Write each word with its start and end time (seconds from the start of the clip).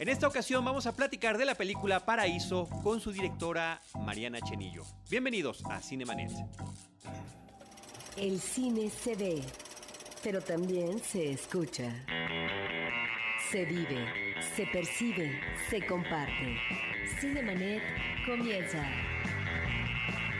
En 0.00 0.08
esta 0.08 0.28
ocasión 0.28 0.64
vamos 0.64 0.86
a 0.86 0.94
platicar 0.94 1.36
de 1.38 1.44
la 1.44 1.56
película 1.56 2.06
Paraíso 2.06 2.68
con 2.84 3.00
su 3.00 3.10
directora 3.10 3.82
Mariana 3.98 4.40
Chenillo. 4.40 4.84
Bienvenidos 5.10 5.64
a 5.64 5.80
Cinemanet. 5.80 6.30
El 8.16 8.38
cine 8.38 8.90
se 8.90 9.16
ve, 9.16 9.42
pero 10.22 10.40
también 10.40 11.00
se 11.00 11.32
escucha. 11.32 11.92
Se 13.50 13.64
vive, 13.64 14.06
se 14.54 14.66
percibe, 14.66 15.40
se 15.68 15.84
comparte. 15.84 16.56
Cinemanet 17.20 17.82
comienza. 18.24 18.88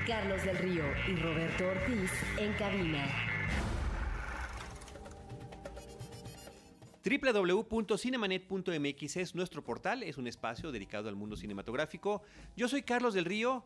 Carlos 0.07 0.45
del 0.45 0.57
Río 0.59 0.85
y 1.09 1.17
Roberto 1.17 1.67
Ortiz 1.67 2.13
en 2.39 2.53
cabina. 2.53 3.28
www.cinemanet.mx 7.09 9.17
es 9.17 9.35
nuestro 9.35 9.65
portal, 9.65 10.03
es 10.03 10.19
un 10.19 10.27
espacio 10.27 10.71
dedicado 10.71 11.09
al 11.09 11.17
mundo 11.17 11.37
cinematográfico. 11.37 12.21
Yo 12.57 12.69
soy 12.69 12.83
Carlos 12.83 13.15
del 13.15 13.25
Río 13.25 13.65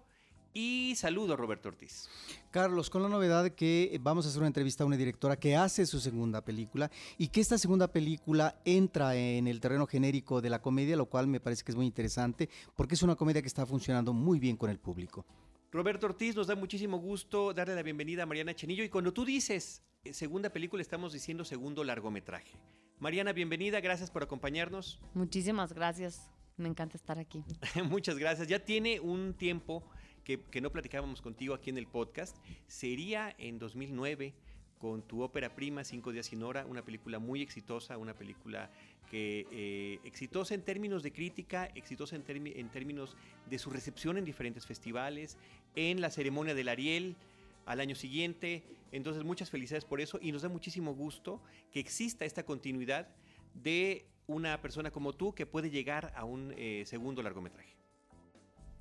y 0.55 0.95
saludo 0.97 1.35
a 1.35 1.37
Roberto 1.37 1.71
Ortiz. 1.71 2.09
Carlos, 2.51 2.91
con 2.91 3.03
la 3.03 3.09
novedad 3.09 3.43
de 3.43 3.55
que 3.55 3.99
vamos 4.01 4.27
a 4.27 4.29
hacer 4.29 4.41
una 4.41 4.47
entrevista 4.47 4.85
a 4.85 4.87
una 4.87 4.97
directora 4.97 5.37
que 5.37 5.57
hace 5.57 5.87
su 5.87 5.99
segunda 5.99 6.45
película 6.45 6.91
y 7.19 7.29
que 7.29 7.41
esta 7.41 7.59
segunda 7.59 7.89
película 7.89 8.61
entra 8.65 9.17
en 9.17 9.49
el 9.49 9.61
terreno 9.61 9.87
genérico 9.87 10.41
de 10.41 10.51
la 10.51 10.61
comedia, 10.61 10.97
lo 10.97 11.07
cual 11.07 11.27
me 11.27 11.41
parece 11.41 11.65
que 11.65 11.73
es 11.73 11.77
muy 11.77 11.87
interesante 11.87 12.49
porque 12.77 12.95
es 12.95 13.03
una 13.03 13.17
comedia 13.17 13.43
que 13.43 13.49
está 13.49 13.67
funcionando 13.67 14.13
muy 14.13 14.39
bien 14.39 14.57
con 14.57 14.71
el 14.71 14.79
público. 14.79 15.27
Roberto 15.73 16.07
Ortiz, 16.07 16.37
nos 16.37 16.47
da 16.47 16.55
muchísimo 16.55 16.99
gusto 16.99 17.55
darle 17.55 17.75
la 17.75 17.83
bienvenida 17.83 18.25
a 18.25 18.27
Mariana 18.27 18.55
Chenillo 18.55 18.85
y 18.85 18.91
cuando 18.91 19.13
tú 19.13 19.25
dices 19.25 19.83
eh, 20.05 20.13
segunda 20.13 20.51
película 20.51 20.83
estamos 20.83 21.15
diciendo 21.15 21.45
segundo 21.45 21.83
largometraje. 21.83 22.59
Mariana, 23.03 23.33
bienvenida, 23.33 23.81
gracias 23.81 24.13
por 24.13 24.23
acompañarnos. 24.23 25.01
Muchísimas 25.13 25.73
gracias, 25.73 26.31
me 26.57 26.69
encanta 26.69 26.97
estar 26.97 27.19
aquí. 27.19 27.43
Muchas 27.91 28.17
gracias, 28.17 28.47
ya 28.47 28.61
tiene 28.61 29.01
un 29.01 29.35
tiempo 29.35 29.83
que, 30.23 30.41
que, 30.41 30.61
no 30.61 30.71
platicábamos 30.71 31.21
contigo 31.21 31.53
aquí 31.53 31.71
en 31.71 31.79
el 31.79 31.89
podcast. 31.89 32.37
Sería 32.69 33.35
en 33.39 33.59
2009 33.59 34.35
con 34.79 35.03
tu 35.03 35.23
ópera 35.23 35.53
prima, 35.57 35.83
Cinco 35.83 36.13
días 36.13 36.27
sin 36.27 36.45
hora, 36.45 36.65
una 36.65 36.85
película 36.85 37.19
muy 37.19 37.43
exitosa, 37.43 37.99
una 37.99 38.15
película 38.15 38.71
que 39.11 39.49
eh, 39.51 39.99
exitosa 40.05 40.55
en 40.55 40.63
términos 40.63 41.03
de 41.03 41.13
crítica, 41.13 41.67
exitosa 41.75 42.15
en, 42.15 42.25
en, 42.29 42.69
términos 42.69 43.17
de 43.51 43.59
su 43.59 43.71
recepción 43.71 44.17
en 44.17 44.25
diferentes 44.25 44.65
festivales, 44.65 45.39
en 45.75 46.01
la 46.01 46.11
ceremonia 46.11 46.55
del 46.55 46.69
Ariel 46.69 47.17
al 47.67 47.81
año 47.81 47.95
siguiente. 47.95 48.65
Entonces, 48.91 49.25
muchas 49.25 49.51
felicidades 49.51 49.85
por 49.85 50.01
eso 50.01 50.19
y 50.21 50.33
nos 50.33 50.43
da 50.43 50.49
muchísimo 50.49 50.95
gusto 50.95 51.43
que 51.71 51.81
exista 51.81 52.25
esta 52.25 52.45
continuidad 52.45 53.09
de 53.55 54.07
una 54.27 54.61
persona 54.61 54.91
como 54.91 55.13
tú 55.13 55.35
que 55.35 55.47
puede 55.47 55.71
llegar 55.71 56.13
a 56.17 56.25
un 56.25 56.55
eh, 56.57 56.85
segundo 56.87 57.23
largometraje. 57.23 57.77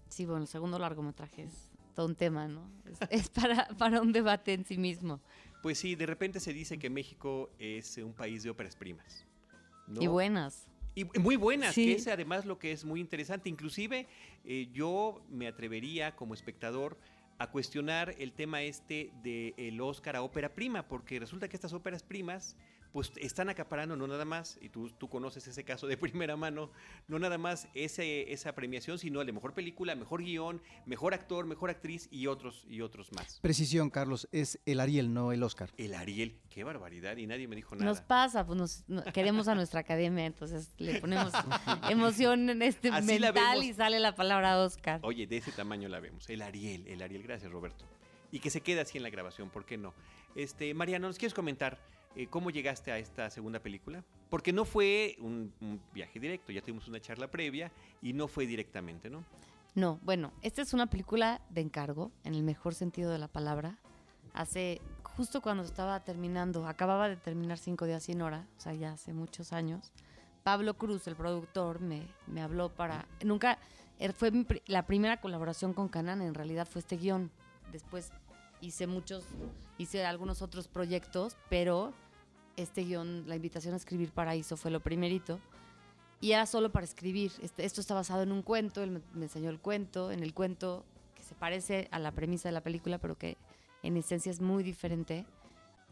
Sí, 0.09 0.25
bueno, 0.25 0.41
el 0.41 0.47
segundo 0.47 0.77
largometraje 0.77 1.43
es 1.43 1.69
todo 1.95 2.05
un 2.05 2.15
tema, 2.15 2.47
¿no? 2.47 2.69
Es, 2.85 2.99
es 3.09 3.29
para, 3.29 3.67
para, 3.77 4.02
un 4.02 4.11
debate 4.11 4.53
en 4.53 4.65
sí 4.65 4.77
mismo. 4.77 5.21
Pues 5.61 5.77
sí, 5.77 5.95
de 5.95 6.05
repente 6.05 6.39
se 6.39 6.53
dice 6.53 6.77
que 6.79 6.89
México 6.89 7.49
es 7.59 7.97
un 7.97 8.13
país 8.13 8.43
de 8.43 8.49
óperas 8.49 8.75
primas. 8.75 9.25
¿no? 9.87 10.02
Y 10.02 10.07
buenas. 10.07 10.67
Y 10.93 11.05
muy 11.19 11.37
buenas, 11.37 11.73
sí. 11.73 11.85
que 11.85 11.93
es 11.93 12.07
además 12.07 12.45
lo 12.45 12.59
que 12.59 12.73
es 12.73 12.83
muy 12.83 12.99
interesante. 12.99 13.49
Inclusive 13.49 14.07
eh, 14.43 14.69
yo 14.73 15.21
me 15.29 15.47
atrevería 15.47 16.15
como 16.15 16.33
espectador 16.33 16.97
a 17.42 17.50
cuestionar 17.50 18.14
el 18.20 18.34
tema 18.34 18.61
este 18.61 19.11
del 19.23 19.56
el 19.58 19.81
Oscar 19.81 20.16
a 20.16 20.22
ópera 20.22 20.53
prima, 20.53 20.88
porque 20.88 21.20
resulta 21.20 21.48
que 21.50 21.56
estas 21.56 21.73
óperas 21.73 22.03
primas 22.03 22.56
pues 22.92 23.11
están 23.17 23.50
acaparando 23.50 23.95
no 23.95 24.08
nada 24.08 24.25
más, 24.25 24.58
y 24.61 24.70
tú, 24.70 24.89
tú 24.89 25.09
conoces 25.09 25.47
ese 25.47 25.64
caso 25.64 25.88
de 25.88 25.97
primera 25.97 26.36
mano, 26.36 26.72
no 27.08 27.20
nada 27.20 27.38
más 27.38 27.67
ese, 27.73 28.31
esa 28.31 28.53
premiación, 28.53 29.00
sino 29.00 29.23
la 29.23 29.31
mejor 29.31 29.53
película, 29.53 29.95
mejor 29.95 30.23
guion, 30.23 30.61
mejor 30.86 31.14
actor, 31.14 31.45
mejor 31.45 31.70
actriz 31.70 32.08
y 32.11 32.27
otros, 32.27 32.65
y 32.67 32.82
otros 32.82 33.11
más. 33.14 33.39
Precisión, 33.42 33.89
Carlos, 33.89 34.27
es 34.32 34.60
el 34.65 34.80
Ariel, 34.80 35.14
no 35.14 35.32
el 35.32 35.43
Oscar. 35.43 35.70
El 35.77 35.93
Ariel, 35.93 36.39
qué 36.49 36.64
barbaridad, 36.64 37.17
y 37.17 37.27
nadie 37.27 37.48
me 37.48 37.55
dijo 37.55 37.76
nada. 37.76 37.86
Nos 37.86 38.02
pasa, 38.02 38.45
pues 38.45 38.58
nos, 38.58 38.83
no, 38.88 39.04
queremos 39.14 39.48
a 39.48 39.55
nuestra 39.55 39.82
academia, 39.82 40.26
entonces 40.26 40.73
le 40.77 40.99
ponemos 40.99 41.32
emoción 41.89 42.49
en 42.49 42.61
este 42.61 42.89
Así 42.89 43.20
mental 43.20 43.64
y 43.64 43.73
sale 43.73 43.99
la 43.99 44.15
palabra 44.15 44.60
Oscar. 44.60 44.99
Oye, 45.04 45.27
de 45.27 45.38
ese 45.38 45.52
tamaño 45.52 45.88
la 45.89 45.99
vemos, 45.99 46.30
el 46.30 46.42
Ariel, 46.42 46.88
el 46.88 47.02
Ariel, 47.02 47.23
gracias 47.23 47.52
Roberto. 47.52 47.86
Y 48.33 48.39
que 48.39 48.49
se 48.49 48.61
quede 48.61 48.82
así 48.82 48.98
en 48.98 49.04
la 49.04 49.10
grabación, 49.10 49.49
¿por 49.49 49.65
qué 49.65 49.77
no? 49.77 49.94
Este, 50.36 50.73
Mariano, 50.73 51.08
¿nos 51.08 51.17
quieres 51.17 51.33
comentar? 51.33 51.80
Eh, 52.16 52.27
¿Cómo 52.27 52.49
llegaste 52.49 52.92
a 52.92 52.98
esta 52.98 53.30
segunda 53.30 53.60
película? 53.60 54.04
Porque 54.30 54.52
no 54.52 54.66
fue 54.66 55.16
un, 55.20 55.54
viaje 55.94 56.20
directo, 56.20 56.52
ya 56.52 56.61
tuvimos 56.61 56.88
una 56.88 56.99
charla 56.99 57.30
previa 57.30 57.72
y 58.02 58.14
no 58.14 58.27
fue 58.27 58.45
directamente, 58.45 59.10
¿no? 59.10 59.23
No, 59.76 59.99
bueno, 60.04 60.33
esta 60.42 60.61
es 60.61 60.73
una 60.73 60.88
película 60.88 61.42
de 61.50 61.61
encargo, 61.61 62.11
en 62.26 62.33
el 62.33 62.44
mejor 62.44 62.73
sentido 62.76 63.11
de 63.11 63.17
la 63.17 63.30
palabra. 63.30 63.77
Hace, 64.33 64.82
justo 65.04 65.42
cuando 65.42 65.64
estaba 65.64 66.04
terminando, 66.04 66.67
acababa 66.67 67.08
de 67.08 67.16
terminar 67.16 67.58
Cinco 67.58 67.86
días 67.86 68.04
sin 68.04 68.21
hora, 68.21 68.48
o 68.58 68.60
sea, 68.60 68.73
ya 68.73 68.92
hace 68.94 69.14
muchos 69.14 69.54
años, 69.54 69.94
Pablo 70.44 70.73
Cruz, 70.73 71.08
el 71.08 71.16
productor, 71.16 71.80
me, 71.80 72.05
me 72.27 72.42
habló 72.42 72.70
para... 72.70 73.08
Nunca, 73.23 73.60
er, 74.00 74.11
fue 74.11 74.32
mi, 74.32 74.45
la 74.66 74.86
primera 74.86 75.21
colaboración 75.21 75.73
con 75.73 75.88
Canan, 75.88 76.21
en 76.21 76.33
realidad 76.33 76.67
fue 76.67 76.80
este 76.80 76.98
guion. 76.98 77.32
Después 77.71 78.11
hice 78.60 78.88
muchos, 78.88 79.26
hice 79.77 80.05
algunos 80.05 80.42
otros 80.42 80.67
proyectos, 80.67 81.38
pero 81.50 81.94
este 82.58 82.84
guion, 82.84 83.28
la 83.28 83.36
invitación 83.36 83.73
a 83.73 83.78
escribir 83.78 84.12
Paraíso 84.12 84.58
fue 84.58 84.72
lo 84.72 84.80
primerito. 84.80 85.39
Y 86.20 86.34
era 86.34 86.45
solo 86.45 86.72
para 86.72 86.86
escribir. 86.86 87.32
Este, 87.42 87.66
esto 87.66 87.82
está 87.82 87.95
basado 87.95 88.23
en 88.23 88.32
un 88.32 88.44
cuento, 88.44 88.84
él 88.84 89.02
me, 89.14 89.23
enseñó 89.23 89.50
el 89.50 89.60
cuento, 89.60 90.12
en 90.12 90.22
el 90.22 90.34
cuento 90.34 90.86
que 91.16 91.23
se 91.23 91.34
parece 91.34 91.88
a 91.92 92.00
la 92.00 92.12
premisa 92.12 92.50
de 92.50 92.54
la 92.54 92.62
película, 92.62 93.00
pero 93.00 93.17
que 93.17 93.38
en 93.82 93.98
esencia 93.98 94.30
es 94.30 94.42
muy 94.42 94.64
diferente. 94.64 95.26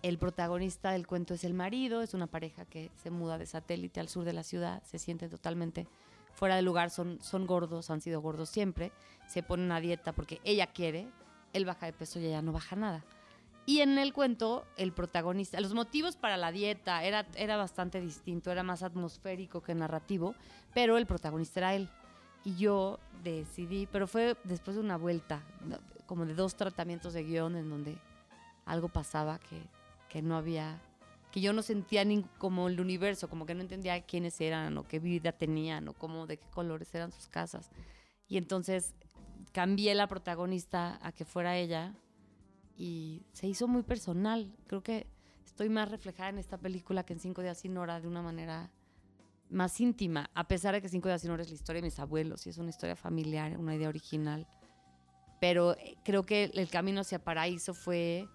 El 0.04 0.18
protagonista 0.18 0.92
del 0.92 1.08
cuento 1.08 1.34
es 1.34 1.44
el 1.44 1.54
marido, 1.54 2.02
es 2.02 2.14
una 2.14 2.28
pareja 2.28 2.66
que 2.66 2.92
se 3.02 3.10
muda 3.10 3.38
de 3.38 3.46
satélite 3.46 4.00
al 4.00 4.08
sur 4.08 4.24
de 4.24 4.34
la 4.34 4.44
ciudad, 4.44 4.84
se 4.84 5.00
siente 5.00 5.28
totalmente 5.28 5.88
fuera 6.34 6.56
de 6.56 6.62
lugar, 6.62 6.90
son, 6.90 7.20
son 7.22 7.46
gordos, 7.46 7.90
han 7.90 8.00
sido 8.00 8.22
gordos 8.22 8.50
siempre, 8.50 8.94
se 9.28 9.44
pone 9.44 9.64
una 9.64 9.82
dieta 9.82 10.14
porque 10.14 10.40
ella 10.46 10.68
quiere, 10.68 11.08
él 11.52 11.66
baja 11.66 11.86
de 11.86 11.92
peso 11.92 12.20
y 12.20 12.28
ella 12.28 12.42
no 12.42 12.54
baja 12.54 12.78
nada. 12.78 13.04
Y 13.70 13.82
en 13.82 14.00
el 14.00 14.14
cuento, 14.14 14.66
el 14.78 14.94
protagonista, 14.94 15.62
los 15.62 15.76
motivos 15.76 16.16
para 16.16 16.38
la 16.38 16.52
dieta 16.52 17.04
era, 17.04 17.28
era 17.36 17.56
bastante 17.56 18.02
distinto, 18.02 18.52
era 18.52 18.64
más 18.64 18.82
atmosférico 18.82 19.62
que 19.62 19.76
narrativo, 19.76 20.34
pero 20.74 20.98
el 20.98 21.06
protagonista 21.06 21.60
era 21.60 21.76
él. 21.76 21.88
Y 22.44 22.56
yo 22.56 22.98
decidí, 23.24 23.86
pero 23.86 24.08
fue 24.08 24.36
después 24.44 24.76
de 24.76 24.82
una 24.82 24.98
vuelta, 24.98 25.44
como 26.08 26.26
de 26.26 26.34
dos 26.34 26.56
tratamientos 26.56 27.14
de 27.14 27.24
guion 27.24 27.58
en 27.58 27.70
donde 27.70 28.00
algo 28.66 28.90
pasaba 28.90 29.38
que, 29.38 29.62
que 30.10 30.24
no 30.24 30.36
había, 30.36 30.82
que 31.32 31.40
yo 31.40 31.54
no 31.54 31.62
sentía 31.62 32.04
ni 32.04 32.24
como 32.40 32.70
el 32.70 32.82
universo, 32.82 33.30
como 33.30 33.46
que 33.46 33.54
no 33.54 33.62
entendía 33.62 34.02
quiénes 34.02 34.42
eran 34.42 34.80
o 34.80 34.88
qué 34.88 34.98
vida 34.98 35.32
tenían 35.32 35.88
o 35.90 35.94
cómo, 35.94 36.26
de 36.26 36.38
qué 36.38 36.50
colores 36.50 36.96
eran 36.96 37.12
sus 37.12 37.28
casas. 37.28 37.70
Y 38.28 38.38
entonces 38.38 38.96
cambié 39.52 39.94
la 39.94 40.08
protagonista 40.08 40.98
a 41.04 41.12
que 41.12 41.24
fuera 41.24 41.56
ella 41.56 41.94
y 42.80 43.26
se 43.34 43.46
hizo 43.46 43.68
muy 43.68 43.84
personal. 43.84 44.56
Creo 44.66 44.82
que 44.82 45.06
estoy 45.46 45.68
más 45.68 45.92
reflejada 45.92 46.30
en 46.30 46.40
esta 46.40 46.58
película 46.58 47.04
que 47.04 47.14
en 47.14 47.20
Cinco 47.20 47.42
días 47.42 47.58
sin 47.58 47.78
hora 47.78 48.00
de 48.00 48.08
una 48.08 48.22
manera 48.22 48.72
más 49.50 49.80
íntima, 49.82 50.30
a 50.34 50.48
pesar 50.48 50.74
de 50.74 50.82
que 50.82 50.88
Cinco 50.88 51.10
días 51.10 51.22
sin 51.22 51.30
hora 51.32 51.44
es 51.44 51.50
la 51.50 51.56
historia 51.56 51.82
de 51.82 51.88
mis 51.88 52.00
abuelos 52.00 52.48
y 52.48 52.50
es 52.50 52.58
una 52.58 52.70
historia 52.70 52.96
familiar, 52.96 53.58
una 53.58 53.76
idea 53.76 53.90
original. 53.90 54.48
Pero 55.42 55.76
creo 56.06 56.26
que 56.26 56.46
el 56.54 56.70
camino 56.70 57.02
hacia 57.02 57.24
Paraíso 57.24 57.74
fue, 57.74 58.28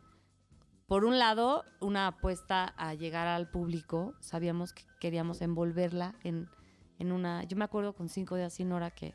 por 0.86 1.06
un 1.06 1.18
lado, 1.18 1.64
una 1.80 2.06
apuesta 2.06 2.74
a 2.76 2.92
llegar 2.92 3.26
al 3.26 3.50
público. 3.50 4.14
Sabíamos 4.20 4.74
que 4.74 4.84
queríamos 5.00 5.40
envolverla 5.40 6.14
en, 6.22 6.50
en 6.98 7.12
una... 7.12 7.44
Yo 7.44 7.56
me 7.56 7.64
acuerdo 7.64 7.94
con 7.94 8.10
Cinco 8.10 8.36
días 8.36 8.52
sin 8.52 8.72
hora 8.72 8.90
que 8.90 9.14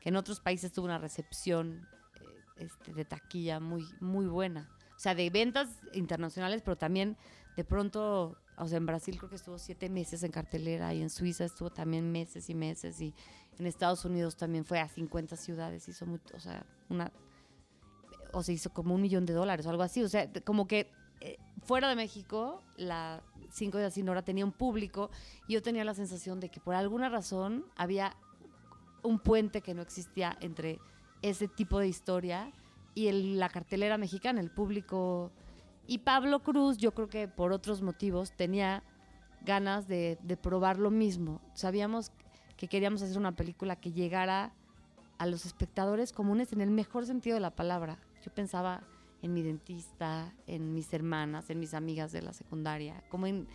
que 0.00 0.08
en 0.08 0.16
otros 0.16 0.40
países 0.40 0.72
tuvo 0.72 0.86
una 0.86 0.98
recepción 0.98 1.86
eh, 1.92 1.99
este, 2.60 2.92
de 2.92 3.04
taquilla 3.04 3.58
muy, 3.58 3.84
muy 4.00 4.26
buena. 4.26 4.70
O 4.96 5.00
sea, 5.00 5.14
de 5.14 5.28
ventas 5.30 5.68
internacionales, 5.94 6.62
pero 6.62 6.76
también 6.76 7.16
de 7.56 7.64
pronto, 7.64 8.36
o 8.56 8.68
sea, 8.68 8.78
en 8.78 8.86
Brasil 8.86 9.16
creo 9.16 9.30
que 9.30 9.36
estuvo 9.36 9.58
siete 9.58 9.88
meses 9.88 10.22
en 10.22 10.30
cartelera 10.30 10.94
y 10.94 11.02
en 11.02 11.10
Suiza 11.10 11.44
estuvo 11.44 11.70
también 11.70 12.12
meses 12.12 12.48
y 12.50 12.54
meses 12.54 13.00
y 13.00 13.14
en 13.58 13.66
Estados 13.66 14.04
Unidos 14.04 14.36
también 14.36 14.64
fue 14.64 14.78
a 14.78 14.88
50 14.88 15.36
ciudades, 15.36 15.88
hizo 15.88 16.06
muy, 16.06 16.20
o 16.34 16.40
sea, 16.40 16.64
una, 16.88 17.12
o 18.32 18.42
se 18.42 18.52
hizo 18.52 18.70
como 18.70 18.94
un 18.94 19.02
millón 19.02 19.26
de 19.26 19.32
dólares 19.32 19.66
o 19.66 19.70
algo 19.70 19.82
así. 19.82 20.02
O 20.02 20.08
sea, 20.08 20.30
como 20.44 20.66
que 20.66 20.90
eh, 21.20 21.38
fuera 21.62 21.88
de 21.88 21.96
México, 21.96 22.62
la 22.76 23.22
5 23.50 23.78
de 23.78 23.90
sin 23.90 24.08
hora 24.08 24.22
tenía 24.22 24.44
un 24.44 24.52
público 24.52 25.10
y 25.48 25.54
yo 25.54 25.62
tenía 25.62 25.84
la 25.84 25.94
sensación 25.94 26.40
de 26.40 26.50
que 26.50 26.60
por 26.60 26.74
alguna 26.74 27.08
razón 27.08 27.64
había 27.76 28.16
un 29.02 29.18
puente 29.18 29.60
que 29.60 29.74
no 29.74 29.82
existía 29.82 30.36
entre 30.40 30.78
ese 31.22 31.48
tipo 31.48 31.78
de 31.78 31.88
historia 31.88 32.52
y 32.94 33.10
la 33.12 33.48
cartelera 33.48 33.98
mexicana, 33.98 34.40
el 34.40 34.50
público. 34.50 35.30
Y 35.86 35.98
Pablo 35.98 36.42
Cruz, 36.42 36.78
yo 36.78 36.92
creo 36.92 37.08
que 37.08 37.28
por 37.28 37.52
otros 37.52 37.82
motivos, 37.82 38.32
tenía 38.32 38.82
ganas 39.42 39.88
de, 39.88 40.18
probar 40.42 40.78
lo 40.78 40.90
mismo. 40.90 41.40
Sabíamos 41.54 42.12
que 42.56 42.68
queríamos 42.68 43.02
hacer 43.02 43.18
una 43.18 43.34
película 43.34 43.76
que 43.76 43.92
llegara 43.92 44.52
a 45.18 45.26
los 45.26 45.46
espectadores 45.46 46.12
comunes 46.12 46.52
en 46.52 46.60
el 46.60 46.70
mejor 46.70 47.06
sentido 47.06 47.34
de 47.34 47.40
la 47.40 47.54
palabra. 47.54 47.98
Yo 48.24 48.32
pensaba 48.32 48.82
en 49.22 49.34
mi 49.34 49.42
dentista, 49.42 50.34
en 50.46 50.72
mis 50.74 50.92
hermanas, 50.92 51.50
en 51.50 51.58
mis 51.58 51.74
amigas 51.74 52.12
de 52.12 52.22
la 52.22 52.32
secundaria, 52.32 53.02
como 53.08 53.26
en 53.26 53.46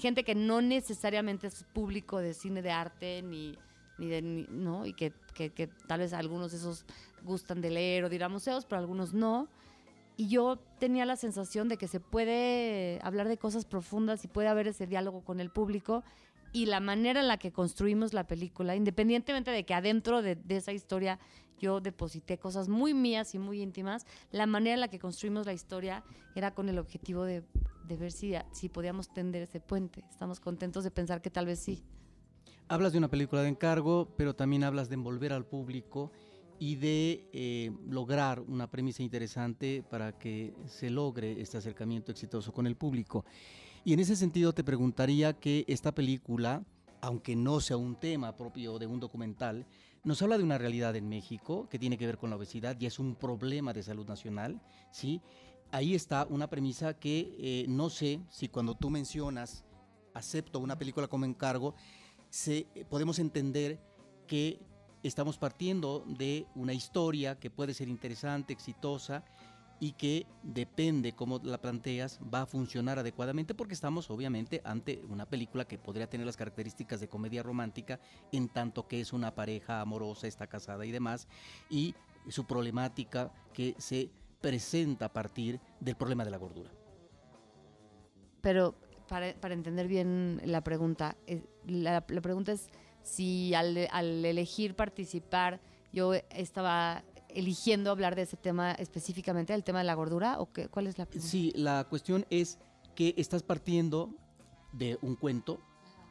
gente 0.00 0.24
que 0.24 0.34
no 0.34 0.60
necesariamente 0.60 1.46
es 1.46 1.64
público 1.72 2.18
de 2.18 2.34
cine 2.34 2.62
de 2.62 2.70
arte 2.72 3.22
ni, 3.22 3.56
ni 3.98 4.08
de 4.08 4.22
ni- 4.22 4.46
no 4.50 4.86
y 4.86 4.92
que, 4.94 5.12
que- 5.34 5.50
que 5.52 5.66
tal 5.68 6.00
vez 6.00 6.12
algunos 6.12 6.52
de 6.52 6.58
esos 6.58 6.84
gustan 7.22 7.60
de 7.60 7.70
leer 7.70 8.04
o 8.04 8.08
de 8.08 8.16
ir 8.16 8.24
a 8.24 8.28
museos, 8.28 8.64
pero 8.66 8.80
algunos 8.80 9.14
no. 9.14 9.48
Y 10.16 10.28
yo 10.28 10.58
tenía 10.78 11.04
la 11.06 11.16
sensación 11.16 11.68
de 11.68 11.76
que 11.76 11.88
se 11.88 11.98
puede 12.00 13.00
hablar 13.02 13.26
de 13.28 13.36
cosas 13.36 13.64
profundas 13.64 14.24
y 14.24 14.28
puede 14.28 14.48
haber 14.48 14.68
ese 14.68 14.86
diálogo 14.86 15.22
con 15.24 15.40
el 15.40 15.50
público. 15.50 16.04
Y 16.52 16.66
la 16.66 16.78
manera 16.78 17.18
en 17.18 17.26
la 17.26 17.36
que 17.36 17.50
construimos 17.50 18.12
la 18.12 18.28
película, 18.28 18.76
independientemente 18.76 19.50
de 19.50 19.64
que 19.64 19.74
adentro 19.74 20.22
de, 20.22 20.36
de 20.36 20.56
esa 20.56 20.72
historia 20.72 21.18
yo 21.58 21.80
deposité 21.80 22.38
cosas 22.38 22.68
muy 22.68 22.94
mías 22.94 23.34
y 23.34 23.40
muy 23.40 23.60
íntimas, 23.60 24.06
la 24.30 24.46
manera 24.46 24.74
en 24.74 24.80
la 24.80 24.88
que 24.88 25.00
construimos 25.00 25.46
la 25.46 25.52
historia 25.52 26.04
era 26.36 26.52
con 26.54 26.68
el 26.68 26.78
objetivo 26.78 27.24
de, 27.24 27.42
de 27.88 27.96
ver 27.96 28.12
si, 28.12 28.34
si 28.52 28.68
podíamos 28.68 29.08
tender 29.12 29.42
ese 29.42 29.58
puente. 29.58 30.04
Estamos 30.10 30.38
contentos 30.38 30.84
de 30.84 30.92
pensar 30.92 31.20
que 31.22 31.30
tal 31.30 31.46
vez 31.46 31.58
sí. 31.58 31.82
Hablas 32.66 32.92
de 32.92 32.98
una 32.98 33.08
película 33.08 33.42
de 33.42 33.48
encargo, 33.48 34.08
pero 34.16 34.34
también 34.34 34.64
hablas 34.64 34.88
de 34.88 34.94
envolver 34.94 35.34
al 35.34 35.44
público 35.44 36.10
y 36.58 36.76
de 36.76 37.28
eh, 37.34 37.70
lograr 37.86 38.40
una 38.40 38.70
premisa 38.70 39.02
interesante 39.02 39.84
para 39.90 40.16
que 40.18 40.54
se 40.66 40.88
logre 40.88 41.40
este 41.42 41.58
acercamiento 41.58 42.10
exitoso 42.10 42.54
con 42.54 42.66
el 42.66 42.74
público. 42.74 43.26
Y 43.84 43.92
en 43.92 44.00
ese 44.00 44.16
sentido 44.16 44.54
te 44.54 44.64
preguntaría 44.64 45.34
que 45.34 45.66
esta 45.68 45.94
película, 45.94 46.64
aunque 47.02 47.36
no 47.36 47.60
sea 47.60 47.76
un 47.76 47.96
tema 47.96 48.34
propio 48.34 48.78
de 48.78 48.86
un 48.86 48.98
documental, 48.98 49.66
nos 50.02 50.22
habla 50.22 50.38
de 50.38 50.44
una 50.44 50.56
realidad 50.56 50.96
en 50.96 51.06
México 51.06 51.68
que 51.68 51.78
tiene 51.78 51.98
que 51.98 52.06
ver 52.06 52.16
con 52.16 52.30
la 52.30 52.36
obesidad 52.36 52.80
y 52.80 52.86
es 52.86 52.98
un 52.98 53.14
problema 53.14 53.74
de 53.74 53.82
salud 53.82 54.08
nacional, 54.08 54.58
¿sí? 54.90 55.20
Ahí 55.70 55.94
está 55.94 56.26
una 56.30 56.48
premisa 56.48 56.94
que 56.94 57.36
eh, 57.38 57.66
no 57.68 57.90
sé 57.90 58.20
si 58.30 58.48
cuando 58.48 58.74
tú 58.74 58.88
mencionas 58.88 59.64
acepto 60.14 60.60
una 60.60 60.78
película 60.78 61.08
como 61.08 61.26
encargo, 61.26 61.74
se, 62.34 62.66
eh, 62.74 62.84
podemos 62.84 63.20
entender 63.20 63.78
que 64.26 64.58
estamos 65.04 65.38
partiendo 65.38 66.04
de 66.04 66.48
una 66.56 66.72
historia 66.72 67.38
que 67.38 67.48
puede 67.48 67.74
ser 67.74 67.88
interesante, 67.88 68.52
exitosa 68.52 69.24
y 69.78 69.92
que 69.92 70.26
depende 70.42 71.12
cómo 71.12 71.40
la 71.44 71.58
planteas 71.58 72.18
va 72.22 72.42
a 72.42 72.46
funcionar 72.46 72.98
adecuadamente 72.98 73.54
porque 73.54 73.74
estamos 73.74 74.10
obviamente 74.10 74.60
ante 74.64 75.00
una 75.08 75.26
película 75.26 75.64
que 75.64 75.78
podría 75.78 76.10
tener 76.10 76.26
las 76.26 76.36
características 76.36 76.98
de 76.98 77.08
comedia 77.08 77.44
romántica 77.44 78.00
en 78.32 78.48
tanto 78.48 78.88
que 78.88 79.00
es 79.00 79.12
una 79.12 79.32
pareja 79.36 79.80
amorosa, 79.80 80.26
está 80.26 80.48
casada 80.48 80.84
y 80.84 80.90
demás 80.90 81.28
y 81.70 81.94
su 82.28 82.48
problemática 82.48 83.32
que 83.52 83.76
se 83.78 84.10
presenta 84.40 85.06
a 85.06 85.12
partir 85.12 85.60
del 85.78 85.94
problema 85.94 86.24
de 86.24 86.32
la 86.32 86.38
gordura. 86.38 86.72
Pero 88.40 88.74
para, 89.08 89.34
para 89.34 89.54
entender 89.54 89.88
bien 89.88 90.40
la 90.44 90.62
pregunta, 90.62 91.16
eh, 91.26 91.42
la, 91.66 92.04
la 92.06 92.20
pregunta 92.20 92.52
es 92.52 92.68
si 93.02 93.54
al, 93.54 93.88
al 93.90 94.24
elegir 94.24 94.74
participar 94.74 95.60
yo 95.92 96.14
estaba 96.30 97.04
eligiendo 97.28 97.90
hablar 97.90 98.14
de 98.16 98.22
ese 98.22 98.36
tema 98.36 98.72
específicamente, 98.72 99.52
del 99.52 99.64
tema 99.64 99.80
de 99.80 99.84
la 99.84 99.94
gordura, 99.94 100.40
o 100.40 100.52
qué, 100.52 100.68
cuál 100.68 100.86
es 100.86 100.98
la 100.98 101.06
pregunta? 101.06 101.30
Sí, 101.30 101.52
la 101.54 101.84
cuestión 101.84 102.26
es 102.30 102.58
que 102.94 103.14
estás 103.16 103.42
partiendo 103.42 104.14
de 104.72 104.98
un 105.02 105.16
cuento, 105.16 105.60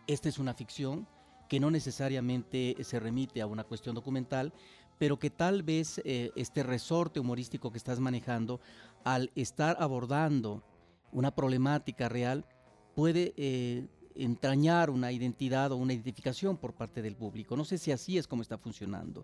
esta 0.07 0.29
es 0.29 0.37
una 0.37 0.53
ficción 0.53 1.07
que 1.49 1.59
no 1.59 1.71
necesariamente 1.71 2.75
se 2.83 2.99
remite 2.99 3.41
a 3.41 3.47
una 3.47 3.63
cuestión 3.63 3.95
documental, 3.95 4.53
pero 4.97 5.17
que 5.17 5.29
tal 5.29 5.63
vez 5.63 6.01
eh, 6.03 6.31
este 6.35 6.63
resorte 6.63 7.19
humorístico 7.19 7.71
que 7.71 7.77
estás 7.77 7.99
manejando, 7.99 8.59
al 9.03 9.31
estar 9.35 9.77
abordando 9.79 10.63
una 11.11 11.35
problemática 11.35 12.09
real, 12.09 12.45
puede 12.95 13.33
eh, 13.37 13.87
entrañar 14.15 14.89
una 14.89 15.11
identidad 15.11 15.71
o 15.71 15.77
una 15.77 15.93
identificación 15.93 16.57
por 16.57 16.73
parte 16.73 17.01
del 17.01 17.15
público. 17.15 17.55
No 17.57 17.65
sé 17.65 17.77
si 17.77 17.91
así 17.91 18.17
es 18.17 18.27
como 18.27 18.41
está 18.41 18.57
funcionando. 18.57 19.23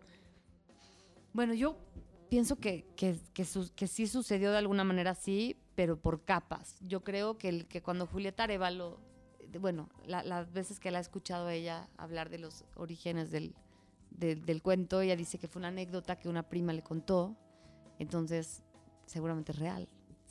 Bueno, 1.33 1.53
yo 1.53 1.77
pienso 2.29 2.55
que, 2.55 2.85
que, 2.95 3.17
que, 3.33 3.87
sí 3.87 4.07
sucedió 4.07 4.51
de 4.51 4.57
alguna 4.57 4.83
manera 4.83 5.11
así, 5.11 5.55
pero 5.75 5.97
por 5.99 6.23
capas. 6.23 6.77
Yo 6.81 7.03
creo 7.03 7.37
que, 7.37 7.49
el, 7.49 7.67
que 7.67 7.81
cuando 7.81 8.07
Julieta 8.07 8.43
Arevalo, 8.43 8.99
de- 9.47 9.59
bueno, 9.59 9.89
la- 10.05 10.23
las 10.23 10.51
veces 10.51 10.79
que 10.79 10.91
la 10.91 10.97
he 10.99 11.01
escuchado 11.01 11.49
ella 11.49 11.87
hablar 11.97 12.29
de 12.29 12.39
los 12.39 12.65
orígenes 12.75 13.31
del, 13.31 13.53
del, 14.11 14.43
del 14.45 14.61
cuento, 14.61 15.01
ella 15.01 15.15
dice 15.15 15.37
que 15.37 15.47
fue 15.47 15.59
una 15.59 15.69
anécdota 15.69 16.17
que 16.17 16.29
una 16.29 16.43
prima 16.43 16.73
le 16.73 16.81
contó, 16.81 17.35
entonces 17.99 18.63
seguramente 19.05 19.51
es 19.51 19.59
real. 19.59 19.87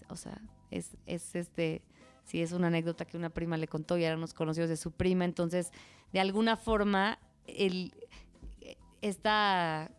O 0.08 0.16
sea, 0.16 0.40
es, 0.70 0.96
es 1.06 1.34
este, 1.34 1.82
sí 2.28 2.42
es 2.42 2.52
una 2.52 2.66
anécdota 2.66 3.06
que 3.06 3.16
una 3.16 3.30
prima 3.30 3.56
le 3.56 3.66
contó 3.66 3.96
y 3.96 4.04
eran 4.04 4.18
unos 4.18 4.34
conocidos 4.34 4.68
de 4.68 4.76
su 4.76 4.92
prima, 4.92 5.24
entonces 5.24 5.72
de 6.12 6.20
alguna 6.20 6.56
forma 6.56 7.18
el, 7.46 7.94
esta 9.00 9.90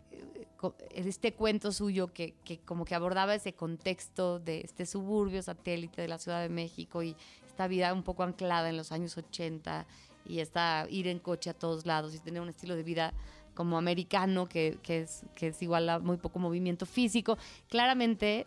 este 0.93 1.33
cuento 1.33 1.71
suyo 1.71 2.13
que, 2.13 2.35
que 2.43 2.59
como 2.59 2.83
que 2.83 2.93
abordaba 2.93 3.33
ese 3.33 3.53
contexto 3.53 4.39
de 4.39 4.59
este 4.61 4.85
suburbio 4.85 5.41
satélite 5.41 6.01
de 6.01 6.09
la 6.09 6.17
Ciudad 6.17 6.41
de 6.41 6.49
México 6.49 7.01
y 7.01 7.15
esta 7.47 7.67
vida 7.67 7.93
un 7.93 8.03
poco 8.03 8.23
anclada 8.23 8.69
en 8.69 8.75
los 8.75 8.91
años 8.91 9.17
80 9.17 9.87
y 10.27 10.39
esta 10.39 10.85
ir 10.89 11.07
en 11.07 11.19
coche 11.19 11.49
a 11.49 11.53
todos 11.53 11.85
lados 11.85 12.13
y 12.13 12.19
tener 12.19 12.41
un 12.41 12.49
estilo 12.49 12.75
de 12.75 12.83
vida 12.83 13.13
como 13.53 13.77
americano 13.77 14.47
que, 14.47 14.77
que 14.83 15.01
es, 15.01 15.23
que 15.33 15.47
es 15.47 15.61
igual 15.61 15.89
a 15.89 15.99
muy 15.99 16.17
poco 16.17 16.39
movimiento 16.39 16.85
físico. 16.85 17.37
Claramente 17.69 18.45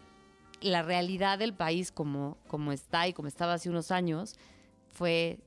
la 0.63 0.83
realidad 0.83 1.39
del 1.39 1.55
país 1.55 1.93
como, 1.93 2.39
como 2.49 2.73
está 2.73 3.09
y 3.09 3.13
como 3.13 3.29
estaba 3.29 3.55
hace 3.55 3.69
unos 3.69 3.91
años 3.91 4.37
fue 4.89 5.39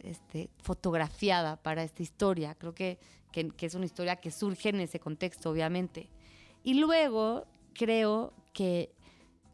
este, 0.00 0.50
fotografiada 0.62 1.56
para 1.56 1.82
esta 1.82 2.02
historia. 2.02 2.54
Creo 2.54 2.74
que, 2.74 2.98
que, 3.32 3.48
que 3.50 3.66
es 3.66 3.74
una 3.74 3.86
historia 3.86 4.16
que 4.16 4.30
surge 4.30 4.70
en 4.70 4.80
ese 4.80 5.00
contexto, 5.00 5.50
obviamente. 5.50 6.08
Y 6.62 6.74
luego 6.74 7.46
creo 7.74 8.32
que 8.52 8.92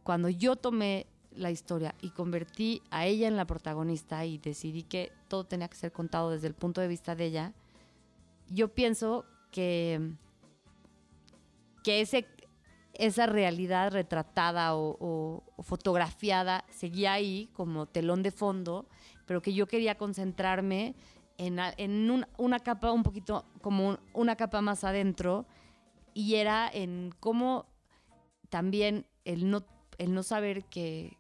cuando 0.03 0.29
yo 0.29 0.57
tomé 0.57 1.07
la 1.33 1.51
historia 1.51 1.95
y 2.01 2.11
convertí 2.11 2.83
a 2.91 3.07
ella 3.07 3.29
en 3.29 3.37
la 3.37 3.45
protagonista 3.45 4.25
y 4.25 4.39
decidí 4.39 4.83
que 4.83 5.13
todo 5.29 5.45
tenía 5.45 5.69
que 5.69 5.77
ser 5.77 5.93
contado 5.93 6.31
desde 6.31 6.47
el 6.47 6.55
punto 6.55 6.81
de 6.81 6.89
vista 6.89 7.15
de 7.15 7.27
ella, 7.27 7.53
yo 8.49 8.69
pienso 8.69 9.25
que, 9.51 10.13
que 11.85 12.01
ese, 12.01 12.27
esa 12.99 13.27
realidad 13.27 13.93
retratada 13.93 14.75
o, 14.77 15.43
fotografiada 15.63 16.65
seguía 16.71 17.13
ahí 17.13 17.49
como 17.53 17.87
telón 17.87 18.23
de 18.23 18.31
fondo, 18.31 18.87
pero 19.27 19.43
que 19.43 19.53
yo 19.55 19.67
quería 19.67 19.97
concentrarme 19.97 20.95
en, 21.39 21.59
en 21.77 22.11
un- 22.11 22.27
una 22.39 22.61
capa 22.61 22.93
un 22.93 23.03
poquito, 23.03 23.45
como 23.61 23.89
un- 23.89 23.99
una 24.15 24.37
capa 24.37 24.61
más 24.61 24.85
adentro, 24.85 25.47
y 26.15 26.37
era 26.37 26.71
en 26.73 27.13
cómo 27.21 27.67
también 28.49 29.07
el 29.25 29.51
no, 29.51 29.65
el 29.99 30.15
no 30.15 30.23
saber 30.23 30.65
que, 30.65 31.17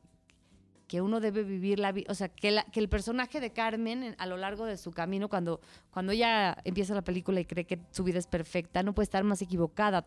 que 0.89 1.01
uno 1.03 1.19
debe 1.21 1.43
vivir 1.43 1.79
la 1.81 1.91
vida, 1.93 2.07
o 2.11 2.15
sea, 2.15 2.29
que, 2.29 2.63
que 2.73 2.81
el 2.81 2.89
personaje 2.89 3.41
de 3.41 3.53
Carmen 3.53 4.03
en- 4.05 4.15
a 4.19 4.27
lo 4.27 4.37
largo 4.37 4.65
de 4.65 4.77
su 4.77 4.93
camino, 4.93 5.29
cuando, 5.29 5.61
cuando 5.91 6.13
ella 6.13 6.57
empieza 6.65 6.95
la 6.95 7.03
película 7.03 7.41
y 7.41 7.45
cree 7.45 7.67
que 7.67 7.81
su 7.91 8.05
vida 8.05 8.19
es 8.19 8.27
perfecta, 8.29 8.83
no 8.83 8.95
puede 8.95 9.05
estar 9.05 9.25
más 9.25 9.43
equivocada. 9.43 10.07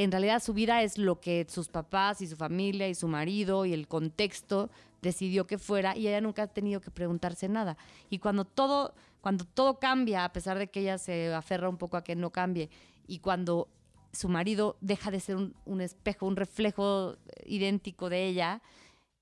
En 0.00 0.12
realidad 0.12 0.40
su 0.40 0.54
vida 0.54 0.84
es 0.84 0.96
lo 0.96 1.18
que 1.18 1.44
sus 1.48 1.66
papás 1.68 2.20
y 2.20 2.28
su 2.28 2.36
familia 2.36 2.88
y 2.88 2.94
su 2.94 3.08
marido 3.08 3.66
y 3.66 3.72
el 3.72 3.88
contexto 3.88 4.70
decidió 5.02 5.44
que 5.48 5.58
fuera 5.58 5.96
y 5.96 6.06
ella 6.06 6.20
nunca 6.20 6.44
ha 6.44 6.46
tenido 6.46 6.80
que 6.80 6.92
preguntarse 6.92 7.48
nada. 7.48 7.76
Y 8.08 8.20
cuando 8.20 8.44
todo, 8.44 8.94
cuando 9.20 9.44
todo 9.44 9.80
cambia, 9.80 10.24
a 10.24 10.32
pesar 10.32 10.56
de 10.56 10.68
que 10.68 10.80
ella 10.82 10.98
se 10.98 11.34
aferra 11.34 11.68
un 11.68 11.78
poco 11.78 11.96
a 11.96 12.04
que 12.04 12.14
no 12.14 12.30
cambie, 12.30 12.70
y 13.08 13.18
cuando 13.18 13.66
su 14.12 14.28
marido 14.28 14.76
deja 14.80 15.10
de 15.10 15.18
ser 15.18 15.34
un, 15.34 15.80
espejo, 15.80 16.26
un 16.26 16.36
reflejo 16.36 17.16
idéntico 17.44 18.08
de 18.08 18.28
ella, 18.28 18.62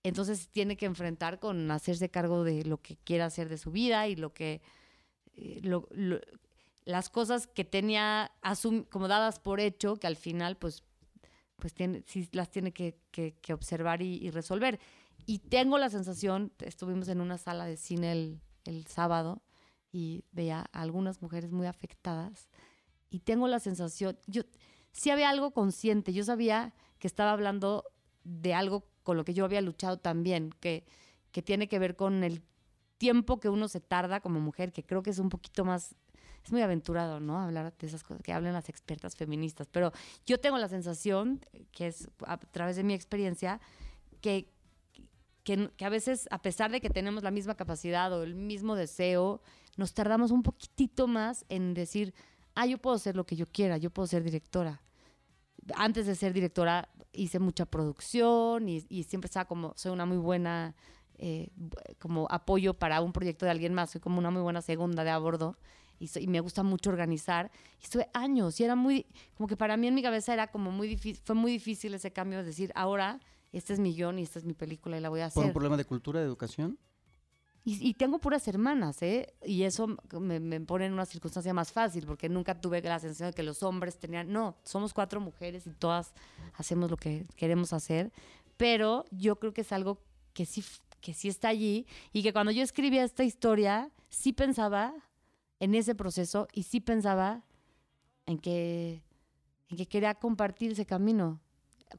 entonces 0.03 0.51
tiene 0.53 0.77
que 0.77 0.85
enfrentar 0.85 1.39
con 1.39 1.71
hacerse 1.71 2.11
cargo 2.11 2.45
de 2.45 2.65
lo 2.67 2.83
que 2.83 2.97
quiera 2.99 3.25
hacer 3.25 3.49
de 3.49 3.57
su 3.57 3.71
vida 3.71 4.09
y 4.09 4.15
lo 4.17 4.35
que 4.35 4.61
eh, 5.37 5.61
lo- 5.63 5.89
las 6.87 7.11
cosas 7.11 7.47
que 7.47 7.65
tenía 7.65 8.33
como 8.89 9.09
dadas 9.09 9.39
por 9.39 9.61
hecho 9.61 9.97
que 9.97 10.07
al 10.07 10.17
final 10.17 10.57
pues 10.57 10.83
pues 11.57 11.75
tiene, 11.75 12.03
sí 12.07 12.29
las 12.33 12.51
tiene 12.51 12.73
que, 12.73 12.99
que- 13.11 13.35
observar 13.53 14.03
y, 14.03 14.17
y 14.17 14.31
resolver. 14.31 14.79
Y 15.25 15.39
tengo 15.41 15.79
la 15.79 15.89
sensación 15.91 16.53
estuvimos 16.61 17.09
en 17.09 17.21
una 17.21 17.39
sala 17.39 17.67
de 17.67 17.77
cine 17.77 18.13
el, 18.13 18.41
el 18.65 18.87
sábado 18.87 19.43
y 19.93 20.25
veía 20.33 20.61
a 20.73 20.83
algunas 20.83 21.23
mujeres 21.23 21.53
muy 21.53 21.67
afectadas 21.67 22.49
y 23.11 23.21
tengo 23.21 23.49
la 23.49 23.59
sensación 23.61 24.19
yo 24.27 24.43
sí 24.93 25.11
había 25.11 25.31
algo 25.31 25.53
consciente 25.53 26.13
yo 26.13 26.25
sabía 26.25 26.75
que 26.99 27.07
estaba 27.07 27.33
hablando 27.33 27.85
de 28.25 28.53
algo 28.55 28.87
con 29.03 29.17
lo 29.17 29.25
que 29.25 29.35
yo 29.35 29.45
había 29.45 29.61
luchado 29.61 29.99
también, 29.99 30.51
que, 30.61 30.85
que 31.31 31.43
tiene 31.43 31.69
que 31.69 31.79
ver 31.79 31.97
con 31.97 32.25
el 32.25 32.43
tiempo 32.99 33.39
que 33.39 33.49
uno 33.49 33.69
se 33.69 33.81
tarda 33.81 34.21
como 34.21 34.41
mujer, 34.41 34.73
que 34.73 34.83
creo 34.85 35.03
que 35.03 35.11
es 35.11 35.19
un 35.19 35.29
poquito 35.29 35.65
más, 35.65 35.95
es 36.47 36.53
muy 36.53 36.63
aventurado, 36.63 37.19
¿no? 37.19 37.41
Hablar 37.41 37.75
de 37.77 37.87
esas 37.89 38.05
cosas 38.05 38.23
que 38.23 38.33
hablan 38.33 38.53
las 38.53 38.69
expertas 38.69 39.17
feministas. 39.17 39.67
Pero 39.67 39.93
yo 40.27 40.39
tengo 40.39 40.59
la 40.59 40.69
sensación, 40.69 41.41
que 41.73 41.89
es 41.89 42.09
a 42.25 42.37
través 42.39 42.77
de 42.77 42.85
mi 42.85 42.95
experiencia, 42.95 43.61
que, 44.21 44.49
que, 45.43 45.71
que 45.77 45.85
a 45.85 45.89
veces, 45.89 46.29
a 46.31 46.41
pesar 46.41 46.71
de 46.71 46.81
que 46.81 46.89
tenemos 46.89 47.25
la 47.25 47.33
misma 47.33 47.57
capacidad 47.57 48.13
o 48.13 48.23
el 48.23 48.37
mismo 48.37 48.77
deseo, 48.77 49.43
nos 49.77 49.93
tardamos 49.93 50.31
un 50.31 50.45
poquitito 50.45 51.09
más 51.09 51.45
en 51.49 51.75
decir, 51.75 52.15
ah, 52.55 52.67
yo 52.67 52.79
puedo 52.79 52.97
ser 52.99 53.17
lo 53.17 53.27
que 53.27 53.35
yo 53.35 53.47
quiera, 53.47 53.77
yo 53.77 53.91
puedo 53.91 54.07
ser 54.07 54.23
directora. 54.23 54.83
Antes 55.75 56.07
de 56.07 56.15
ser 56.15 56.33
directora 56.33 56.89
hice 57.13 57.41
mucha 57.41 57.67
producción 57.67 58.69
y, 58.69 58.85
y 58.89 59.03
siempre 59.03 59.27
estaba 59.27 59.47
como, 59.47 59.73
soy 59.75 59.91
una 59.91 60.07
muy 60.07 60.19
buena 60.19 60.77
eh, 61.19 61.49
como 61.99 62.29
apoyo 62.31 62.75
para 62.75 63.01
un 63.01 63.13
proyecto 63.13 63.47
de 63.47 63.51
alguien 63.51 63.75
más, 63.75 63.91
soy 63.91 64.01
como 64.01 64.19
una 64.19 64.31
muy 64.31 64.43
buena 64.43 64.63
segunda 64.63 65.03
de 65.03 65.11
a 65.11 65.19
bordo 65.19 65.57
y, 65.99 66.09
soy- 66.09 66.25
y 66.25 66.27
me 66.27 66.41
gusta 66.41 66.63
mucho 66.63 66.91
organizar. 66.91 67.51
Y 67.81 67.85
estuve 67.85 68.09
años 68.15 68.59
y 68.61 68.65
era 68.65 68.75
muy, 68.75 69.07
como 69.35 69.47
que 69.49 69.57
para 69.57 69.77
mí 69.77 69.87
en 69.87 69.95
mi 69.95 70.03
cabeza 70.03 70.33
era 70.35 70.47
como 70.49 70.71
muy 70.71 70.89
difícil, 70.89 71.23
fue 71.25 71.35
muy 71.35 71.53
difícil 71.53 71.95
ese 71.95 72.13
cambio 72.13 72.39
de 72.39 72.45
decir, 72.45 72.73
ahora 72.75 73.21
este 73.53 73.73
es 73.73 73.79
mi 73.81 73.95
guion 73.95 74.19
y 74.19 74.23
esta 74.23 74.39
es 74.39 74.45
mi 74.45 74.55
película 74.55 74.97
y 74.99 75.01
la 75.01 75.09
voy 75.09 75.21
a 75.21 75.29
¿Por 75.31 75.39
un 75.39 75.45
hacer. 75.45 75.53
problema 75.55 75.77
de 75.77 75.85
cultura, 75.85 76.21
de 76.21 76.27
educación? 76.27 76.79
Y, 77.65 77.89
y 77.89 77.95
tengo 77.95 78.21
puras 78.21 78.47
hermanas, 78.47 79.03
¿eh? 79.03 79.35
Y 79.45 79.65
eso 79.65 79.89
me, 80.21 80.39
me 80.39 80.61
pone 80.61 80.87
en 80.87 80.93
una 80.93 81.05
circunstancia 81.05 81.53
más 81.53 81.73
fácil, 81.73 82.07
porque 82.07 82.29
nunca 82.29 82.55
tuve 82.61 82.81
la 82.81 83.01
sensación 83.01 83.31
de 83.31 83.35
que 83.35 83.43
los 83.43 83.61
hombres 83.65 83.99
tenían. 83.99 84.31
No, 84.31 84.57
somos 84.63 84.95
cuatro 84.95 85.21
mujeres 85.21 85.67
y 85.67 85.71
todas 85.73 86.13
hacemos 86.55 86.89
lo 86.93 86.97
que 86.97 87.27
queremos 87.35 87.73
hacer. 87.73 88.13
Pero 88.57 89.05
yo 89.11 89.41
creo 89.41 89.53
que 89.53 89.63
es 89.63 89.73
algo 89.73 90.01
que 90.33 90.47
sí, 90.47 90.63
que 91.01 91.13
sí 91.13 91.27
está 91.27 91.49
allí 91.49 91.87
y 92.13 92.23
que 92.23 92.33
cuando 92.33 92.53
yo 92.53 92.63
escribía 92.63 93.03
esta 93.03 93.25
historia, 93.25 93.91
sí 94.09 94.33
pensaba 94.33 94.95
en 95.61 95.75
ese 95.75 95.95
proceso 95.95 96.49
y 96.53 96.65
sí 96.65 96.81
pensaba 96.81 97.45
en 98.27 98.39
que, 98.39 99.03
en 99.69 99.77
que 99.77 99.87
quería 99.87 100.15
compartir 100.15 100.73
ese 100.73 100.87
camino 100.87 101.41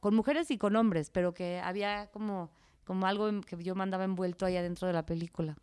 con 0.00 0.14
mujeres 0.14 0.50
y 0.50 0.58
con 0.58 0.76
hombres, 0.76 1.10
pero 1.10 1.34
que 1.34 1.58
había 1.58 2.10
como, 2.10 2.50
como 2.84 3.06
algo 3.06 3.40
que 3.42 3.62
yo 3.62 3.74
mandaba 3.74 4.04
envuelto 4.04 4.46
ahí 4.46 4.56
adentro 4.56 4.86
de 4.86 4.92
la 4.92 5.06
película. 5.06 5.56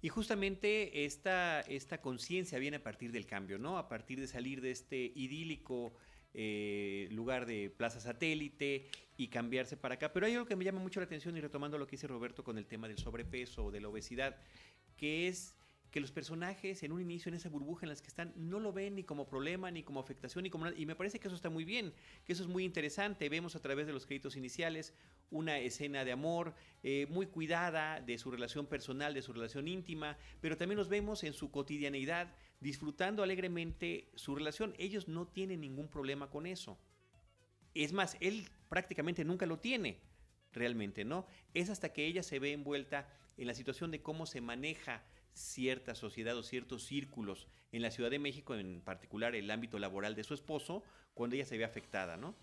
Y 0.00 0.08
justamente 0.08 1.04
esta, 1.04 1.60
esta 1.60 2.00
conciencia 2.00 2.58
viene 2.58 2.78
a 2.78 2.82
partir 2.82 3.12
del 3.12 3.24
cambio, 3.24 3.58
¿no? 3.58 3.78
A 3.78 3.88
partir 3.88 4.18
de 4.18 4.26
salir 4.26 4.60
de 4.60 4.72
este 4.72 5.12
idílico 5.14 5.94
eh, 6.34 7.08
lugar 7.12 7.46
de 7.46 7.70
plaza 7.70 8.00
satélite 8.00 8.88
y 9.16 9.28
cambiarse 9.28 9.76
para 9.76 9.94
acá. 9.94 10.12
Pero 10.12 10.26
hay 10.26 10.32
algo 10.32 10.46
que 10.46 10.56
me 10.56 10.64
llama 10.64 10.80
mucho 10.80 10.98
la 10.98 11.06
atención 11.06 11.36
y 11.36 11.40
retomando 11.40 11.78
lo 11.78 11.86
que 11.86 11.92
dice 11.92 12.08
Roberto 12.08 12.42
con 12.42 12.58
el 12.58 12.66
tema 12.66 12.88
del 12.88 12.98
sobrepeso 12.98 13.66
o 13.66 13.70
de 13.70 13.80
la 13.80 13.88
obesidad, 13.88 14.36
que 14.96 15.28
es 15.28 15.54
que 15.92 16.00
los 16.00 16.10
personajes 16.10 16.82
en 16.82 16.90
un 16.90 17.02
inicio 17.02 17.28
en 17.28 17.34
esa 17.34 17.50
burbuja 17.50 17.84
en 17.84 17.90
las 17.90 18.00
que 18.00 18.08
están 18.08 18.32
no 18.34 18.58
lo 18.58 18.72
ven 18.72 18.96
ni 18.96 19.04
como 19.04 19.26
problema 19.26 19.70
ni 19.70 19.82
como 19.82 20.00
afectación 20.00 20.42
ni 20.42 20.50
como 20.50 20.64
nada. 20.64 20.76
Y 20.76 20.86
me 20.86 20.96
parece 20.96 21.20
que 21.20 21.28
eso 21.28 21.36
está 21.36 21.50
muy 21.50 21.64
bien 21.64 21.92
que 22.24 22.32
eso 22.32 22.42
es 22.42 22.48
muy 22.48 22.64
interesante. 22.64 23.28
Vemos 23.28 23.54
a 23.54 23.60
través 23.60 23.86
de 23.86 23.92
los 23.92 24.06
créditos 24.06 24.34
iniciales 24.34 24.94
una 25.30 25.58
escena 25.58 26.04
de 26.04 26.12
amor 26.12 26.54
eh, 26.82 27.06
muy 27.10 27.26
cuidada 27.26 28.00
de 28.00 28.16
su 28.16 28.30
relación 28.30 28.66
personal 28.66 29.12
de 29.12 29.22
su 29.22 29.32
relación 29.32 29.68
íntima 29.68 30.16
pero 30.40 30.56
también 30.56 30.78
los 30.78 30.88
vemos 30.88 31.24
en 31.24 31.34
su 31.34 31.50
cotidianeidad 31.50 32.34
disfrutando 32.60 33.22
alegremente 33.22 34.08
su 34.14 34.34
relación. 34.34 34.74
Ellos 34.78 35.08
no 35.08 35.28
tienen 35.28 35.60
ningún 35.60 35.88
problema 35.88 36.30
con 36.30 36.46
eso. 36.46 36.78
Es 37.74 37.92
más 37.92 38.16
él 38.20 38.48
prácticamente 38.70 39.24
nunca 39.24 39.44
lo 39.44 39.58
tiene 39.58 40.00
realmente 40.54 41.04
no 41.04 41.26
es 41.54 41.68
hasta 41.68 41.92
que 41.92 42.06
ella 42.06 42.22
se 42.22 42.38
ve 42.38 42.52
envuelta 42.52 43.08
en 43.36 43.46
la 43.46 43.54
situación 43.54 43.90
de 43.90 44.02
cómo 44.02 44.26
se 44.26 44.40
maneja 44.40 45.02
cierta 45.32 45.94
sociedad 45.94 46.36
o 46.36 46.42
ciertos 46.42 46.84
círculos 46.84 47.48
en 47.72 47.82
la 47.82 47.90
Ciudad 47.90 48.10
de 48.10 48.18
México, 48.18 48.54
en 48.54 48.80
particular 48.82 49.34
el 49.34 49.50
ámbito 49.50 49.78
laboral 49.78 50.14
de 50.14 50.24
su 50.24 50.34
esposo, 50.34 50.82
cuando 51.14 51.36
ella 51.36 51.44
se 51.44 51.58
ve 51.58 51.64
afectada, 51.64 52.16
¿no? 52.16 52.34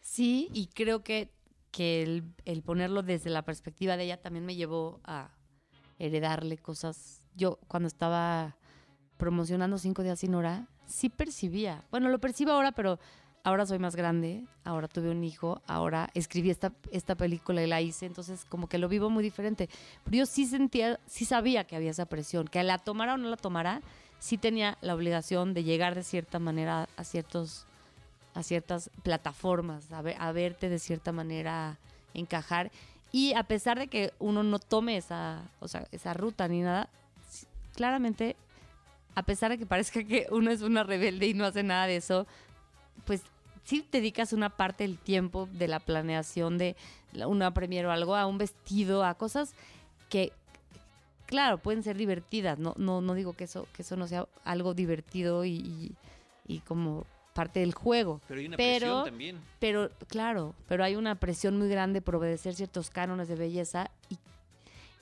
Sí, 0.00 0.48
y 0.52 0.66
creo 0.66 1.02
que, 1.02 1.30
que 1.70 2.02
el, 2.02 2.24
el 2.44 2.62
ponerlo 2.62 3.02
desde 3.02 3.30
la 3.30 3.44
perspectiva 3.44 3.96
de 3.96 4.04
ella 4.04 4.20
también 4.20 4.44
me 4.44 4.56
llevó 4.56 5.00
a 5.04 5.34
heredarle 5.98 6.58
cosas. 6.58 7.26
Yo 7.34 7.58
cuando 7.68 7.86
estaba 7.86 8.56
promocionando 9.16 9.78
Cinco 9.78 10.02
Días 10.02 10.20
Sin 10.20 10.34
Hora, 10.34 10.68
sí 10.86 11.08
percibía, 11.08 11.84
bueno, 11.90 12.10
lo 12.10 12.20
percibo 12.20 12.52
ahora, 12.52 12.72
pero 12.72 12.98
ahora 13.44 13.66
soy 13.66 13.78
más 13.78 13.94
grande, 13.94 14.42
ahora 14.64 14.88
tuve 14.88 15.10
un 15.10 15.22
hijo, 15.22 15.60
ahora 15.66 16.10
escribí 16.14 16.50
esta, 16.50 16.72
esta 16.90 17.14
película 17.14 17.62
y 17.62 17.66
la 17.66 17.80
hice, 17.80 18.06
entonces 18.06 18.44
como 18.48 18.68
que 18.68 18.78
lo 18.78 18.88
vivo 18.88 19.10
muy 19.10 19.22
diferente. 19.22 19.68
Pero 20.04 20.16
yo 20.16 20.26
sí 20.26 20.46
sentía, 20.46 20.98
sí 21.06 21.24
sabía 21.24 21.64
que 21.64 21.76
había 21.76 21.90
esa 21.90 22.06
presión, 22.06 22.48
que 22.48 22.62
la 22.64 22.78
tomara 22.78 23.14
o 23.14 23.16
no 23.18 23.28
la 23.28 23.36
tomara, 23.36 23.82
sí 24.18 24.38
tenía 24.38 24.78
la 24.80 24.94
obligación 24.94 25.52
de 25.54 25.62
llegar 25.62 25.94
de 25.94 26.02
cierta 26.02 26.38
manera 26.38 26.88
a 26.96 27.04
ciertos 27.04 27.66
a 28.34 28.42
ciertas 28.42 28.90
plataformas, 29.04 29.92
a, 29.92 30.02
ver- 30.02 30.16
a 30.18 30.32
verte 30.32 30.68
de 30.68 30.80
cierta 30.80 31.12
manera 31.12 31.78
encajar. 32.14 32.72
Y 33.12 33.32
a 33.34 33.44
pesar 33.44 33.78
de 33.78 33.86
que 33.86 34.12
uno 34.18 34.42
no 34.42 34.58
tome 34.58 34.96
esa, 34.96 35.42
o 35.60 35.68
sea, 35.68 35.86
esa 35.92 36.14
ruta 36.14 36.48
ni 36.48 36.60
nada, 36.62 36.88
claramente, 37.76 38.34
a 39.14 39.22
pesar 39.22 39.52
de 39.52 39.58
que 39.58 39.66
parezca 39.66 40.02
que 40.02 40.26
uno 40.32 40.50
es 40.50 40.62
una 40.62 40.82
rebelde 40.82 41.28
y 41.28 41.34
no 41.34 41.44
hace 41.44 41.62
nada 41.62 41.86
de 41.86 41.94
eso, 41.96 42.26
pues 43.06 43.22
sí 43.64 43.86
dedicas 43.90 44.32
una 44.32 44.50
parte 44.50 44.84
del 44.84 44.98
tiempo 44.98 45.48
de 45.52 45.68
la 45.68 45.80
planeación 45.80 46.58
de 46.58 46.76
una 47.26 47.52
premiere 47.54 47.88
o 47.88 47.90
algo 47.90 48.14
a 48.16 48.26
un 48.26 48.38
vestido, 48.38 49.04
a 49.04 49.14
cosas 49.14 49.54
que, 50.08 50.32
claro, 51.26 51.58
pueden 51.58 51.82
ser 51.82 51.96
divertidas. 51.96 52.58
No, 52.58 52.74
no, 52.76 53.00
no 53.00 53.14
digo 53.14 53.32
que 53.32 53.44
eso, 53.44 53.66
que 53.74 53.82
eso 53.82 53.96
no 53.96 54.06
sea 54.06 54.26
algo 54.44 54.74
divertido 54.74 55.44
y, 55.44 55.52
y- 55.56 55.92
y 56.46 56.58
como 56.60 57.06
parte 57.32 57.60
del 57.60 57.74
juego. 57.74 58.20
Pero 58.28 58.40
hay 58.40 58.46
una 58.46 58.56
Pero- 58.56 58.78
presión 58.80 59.04
también. 59.04 59.40
Pero, 59.58 59.90
claro, 60.08 60.54
pero 60.68 60.84
hay 60.84 60.94
una 60.96 61.14
presión 61.16 61.56
muy 61.58 61.68
grande 61.68 62.00
por 62.02 62.16
obedecer 62.16 62.54
ciertos 62.54 62.90
cánones 62.90 63.28
de 63.28 63.34
belleza 63.34 63.90
y, 64.10 64.18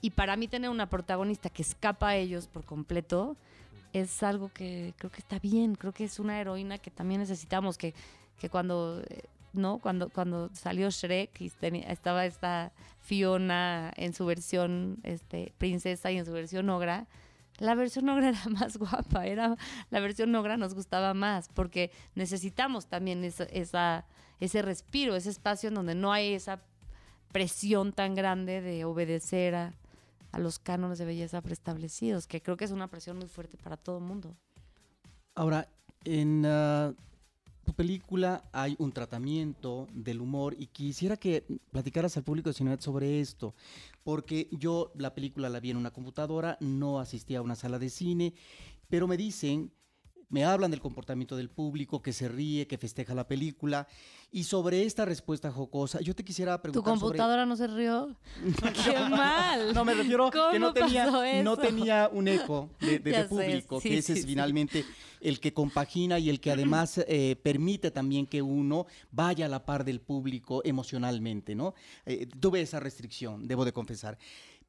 y 0.01 0.11
para 0.11 0.37
mí 0.37 0.49
tener 0.49 0.71
una 0.71 0.89
protagonista 0.89 1.51
que 1.51 1.63
escapa 1.63 2.09
a 2.11 2.17
ellos 2.17 2.47
por 2.47 2.65
completo 2.65 3.37
es 3.93 4.23
algo 4.23 4.51
que 4.55 4.95
creo 4.97 5.11
que 5.11 5.19
está 5.21 5.39
bien, 5.39 5.75
creo 5.75 5.93
que 5.93 6.05
es 6.05 6.19
una 6.19 6.41
heroína 6.41 6.79
que 6.79 6.91
también 6.91 7.21
necesitamos, 7.21 7.77
que, 7.77 7.93
que 8.43 8.51
cuando, 8.51 9.01
¿no? 9.53 9.79
Cuando, 9.79 10.09
cuando 10.09 10.51
salió 10.53 10.91
Shrek 10.91 11.41
y 11.41 11.53
estaba 11.87 12.27
esta 12.27 12.73
Fiona 13.01 13.93
en 13.95 14.15
su 14.15 14.27
versión 14.27 14.99
este, 15.05 15.53
princesa 15.59 16.11
y 16.11 16.19
en 16.19 16.27
su 16.27 16.33
versión 16.33 16.69
ogra, 16.69 17.07
la 17.59 17.77
versión 17.77 18.09
ogra 18.09 18.29
era 18.31 18.43
más 18.51 18.79
guapa, 18.79 19.27
era 19.27 19.57
la 19.91 20.01
versión 20.01 20.35
ogra 20.35 20.57
nos 20.57 20.75
gustaba 20.75 21.15
más, 21.15 21.51
porque 21.55 21.93
necesitamos 22.17 22.87
también 22.87 23.23
esa, 23.23 24.07
ese 24.41 24.63
respiro, 24.63 25.15
ese 25.15 25.31
espacio 25.31 25.69
en 25.69 25.77
donde 25.77 25.95
no 25.95 26.13
hay 26.13 26.35
esa 26.35 26.63
presión 27.31 27.93
tan 27.93 28.17
grande 28.17 28.61
de 28.61 28.85
obedecer 28.85 29.55
a, 29.55 29.73
a 30.33 30.41
los 30.41 30.59
cánones 30.59 30.99
de 30.99 31.05
belleza 31.05 31.41
preestablecidos, 31.43 32.27
que 32.27 32.43
creo 32.43 32.57
que 32.57 32.65
es 32.65 32.73
una 32.73 32.89
presión 32.89 33.19
muy 33.19 33.29
fuerte 33.29 33.57
para 33.57 33.77
todo 33.77 33.99
el 33.99 34.05
mundo. 34.05 34.35
Ahora, 35.37 35.69
en 36.05 36.45
ah, 36.45 36.93
tu 37.65 37.75
película 37.75 38.45
hay 38.53 38.77
un 38.79 38.93
tratamiento 38.93 39.89
del 39.93 40.21
humor 40.21 40.55
y 40.59 40.67
quisiera 40.67 41.17
que 41.17 41.45
platicaras 41.71 42.17
al 42.17 42.25
público 42.25 42.51
de 42.51 42.55
Cinemat 42.55 42.81
sobre 42.81 43.21
esto, 43.21 43.55
porque 44.03 44.49
yo 44.53 44.93
la 44.97 45.15
película 45.15 45.49
la 45.49 45.61
vi 45.61 45.71
en 45.71 45.77
una 45.77 45.93
computadora, 45.93 46.59
no 46.61 46.99
asistí 46.99 47.35
a 47.35 47.43
una 47.43 47.55
sala 47.55 47.79
de 47.79 47.91
cine, 47.91 48.35
pero 48.89 49.07
me 49.07 49.17
dicen, 49.17 49.73
me 50.33 50.45
hablan 50.47 50.71
del 50.71 50.81
comportamiento 50.81 51.37
del 51.37 51.51
público, 51.51 52.01
que 52.01 52.13
se 52.15 52.27
ríe, 52.27 52.67
que 52.67 52.79
festeja 52.79 53.15
la 53.15 53.29
película, 53.29 53.87
y 54.33 54.45
sobre 54.45 54.85
esta 54.85 55.05
respuesta 55.05 55.53
jocosa, 55.53 56.01
yo 56.01 56.15
te 56.15 56.25
quisiera 56.25 56.57
¿Tu 56.57 56.63
preguntar 56.63 56.95
sobre- 56.95 57.01
computadora 57.19 57.45
no 57.45 57.55
se 57.55 57.67
rió? 57.67 58.17
¡Qué 58.85 58.99
mal! 59.11 59.75
No, 59.75 59.85
me 59.85 59.93
refiero 59.93 60.31
que 60.31 60.59
no 60.59 60.73
¿Cómo 60.73 60.73
tenía, 60.73 61.43
no 61.43 61.57
tenía 61.59 62.09
un 62.11 62.29
eco 62.29 62.71
de, 62.81 63.27
público, 63.29 63.79
sí, 63.79 63.91
que 63.91 63.99
ese 63.99 64.15
sí, 64.15 64.21
es 64.21 64.25
sí. 64.25 64.31
finalmente 64.31 64.85
el 65.21 65.39
que 65.39 65.53
compagina 65.53 66.19
y 66.19 66.31
el 66.31 66.41
que 66.41 66.51
además 66.51 66.99
eh, 67.07 67.37
permite 67.43 67.91
también 67.91 68.27
que 68.27 68.41
uno 68.41 68.87
vaya 69.11 69.45
a 69.45 69.49
la 69.51 69.67
par 69.67 69.85
del 69.85 70.01
público 70.01 70.63
emocionalmente, 70.65 71.55
¿no? 71.55 71.75
Eh, 72.07 72.27
tuve 72.41 72.63
esa 72.63 72.81
restricción, 72.81 73.47
debo 73.47 73.67
de 73.67 73.73
confesar. 73.73 74.17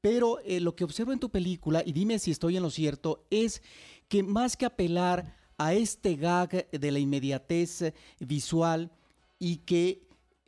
Pero 0.02 0.40
eh, 0.42 0.60
lo 0.60 0.76
que 0.76 0.84
observo 0.84 1.14
en 1.14 1.20
tu 1.20 1.30
película, 1.30 1.82
y 1.86 1.94
dime 1.94 2.20
si 2.20 2.32
estoy 2.32 2.58
en 2.58 2.64
lo 2.64 2.70
cierto, 2.70 3.26
es 3.30 3.62
que 4.10 4.22
más 4.22 4.58
que 4.58 4.66
apelar 4.66 5.42
a 5.64 5.74
este 5.74 6.18
gag 6.18 6.70
de 6.72 6.92
la 6.92 7.00
inmediatez 7.00 7.94
visual 8.20 8.92
y 9.40 9.58
que 9.58 10.06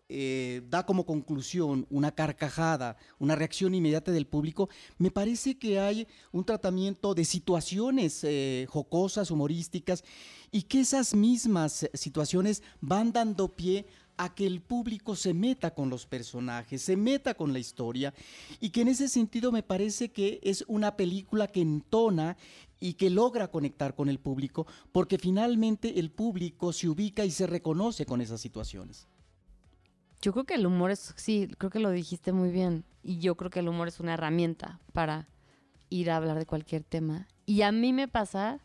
eh, 0.09 0.61
da 0.69 0.85
como 0.85 1.05
conclusión 1.05 1.87
una 1.89 2.11
carcajada, 2.11 2.97
una 3.17 3.33
reacción 3.33 3.73
inmediata 3.73 4.11
del 4.11 4.27
público, 4.27 4.67
me 4.97 5.11
parece 5.11 5.57
que 5.57 5.79
hay 5.79 6.05
un 6.33 6.43
tratamiento 6.43 7.15
de 7.15 7.23
situaciones 7.23 8.25
eh, 8.25 8.67
jocosas, 8.69 9.31
humorísticas, 9.31 10.03
y 10.51 10.63
que 10.63 10.81
esas 10.81 11.15
mismas 11.15 11.89
situaciones 11.93 12.61
van 12.81 13.13
dando 13.13 13.47
pie 13.47 13.85
a 14.17 14.33
que 14.33 14.47
el 14.47 14.61
público 14.61 15.15
se 15.15 15.33
meta 15.33 15.73
con 15.73 15.89
los 15.89 16.05
personajes, 16.05 16.81
se 16.81 16.95
meta 16.95 17.33
con 17.33 17.53
la 17.53 17.59
historia 17.59 18.13
y 18.59 18.69
que 18.69 18.81
en 18.81 18.87
ese 18.87 19.07
sentido 19.07 19.51
me 19.51 19.63
parece 19.63 20.11
que 20.11 20.39
es 20.43 20.63
una 20.67 20.95
película 20.95 21.47
que 21.47 21.61
entona 21.61 22.37
y 22.79 22.93
que 22.93 23.09
logra 23.09 23.49
conectar 23.49 23.95
con 23.95 24.09
el 24.09 24.19
público 24.19 24.67
porque 24.91 25.17
finalmente 25.17 25.99
el 25.99 26.11
público 26.11 26.71
se 26.73 26.87
ubica 26.87 27.25
y 27.25 27.31
se 27.31 27.47
reconoce 27.47 28.05
con 28.05 28.21
esas 28.21 28.41
situaciones. 28.41 29.07
Yo 30.21 30.33
creo 30.33 30.45
que 30.45 30.55
el 30.55 30.65
humor 30.65 30.91
es, 30.91 31.13
sí, 31.17 31.49
creo 31.57 31.69
que 31.69 31.79
lo 31.79 31.91
dijiste 31.91 32.31
muy 32.31 32.49
bien. 32.49 32.83
Y 33.03 33.19
yo 33.19 33.35
creo 33.35 33.51
que 33.51 33.59
el 33.59 33.67
humor 33.67 33.87
es 33.87 33.99
una 33.99 34.15
herramienta 34.15 34.79
para 34.91 35.29
ir 35.89 36.09
a 36.09 36.17
hablar 36.17 36.39
de 36.39 36.47
cualquier 36.47 36.83
tema. 36.83 37.27
Y 37.45 37.61
a 37.61 37.71
mí 37.71 37.93
me 37.93 38.07
pasa, 38.07 38.59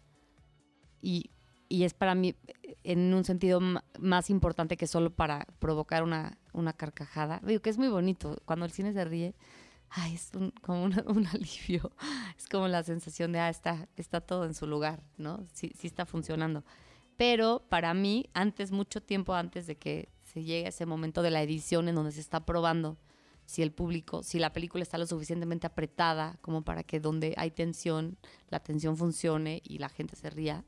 y, 1.02 1.30
y 1.70 1.84
es 1.84 1.94
para 1.94 2.14
mí 2.14 2.34
en 2.82 3.14
un 3.14 3.24
sentido 3.24 3.60
más 3.98 4.28
importante 4.28 4.76
que 4.76 4.88
solo 4.88 5.10
para 5.10 5.46
provocar 5.60 6.02
una, 6.02 6.36
una 6.52 6.72
carcajada. 6.72 7.40
Digo 7.44 7.62
que 7.62 7.70
es 7.70 7.78
muy 7.78 7.88
bonito. 7.88 8.36
Cuando 8.44 8.66
el 8.66 8.72
cine 8.72 8.92
se 8.92 9.04
ríe, 9.04 9.34
ay, 9.88 10.14
es 10.14 10.32
como 10.62 10.84
un 11.06 11.26
alivio. 11.28 11.92
Es 12.36 12.48
como 12.48 12.66
la 12.66 12.82
sensación 12.82 13.32
de, 13.32 13.38
ah, 13.38 13.48
está, 13.48 13.88
está 13.96 14.20
todo 14.20 14.44
en 14.44 14.54
su 14.54 14.66
lugar, 14.66 15.02
¿no? 15.16 15.46
Sí, 15.52 15.72
sí 15.78 15.86
está 15.86 16.04
funcionando. 16.06 16.64
Pero 17.16 17.64
para 17.68 17.94
mí, 17.94 18.28
antes, 18.34 18.72
mucho 18.72 19.00
tiempo 19.00 19.34
antes 19.34 19.68
de 19.68 19.76
que 19.76 20.08
se 20.24 20.42
llegue 20.42 20.66
a 20.66 20.70
ese 20.70 20.86
momento 20.86 21.22
de 21.22 21.30
la 21.30 21.42
edición 21.42 21.88
en 21.88 21.94
donde 21.94 22.12
se 22.12 22.20
está 22.20 22.44
probando 22.44 22.98
si 23.46 23.62
el 23.62 23.72
público, 23.72 24.24
si 24.24 24.38
la 24.38 24.52
película 24.52 24.82
está 24.82 24.98
lo 24.98 25.06
suficientemente 25.06 25.66
apretada 25.66 26.38
como 26.40 26.62
para 26.62 26.82
que 26.82 26.98
donde 26.98 27.34
hay 27.36 27.50
tensión, 27.50 28.16
la 28.48 28.60
tensión 28.60 28.96
funcione 28.96 29.60
y 29.64 29.78
la 29.78 29.88
gente 29.88 30.16
se 30.16 30.30
ría. 30.30 30.64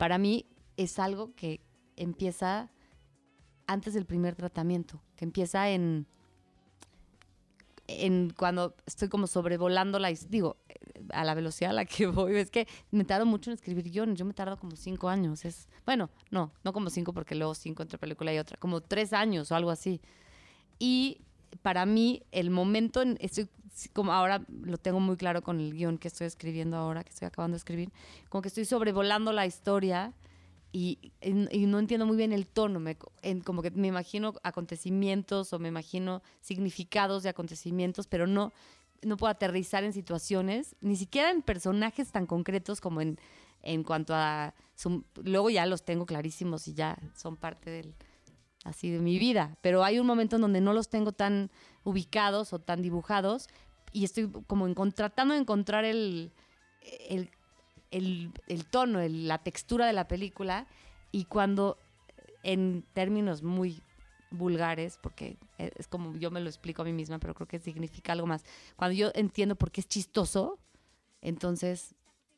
Para 0.00 0.16
mí 0.16 0.46
es 0.78 0.98
algo 0.98 1.34
que 1.34 1.60
empieza 1.96 2.70
antes 3.66 3.92
del 3.92 4.06
primer 4.06 4.34
tratamiento, 4.34 5.02
que 5.14 5.26
empieza 5.26 5.68
en, 5.68 6.06
en 7.86 8.30
cuando 8.30 8.74
estoy 8.86 9.10
como 9.10 9.26
sobrevolando 9.26 9.98
la, 9.98 10.10
digo, 10.30 10.56
a 11.12 11.22
la 11.22 11.34
velocidad 11.34 11.72
a 11.72 11.74
la 11.74 11.84
que 11.84 12.06
voy, 12.06 12.36
es 12.36 12.50
que 12.50 12.66
me 12.90 13.04
tardo 13.04 13.26
mucho 13.26 13.50
en 13.50 13.56
escribir 13.56 13.90
guiones, 13.90 14.18
yo 14.18 14.24
me 14.24 14.32
tardo 14.32 14.58
como 14.58 14.74
cinco 14.74 15.10
años, 15.10 15.44
es, 15.44 15.68
bueno, 15.84 16.08
no, 16.30 16.50
no 16.64 16.72
como 16.72 16.88
cinco 16.88 17.12
porque 17.12 17.34
luego 17.34 17.54
cinco 17.54 17.82
entre 17.82 17.98
película 17.98 18.32
y 18.32 18.38
otra, 18.38 18.56
como 18.56 18.80
tres 18.80 19.12
años 19.12 19.52
o 19.52 19.54
algo 19.54 19.70
así. 19.70 20.00
Y 20.78 21.20
para 21.62 21.86
mí 21.86 22.22
el 22.32 22.50
momento, 22.50 23.02
en, 23.02 23.16
estoy 23.20 23.48
como 23.92 24.12
ahora 24.12 24.44
lo 24.62 24.78
tengo 24.78 25.00
muy 25.00 25.16
claro 25.16 25.42
con 25.42 25.60
el 25.60 25.72
guion 25.72 25.98
que 25.98 26.08
estoy 26.08 26.26
escribiendo 26.26 26.76
ahora, 26.76 27.04
que 27.04 27.10
estoy 27.10 27.26
acabando 27.26 27.54
de 27.54 27.58
escribir, 27.58 27.92
como 28.28 28.42
que 28.42 28.48
estoy 28.48 28.64
sobrevolando 28.64 29.32
la 29.32 29.46
historia 29.46 30.12
y, 30.72 31.12
y, 31.20 31.66
no 31.66 31.78
entiendo 31.78 32.06
muy 32.06 32.16
bien 32.16 32.32
el 32.32 32.46
tono, 32.46 32.78
me, 32.78 32.96
como 33.44 33.62
que 33.62 33.70
me 33.72 33.88
imagino 33.88 34.34
acontecimientos 34.44 35.52
o 35.52 35.58
me 35.58 35.68
imagino 35.68 36.22
significados 36.40 37.24
de 37.24 37.28
acontecimientos, 37.28 38.06
pero 38.06 38.28
no, 38.28 38.52
no 39.02 39.16
puedo 39.16 39.32
aterrizar 39.32 39.82
en 39.82 39.92
situaciones, 39.92 40.76
ni 40.80 40.94
siquiera 40.94 41.30
en 41.30 41.42
personajes 41.42 42.12
tan 42.12 42.26
concretos 42.26 42.80
como 42.80 43.00
en, 43.00 43.18
en 43.62 43.82
cuanto 43.82 44.14
a... 44.14 44.54
luego 45.24 45.50
ya 45.50 45.66
los 45.66 45.84
tengo 45.84 46.06
clarísimos 46.06 46.68
y 46.68 46.74
ya 46.74 46.96
son 47.16 47.36
parte 47.36 47.70
del, 47.70 47.94
así 48.64 48.90
de 48.90 48.98
mi 48.98 49.18
vida, 49.18 49.56
pero 49.62 49.84
hay 49.84 49.98
un 49.98 50.06
momento 50.06 50.36
en 50.36 50.42
donde 50.42 50.60
no 50.60 50.72
los 50.72 50.88
tengo 50.88 51.12
tan 51.12 51.50
ubicados 51.84 52.52
o 52.52 52.58
tan 52.58 52.82
dibujados 52.82 53.48
y 53.92 54.04
estoy 54.04 54.30
como 54.46 54.72
tratando 54.92 55.34
de 55.34 55.40
encontrar 55.40 55.84
el, 55.84 56.32
el 57.08 57.30
el, 57.90 58.32
el 58.46 58.66
tono, 58.66 59.00
la 59.08 59.38
textura 59.38 59.86
de 59.86 59.92
la 59.92 60.08
película 60.08 60.66
y 61.12 61.24
cuando 61.24 61.78
en 62.42 62.84
términos 62.92 63.42
muy 63.42 63.82
vulgares, 64.30 64.98
porque 65.02 65.38
e, 65.58 65.72
es 65.76 65.88
como 65.88 66.16
yo 66.16 66.30
me 66.30 66.40
lo 66.40 66.48
explico 66.48 66.82
a 66.82 66.84
mí 66.84 66.92
misma, 66.92 67.18
pero 67.18 67.34
creo 67.34 67.48
que 67.48 67.58
significa 67.58 68.12
algo 68.12 68.26
más. 68.26 68.44
Cuando 68.76 68.94
yo 68.94 69.10
entiendo 69.14 69.56
por 69.56 69.70
qué 69.70 69.80
es 69.80 69.88
chistoso, 69.88 70.58
entonces 71.20 71.94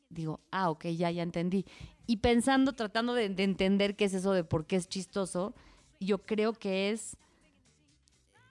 digo, 0.09 0.41
ah, 0.51 0.69
ok, 0.69 0.85
ya, 0.87 1.11
ya 1.11 1.23
entendí. 1.23 1.65
Y 2.05 2.17
pensando, 2.17 2.73
tratando 2.73 3.13
de, 3.13 3.25
entender 3.25 3.95
qué 3.95 4.05
es 4.05 4.13
eso 4.13 4.33
de 4.33 4.43
por 4.43 4.65
qué 4.65 4.75
es 4.75 4.87
chistoso, 4.87 5.55
yo 6.05 6.19
creo 6.19 6.53
que 6.53 6.91
es 6.91 7.17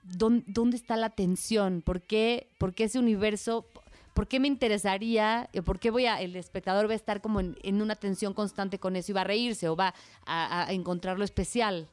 dónde, 0.02 0.76
está 0.76 0.96
la 0.96 1.10
tensión, 1.10 1.82
por 1.82 2.02
qué, 2.02 2.48
por 2.58 2.74
qué 2.74 2.84
ese 2.84 2.98
universo, 2.98 3.66
¿por 4.14 4.26
qué 4.26 4.40
me 4.40 4.48
interesaría? 4.48 5.48
¿Por 5.64 5.78
qué 5.78 5.90
voy 5.90 6.06
a, 6.06 6.20
el 6.20 6.36
espectador 6.36 6.88
va 6.88 6.92
a 6.92 6.96
estar 6.96 7.20
como 7.20 7.40
en, 7.40 7.82
una 7.82 7.94
tensión 7.94 8.34
constante 8.34 8.78
con 8.78 8.96
eso 8.96 9.12
y 9.12 9.14
va 9.14 9.22
a 9.22 9.24
reírse 9.24 9.68
o 9.68 9.76
va 9.76 9.94
a, 10.26 10.66
a 10.68 10.72
encontrarlo 10.72 11.24
especial? 11.24 11.88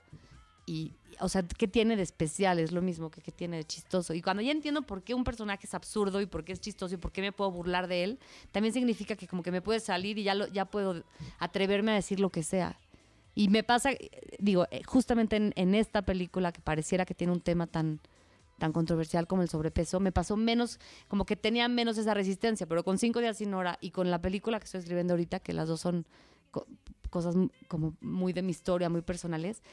Y, 0.65 0.93
o 1.19 1.29
sea, 1.29 1.43
¿qué 1.43 1.67
tiene 1.67 1.95
de 1.95 2.03
especial? 2.03 2.59
Es 2.59 2.71
lo 2.71 2.81
mismo 2.81 3.09
que 3.09 3.21
qué 3.21 3.31
tiene 3.31 3.57
de 3.57 3.63
chistoso. 3.63 4.13
Y 4.13 4.21
cuando 4.21 4.41
ya 4.41 4.51
entiendo 4.51 4.81
por 4.83 5.03
qué 5.03 5.13
un 5.13 5.23
personaje 5.23 5.65
es 5.65 5.73
absurdo 5.73 6.21
y 6.21 6.25
por 6.25 6.43
qué 6.43 6.53
es 6.53 6.61
chistoso 6.61 6.95
y 6.95 6.97
por 6.97 7.11
qué 7.11 7.21
me 7.21 7.31
puedo 7.31 7.51
burlar 7.51 7.87
de 7.87 8.03
él, 8.03 8.19
también 8.51 8.73
significa 8.73 9.15
que 9.15 9.27
como 9.27 9.43
que 9.43 9.51
me 9.51 9.61
puede 9.61 9.79
salir 9.79 10.17
y 10.17 10.23
ya, 10.23 10.35
lo, 10.35 10.47
ya 10.47 10.65
puedo 10.65 11.03
atreverme 11.39 11.91
a 11.91 11.95
decir 11.95 12.19
lo 12.19 12.29
que 12.29 12.43
sea. 12.43 12.77
Y 13.39 13.47
me 13.47 13.63
pasa, 13.63 13.91
digo, 14.37 14.67
eh, 14.69 14.83
justamente 14.83 15.37
en, 15.37 15.73
esta 15.73 16.01
película 16.01 16.51
que 16.51 16.59
pareciera 16.59 17.05
que 17.05 17.15
tiene 17.15 17.31
un 17.31 17.39
tema 17.39 17.67
tan, 17.67 18.01
tan 18.57 18.73
controversial 18.73 19.27
como 19.27 19.43
el 19.43 19.47
sobrepeso, 19.47 20.01
me 20.01 20.11
pasó 20.11 20.35
menos, 20.35 20.77
como 21.07 21.23
que 21.23 21.37
tenía 21.37 21.69
menos 21.69 21.97
esa 21.97 22.13
resistencia, 22.13 22.67
pero 22.67 22.83
con 22.83 22.97
cinco 22.97 23.21
días 23.21 23.37
sin 23.37 23.53
hora 23.53 23.77
y 23.79 23.91
con 23.91 24.11
la 24.11 24.21
película 24.21 24.59
que 24.59 24.65
estoy 24.65 24.79
escribiendo 24.79 25.13
ahorita, 25.13 25.39
que 25.39 25.53
las 25.53 25.69
dos 25.69 25.79
son 25.79 26.05
cosas 27.09 27.33
como 27.69 27.95
muy 28.01 28.33
de 28.33 28.41
mi 28.41 28.51
historia, 28.51 28.89
muy 28.89 29.03
personales, 29.03 29.63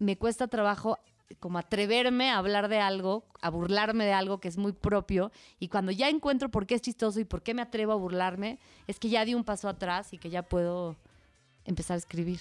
me 0.00 0.18
cuesta 0.18 0.48
trabajo 0.48 0.98
como 1.38 1.58
atreverme 1.58 2.32
a 2.32 2.38
hablar 2.38 2.66
de 2.66 2.80
algo, 2.80 3.26
a 3.40 3.48
burlarme 3.48 4.06
de 4.06 4.12
algo 4.12 4.40
que 4.40 4.48
es 4.48 4.58
muy 4.58 4.72
propio 4.72 5.30
y 5.60 5.68
cuando 5.68 5.92
ya 5.92 6.08
encuentro 6.08 6.50
por 6.50 6.66
qué 6.66 6.74
es 6.74 6.82
chistoso 6.82 7.20
y 7.20 7.24
por 7.24 7.44
qué 7.44 7.54
me 7.54 7.62
atrevo 7.62 7.92
a 7.92 7.94
burlarme, 7.94 8.58
es 8.88 8.98
que 8.98 9.08
ya 9.08 9.24
di 9.24 9.34
un 9.34 9.44
paso 9.44 9.68
atrás 9.68 10.12
y 10.12 10.18
que 10.18 10.30
ya 10.30 10.42
puedo 10.42 10.96
empezar 11.64 11.94
a 11.94 11.98
escribir. 11.98 12.40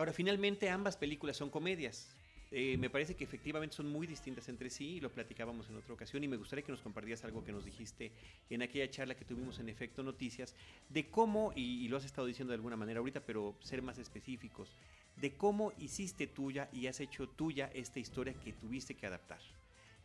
Ahora, 0.00 0.14
finalmente 0.14 0.70
ambas 0.70 0.96
películas 0.96 1.36
son 1.36 1.50
comedias. 1.50 2.08
Eh, 2.50 2.78
me 2.78 2.88
parece 2.88 3.16
que 3.16 3.22
efectivamente 3.22 3.76
son 3.76 3.92
muy 3.92 4.06
distintas 4.06 4.48
entre 4.48 4.70
sí 4.70 4.92
y 4.92 5.00
lo 5.00 5.12
platicábamos 5.12 5.68
en 5.68 5.76
otra 5.76 5.92
ocasión 5.92 6.24
y 6.24 6.26
me 6.26 6.38
gustaría 6.38 6.64
que 6.64 6.72
nos 6.72 6.80
compartieras 6.80 7.22
algo 7.24 7.44
que 7.44 7.52
nos 7.52 7.66
dijiste 7.66 8.10
en 8.48 8.62
aquella 8.62 8.88
charla 8.88 9.14
que 9.14 9.26
tuvimos 9.26 9.58
en 9.58 9.68
Efecto 9.68 10.02
Noticias 10.02 10.54
de 10.88 11.10
cómo, 11.10 11.52
y, 11.54 11.86
lo 11.88 11.98
has 11.98 12.06
estado 12.06 12.26
diciendo 12.26 12.52
de 12.52 12.54
alguna 12.54 12.78
manera 12.78 13.00
ahorita, 13.00 13.20
pero 13.20 13.54
ser 13.60 13.82
más 13.82 13.98
específicos, 13.98 14.72
de 15.16 15.34
cómo 15.34 15.74
hiciste 15.76 16.26
tuya 16.26 16.70
y 16.72 16.86
has 16.86 16.98
hecho 17.00 17.28
tuya 17.28 17.70
esta 17.74 18.00
historia 18.00 18.32
que 18.32 18.54
tuviste 18.54 18.94
que 18.94 19.06
adaptar. 19.06 19.40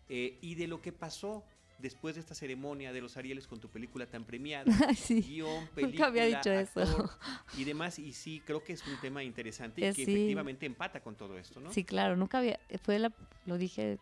Eh, 0.10 0.38
y 0.42 0.56
de 0.56 0.68
lo 0.68 0.82
que 0.82 0.92
pasó 0.92 1.46
después 1.78 2.16
de 2.16 2.22
esta 2.22 2.36
ceremonia 2.36 2.94
de 2.94 3.02
los 3.02 3.18
Arieles 3.18 3.48
con 3.48 3.60
tu 3.60 3.70
película 3.70 4.06
tan 4.08 4.24
premiada, 4.24 4.66
sí. 4.96 5.22
guion, 5.22 5.68
película, 5.68 5.88
Nunca 5.88 6.06
había 6.08 6.26
dicho 6.26 6.52
eso. 6.52 7.10
y 7.58 7.64
demás, 7.64 8.00
y 8.00 8.14
sí, 8.14 8.42
creo 8.46 8.64
que 8.64 8.74
es 8.74 8.86
un 8.88 8.98
tema 9.02 9.24
interesante 9.24 9.82
y 9.82 9.94
que 9.94 10.04
efectivamente 10.04 10.66
empata 10.66 11.02
con 11.02 11.16
todo 11.16 11.38
esto, 11.38 11.60
¿no? 11.60 11.72
Sí, 11.72 11.84
claro, 11.84 12.16
nunca 12.16 12.40
había, 12.40 12.60
fue 12.84 13.00
la, 13.00 13.14
lo 13.46 13.58
dije 13.58 14.00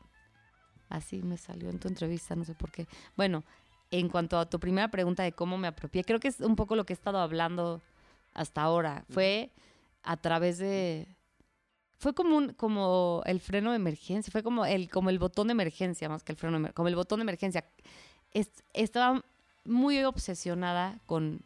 así, 0.89 1.21
me 1.23 1.37
salió 1.37 1.69
en 1.69 1.79
tu 1.79 1.87
entrevista, 1.87 2.35
no 2.35 2.45
sé 2.45 2.53
por 2.53 2.71
qué. 2.71 2.87
Bueno, 3.17 3.43
en 3.91 4.09
cuanto 4.09 4.37
a 4.37 4.49
tu 4.49 4.59
primera 4.59 4.89
pregunta 4.89 5.23
de 5.23 5.33
cómo 5.33 5.57
me 5.57 5.67
apropié, 5.67 6.03
creo 6.03 6.19
que 6.19 6.27
es 6.27 6.39
un 6.39 6.55
poco 6.55 6.75
lo 6.75 6.85
que 6.85 6.93
he 6.93 6.95
estado 6.95 7.19
hablando 7.19 7.81
hasta 8.33 8.61
ahora, 8.61 9.05
fue 9.09 9.51
a 10.03 10.17
través 10.17 10.57
de 10.57 11.07
fue 12.03 12.13
como 12.13 12.35
un, 12.35 12.53
como 12.53 13.23
el 13.25 13.39
freno 13.39 13.71
de 13.71 13.77
emergencia, 13.77 14.29
fue 14.29 14.43
como 14.43 14.65
el, 14.65 14.89
como 14.89 15.09
el 15.09 15.19
botón 15.19 15.47
de 15.47 15.53
emergencia 15.53 16.09
más 16.09 16.21
que 16.21 16.33
el 16.33 16.37
freno 16.37 16.59
de 16.59 16.73
como 16.73 16.89
el 16.89 16.95
botón 16.95 17.19
de 17.19 17.23
emergencia. 17.23 17.65
estaba 18.73 19.23
muy 19.63 20.03
obsesionada 20.03 20.99
con 21.05 21.41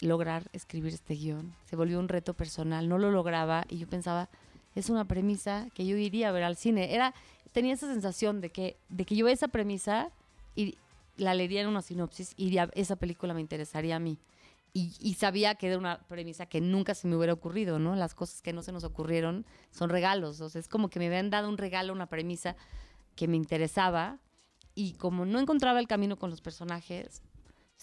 lograr 0.00 0.50
escribir 0.52 0.92
este 0.94 1.14
guion. 1.14 1.54
Se 1.64 1.76
volvió 1.76 2.00
un 2.00 2.08
reto 2.08 2.34
personal, 2.34 2.88
no 2.88 2.98
lo 2.98 3.12
lograba 3.12 3.64
y 3.68 3.78
yo 3.78 3.86
pensaba, 3.86 4.28
es 4.74 4.90
una 4.90 5.06
premisa 5.06 5.68
que 5.74 5.86
yo 5.86 5.96
iría 5.96 6.28
a 6.28 6.32
ver 6.32 6.42
al 6.42 6.56
cine. 6.56 6.92
Era, 6.92 7.14
tenía 7.52 7.74
esa 7.74 7.86
sensación 7.86 8.40
de 8.40 8.50
que, 8.50 8.76
de 8.88 9.04
que 9.04 9.14
yo 9.14 9.28
esa 9.28 9.46
premisa 9.46 10.10
y 10.56 10.76
la 11.16 11.34
leería 11.34 11.60
en 11.60 11.68
una 11.68 11.82
sinopsis 11.82 12.34
y 12.36 12.56
esa 12.74 12.96
película 12.96 13.32
me 13.32 13.40
interesaría 13.40 13.94
a 13.94 14.00
mí. 14.00 14.18
Y, 14.74 15.14
sabía 15.14 15.56
que 15.56 15.66
era 15.66 15.78
una 15.78 16.06
premisa 16.06 16.46
que 16.46 16.60
nunca 16.60 16.94
se 16.94 17.08
me 17.08 17.16
hubiera 17.16 17.32
ocurrido, 17.32 17.80
¿no? 17.80 17.96
Las 17.96 18.14
cosas 18.14 18.42
que 18.42 18.52
no 18.52 18.62
se 18.62 18.70
nos 18.70 18.84
ocurrieron 18.84 19.44
son 19.72 19.90
regalos. 19.90 20.40
O 20.40 20.48
sea, 20.48 20.60
es 20.60 20.68
como 20.68 20.88
que 20.88 21.00
me 21.00 21.08
habían 21.08 21.30
dado 21.30 21.48
un 21.48 21.58
regalo, 21.58 21.92
una 21.92 22.06
premisa 22.06 22.54
que 23.16 23.26
me 23.26 23.36
interesaba. 23.36 24.20
Y 24.76 24.92
como 24.92 25.26
no 25.26 25.40
encontraba 25.40 25.80
el 25.80 25.88
camino 25.88 26.16
con 26.16 26.30
los 26.30 26.40
personajes, 26.40 27.22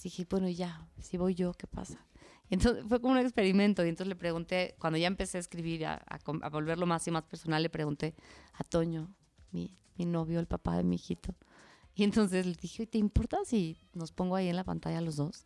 dije, 0.02 0.26
bueno, 0.30 0.48
ya, 0.48 0.88
si 1.02 1.18
voy 1.18 1.36
yo, 1.36 1.54
¿qué 1.54 1.68
pasa? 1.68 2.06
entonces 2.50 2.86
fue 2.88 3.02
como 3.02 3.14
un 3.14 3.20
experimento. 3.20 3.84
Y 3.86 3.90
entonces 3.90 4.08
le 4.08 4.16
pregunté, 4.16 4.76
cuando 4.80 4.98
ya 4.98 5.08
empecé 5.08 5.38
a 5.38 5.42
escribir, 5.42 5.86
a, 5.86 5.96
a, 5.96 6.50
volverlo 6.50 6.86
más 6.86 7.08
y 7.08 7.12
más 7.12 7.24
personal, 7.24 7.62
le 7.64 7.70
pregunté 7.70 8.16
a 8.54 8.64
Toño, 8.64 9.14
mi, 9.52 9.76
mi 9.98 10.06
novio, 10.06 10.40
el 10.40 10.48
papá 10.48 10.78
de 10.78 10.84
mi 10.84 10.96
hijito. 10.96 11.36
Y 11.96 12.04
entonces 12.04 12.46
le 12.46 12.54
dije, 12.54 12.86
¿te 12.86 12.98
importa 12.98 13.38
si 13.46 13.80
nos 13.94 14.12
pongo 14.12 14.36
ahí 14.36 14.48
en 14.48 14.56
la 14.56 14.64
pantalla 14.64 15.02
los 15.02 15.16
dos? 15.16 15.46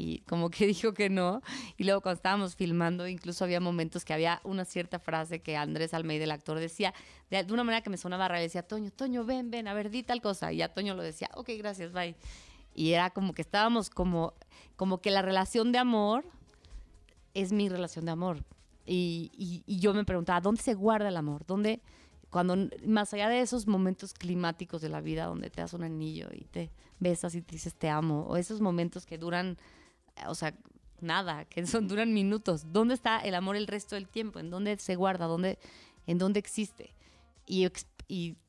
Y 0.00 0.20
como 0.20 0.50
que 0.50 0.66
dijo 0.66 0.94
que 0.94 1.10
no. 1.10 1.42
Y 1.76 1.84
luego 1.84 2.00
cuando 2.00 2.16
estábamos 2.16 2.56
filmando, 2.56 3.06
incluso 3.06 3.44
había 3.44 3.60
momentos 3.60 4.04
que 4.04 4.14
había 4.14 4.40
una 4.44 4.64
cierta 4.64 4.98
frase 4.98 5.40
que 5.40 5.56
Andrés 5.56 5.92
Almeida, 5.92 6.24
el 6.24 6.30
actor, 6.30 6.58
decía 6.58 6.94
de, 7.30 7.44
una 7.52 7.64
manera 7.64 7.82
que 7.82 7.90
me 7.90 7.98
sonaba 7.98 8.28
rara. 8.28 8.40
Decía, 8.40 8.62
Toño, 8.62 8.90
Toño, 8.90 9.24
ven, 9.24 9.50
ven, 9.50 9.68
a 9.68 9.74
ver, 9.74 9.90
di 9.90 10.02
tal 10.02 10.22
cosa. 10.22 10.52
Y 10.52 10.58
ya 10.58 10.72
Toño 10.72 10.94
lo 10.94 11.02
decía, 11.02 11.28
ok, 11.34 11.50
gracias, 11.58 11.92
bye. 11.92 12.16
Y 12.74 12.92
era 12.92 13.10
como 13.10 13.34
que 13.34 13.42
estábamos 13.42 13.90
como, 13.90 14.32
como 14.76 15.00
que 15.00 15.10
la 15.10 15.22
relación 15.22 15.72
de 15.72 15.78
amor 15.78 16.24
es 17.34 17.52
mi 17.52 17.68
relación 17.68 18.06
de 18.06 18.12
amor. 18.12 18.44
Y, 18.86 19.62
y, 19.66 19.78
yo 19.78 19.92
me 19.94 20.04
preguntaba, 20.04 20.40
¿dónde 20.40 20.62
se 20.62 20.74
guarda 20.74 21.08
el 21.08 21.16
amor? 21.16 21.44
¿Dónde, 21.46 21.80
cuando, 22.30 22.56
más 22.84 23.12
allá 23.12 23.28
de 23.28 23.40
esos 23.40 23.66
momentos 23.66 24.14
climáticos 24.14 24.80
de 24.80 24.88
la 24.88 25.00
vida 25.00 25.26
donde 25.26 25.50
te 25.50 25.60
das 25.60 25.74
un 25.74 25.84
anillo 25.84 26.28
y 26.32 26.44
te 26.44 26.70
besas 26.98 27.34
y 27.34 27.42
te 27.42 27.52
dices 27.52 27.74
te 27.74 27.88
amo, 27.88 28.22
o 28.22 28.36
esos 28.36 28.60
momentos 28.60 29.06
que 29.06 29.18
duran, 29.18 29.58
o 30.28 30.34
sea, 30.34 30.54
nada, 31.00 31.44
que 31.44 31.66
son, 31.66 31.88
duran 31.88 32.12
minutos, 32.12 32.72
¿dónde 32.72 32.94
está 32.94 33.18
el 33.20 33.34
amor 33.34 33.56
el 33.56 33.66
resto 33.66 33.94
del 33.94 34.08
tiempo? 34.08 34.38
¿En 34.38 34.50
dónde 34.50 34.78
se 34.78 34.96
guarda? 34.96 35.26
¿Dónde, 35.26 35.58
¿En 36.06 36.18
dónde 36.18 36.38
existe? 36.38 36.94
Y, 37.46 37.68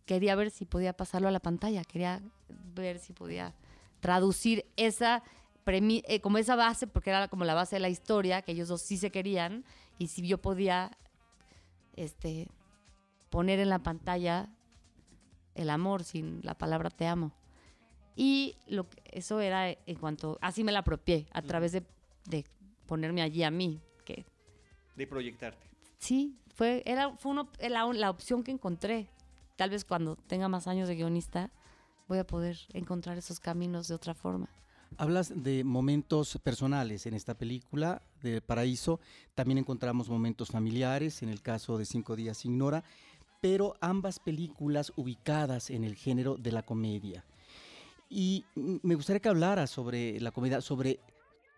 quería 0.05 0.36
ver 0.36 0.51
si 0.51 0.65
podía 0.65 0.93
pasarlo 0.93 1.27
a 1.27 1.31
la 1.31 1.39
pantalla, 1.39 1.84
quería 1.84 2.21
ver 2.49 2.99
si 2.99 3.13
podía 3.13 3.53
traducir 4.01 4.65
esa 4.75 5.23
eh, 5.65 6.19
como 6.21 6.38
esa 6.38 6.55
base, 6.55 6.88
porque 6.88 7.12
era 7.12 7.27
como 7.27 7.45
la 7.45 7.53
base 7.53 7.77
de 7.77 7.79
la 7.79 7.89
historia, 7.89 8.41
que 8.41 8.51
ellos 8.51 8.67
dos 8.67 8.81
sí 8.81 8.97
se 8.97 9.12
querían, 9.12 9.63
y 9.99 10.07
si 10.07 10.27
yo 10.27 10.39
podía 10.39 10.97
este, 11.95 12.49
poner 13.29 13.60
en 13.60 13.69
la 13.69 13.79
pantalla 13.79 14.49
el 15.55 15.69
amor 15.69 16.03
sin 16.03 16.41
la 16.43 16.55
palabra 16.55 16.89
te 16.89 17.07
amo. 17.07 17.31
Y 18.15 18.56
lo 18.67 18.88
eso 19.06 19.39
era 19.39 19.69
en 19.69 19.95
cuanto, 19.95 20.38
así 20.41 20.63
me 20.63 20.71
la 20.71 20.80
apropié, 20.80 21.28
a 21.32 21.41
través 21.41 21.71
de, 21.71 21.84
de 22.26 22.45
ponerme 22.86 23.21
allí 23.21 23.43
a 23.43 23.52
mí. 23.52 23.80
Que, 24.06 24.26
de 24.95 25.08
proyectarte. 25.08 25.65
Sí, 26.00 26.36
fue, 26.54 26.84
era, 26.86 27.15
fue 27.17 27.32
uno, 27.32 27.50
la, 27.60 27.86
la 27.93 28.10
opción 28.10 28.43
que 28.43 28.52
encontré. 28.52 29.08
Tal 29.56 29.69
vez 29.69 29.86
cuando 29.86 30.15
tenga 30.15 30.47
más 30.47 30.67
años 30.67 30.88
de 30.88 30.95
guionista 30.95 31.52
voy 32.08 32.17
a 32.17 32.28
poder 32.28 32.58
encontrar 32.74 33.17
esos 33.17 33.39
caminos 33.39 33.88
de 33.88 33.95
otra 33.95 34.13
forma. 34.13 34.50
Hablas 34.97 35.43
de 35.43 35.63
momentos 35.63 36.38
personales 36.43 37.06
en 37.06 37.13
esta 37.13 37.36
película 37.36 38.02
de 38.21 38.41
Paraíso, 38.41 39.00
también 39.34 39.58
encontramos 39.58 40.10
momentos 40.10 40.50
familiares, 40.50 41.24
en 41.24 41.30
el 41.30 41.41
caso 41.41 41.78
de 41.78 41.86
Cinco 41.86 42.17
días 42.17 42.39
sin 42.39 42.58
Nora, 42.58 42.84
pero 43.39 43.76
ambas 43.80 44.19
películas 44.19 44.91
ubicadas 44.97 45.69
en 45.69 45.86
el 45.86 45.95
género 45.95 46.36
de 46.36 46.52
la 46.52 46.63
comedia. 46.63 47.24
Y 48.13 48.43
me 48.56 48.95
gustaría 48.95 49.21
que 49.21 49.30
hablaras 49.30 49.69
sobre 49.69 50.19
la 50.19 50.32
comedia, 50.32 50.60
sobre 50.60 51.00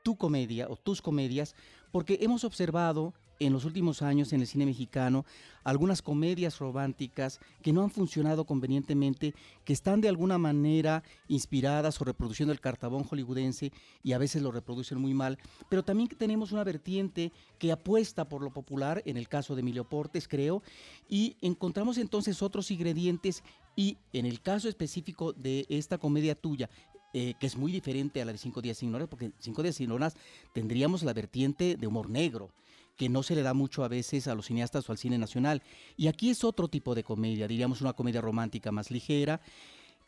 tu 0.04 0.16
comedia 0.16 0.68
o 0.70 0.76
tus 0.76 1.02
comedias, 1.02 1.56
porque 1.92 2.20
hemos 2.22 2.44
observado 2.44 3.16
en 3.40 3.54
los 3.54 3.66
últimos 3.66 4.04
años 4.04 4.32
en 4.32 4.42
el 4.42 4.48
cine 4.48 4.68
mexicano 4.68 5.26
algunas 5.64 6.04
comedias 6.04 6.60
románticas 6.60 7.40
que 7.62 7.74
no 7.74 7.82
han 7.82 7.90
funcionado 7.90 8.46
convenientemente, 8.46 9.34
que 9.66 9.74
están 9.74 10.02
de 10.02 10.10
alguna 10.10 10.38
manera 10.38 11.04
inspiradas 11.28 12.00
o 12.00 12.06
reproduciendo 12.06 12.54
el 12.54 12.60
cartabón 12.60 13.04
hollywoodense 13.04 13.72
y 14.04 14.14
a 14.14 14.18
veces 14.18 14.44
lo 14.44 14.52
reproducen 14.52 15.00
muy 15.00 15.14
mal, 15.14 15.40
pero 15.70 15.84
también 15.84 16.10
tenemos 16.10 16.52
una 16.52 16.64
vertiente 16.64 17.32
que 17.58 17.72
apuesta 17.72 18.30
por 18.30 18.44
lo 18.44 18.52
popular, 18.52 19.02
en 19.06 19.18
el 19.18 19.28
caso 19.28 19.56
de 19.56 19.62
Emilio 19.62 19.86
Portes 19.86 20.28
creo, 20.28 20.62
y 21.10 21.36
encontramos 21.42 21.98
entonces 21.98 22.42
otros 22.42 22.70
ingredientes 22.70 23.44
y 23.76 23.98
en 24.12 24.26
el 24.26 24.42
caso 24.42 24.70
específico 24.70 25.34
de 25.34 25.66
esta 25.70 25.98
comedia 25.98 26.36
tuya, 26.36 26.70
eh, 27.14 27.36
que 27.40 27.48
es 27.48 27.56
muy 27.56 27.72
diferente 27.72 28.22
a 28.22 28.26
la 28.26 28.32
de 28.32 28.38
Cinco 28.38 28.62
Días 28.62 28.78
Sin 28.78 28.94
Horas, 28.94 29.08
porque 29.08 29.32
Cinco 29.40 29.62
Días 29.62 29.76
Sin 29.76 29.92
Horas 29.92 30.16
tendríamos 30.52 31.04
la 31.04 31.14
vertiente 31.14 31.76
de 31.76 31.88
humor 31.88 32.10
negro, 32.10 32.50
que 32.98 33.10
no 33.10 33.24
se 33.24 33.36
le 33.36 33.44
da 33.44 33.54
mucho 33.54 33.84
a 33.84 33.88
veces 33.88 34.28
a 34.28 34.36
los 34.36 34.48
cineastas 34.48 34.88
o 34.88 34.92
al 34.92 34.98
cine 34.98 35.18
nacional. 35.18 35.62
Y 35.98 36.08
aquí 36.08 36.30
es 36.30 36.44
otro 36.44 36.68
tipo 36.68 36.96
de 36.96 37.04
comedia, 37.04 37.48
diríamos 37.48 37.82
una 37.82 37.94
comedia 37.94 38.22
romántica 38.22 38.72
más 38.72 38.92
ligera. 38.92 39.42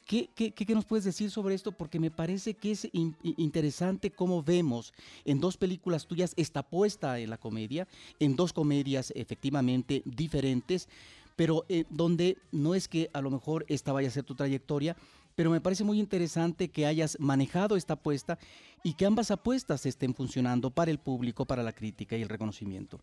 ¿Qué, 0.06 0.30
qué, 0.36 0.52
qué 0.52 0.76
nos 0.76 0.86
puedes 0.86 1.04
decir 1.04 1.32
sobre 1.32 1.56
esto? 1.56 1.72
Porque 1.72 2.00
me 2.00 2.12
parece 2.12 2.54
que 2.54 2.72
es 2.72 2.88
interesante 2.92 4.12
cómo 4.12 4.44
vemos 4.44 4.94
en 5.26 5.40
dos 5.40 5.58
películas 5.58 6.06
tuyas 6.06 6.34
esta 6.38 6.62
puesta 6.62 7.20
en 7.20 7.32
la 7.32 7.40
comedia, 7.40 7.88
en 8.20 8.36
dos 8.36 8.54
comedias 8.54 9.12
efectivamente 9.16 10.04
diferentes, 10.06 10.90
pero 11.36 11.66
eh, 11.70 11.86
donde 11.90 12.38
no 12.52 12.76
es 12.76 12.88
que 12.88 13.10
a 13.14 13.22
lo 13.22 13.32
mejor 13.32 13.66
esta 13.68 13.92
vaya 13.92 14.08
a 14.08 14.12
ser 14.12 14.24
tu 14.24 14.36
trayectoria, 14.36 14.96
pero 15.36 15.50
me 15.50 15.62
parece 15.62 15.84
muy 15.84 16.00
interesante 16.00 16.70
que 16.70 16.86
hayas 16.86 17.20
manejado 17.20 17.76
esta 17.76 17.94
apuesta 17.94 18.38
y 18.84 18.94
que 18.94 19.06
ambas 19.06 19.32
apuestas 19.32 19.86
estén 19.86 20.14
funcionando 20.14 20.72
para 20.72 20.92
el 20.92 21.00
público, 21.00 21.46
para 21.46 21.64
la 21.64 21.74
crítica 21.74 22.16
y 22.16 22.22
el 22.22 22.30
reconocimiento. 22.30 23.00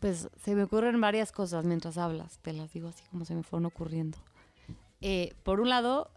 Pues 0.00 0.28
se 0.42 0.54
me 0.54 0.62
ocurren 0.62 1.00
varias 1.00 1.32
cosas 1.32 1.64
mientras 1.64 1.98
hablas, 1.98 2.38
te 2.40 2.52
las 2.52 2.72
digo 2.72 2.88
así 2.88 3.02
como 3.10 3.24
se 3.24 3.34
me 3.34 3.42
fueron 3.42 3.66
ocurriendo. 3.66 4.18
Eh, 5.00 5.34
por 5.42 5.60
un 5.60 5.68
lado, 5.68 6.10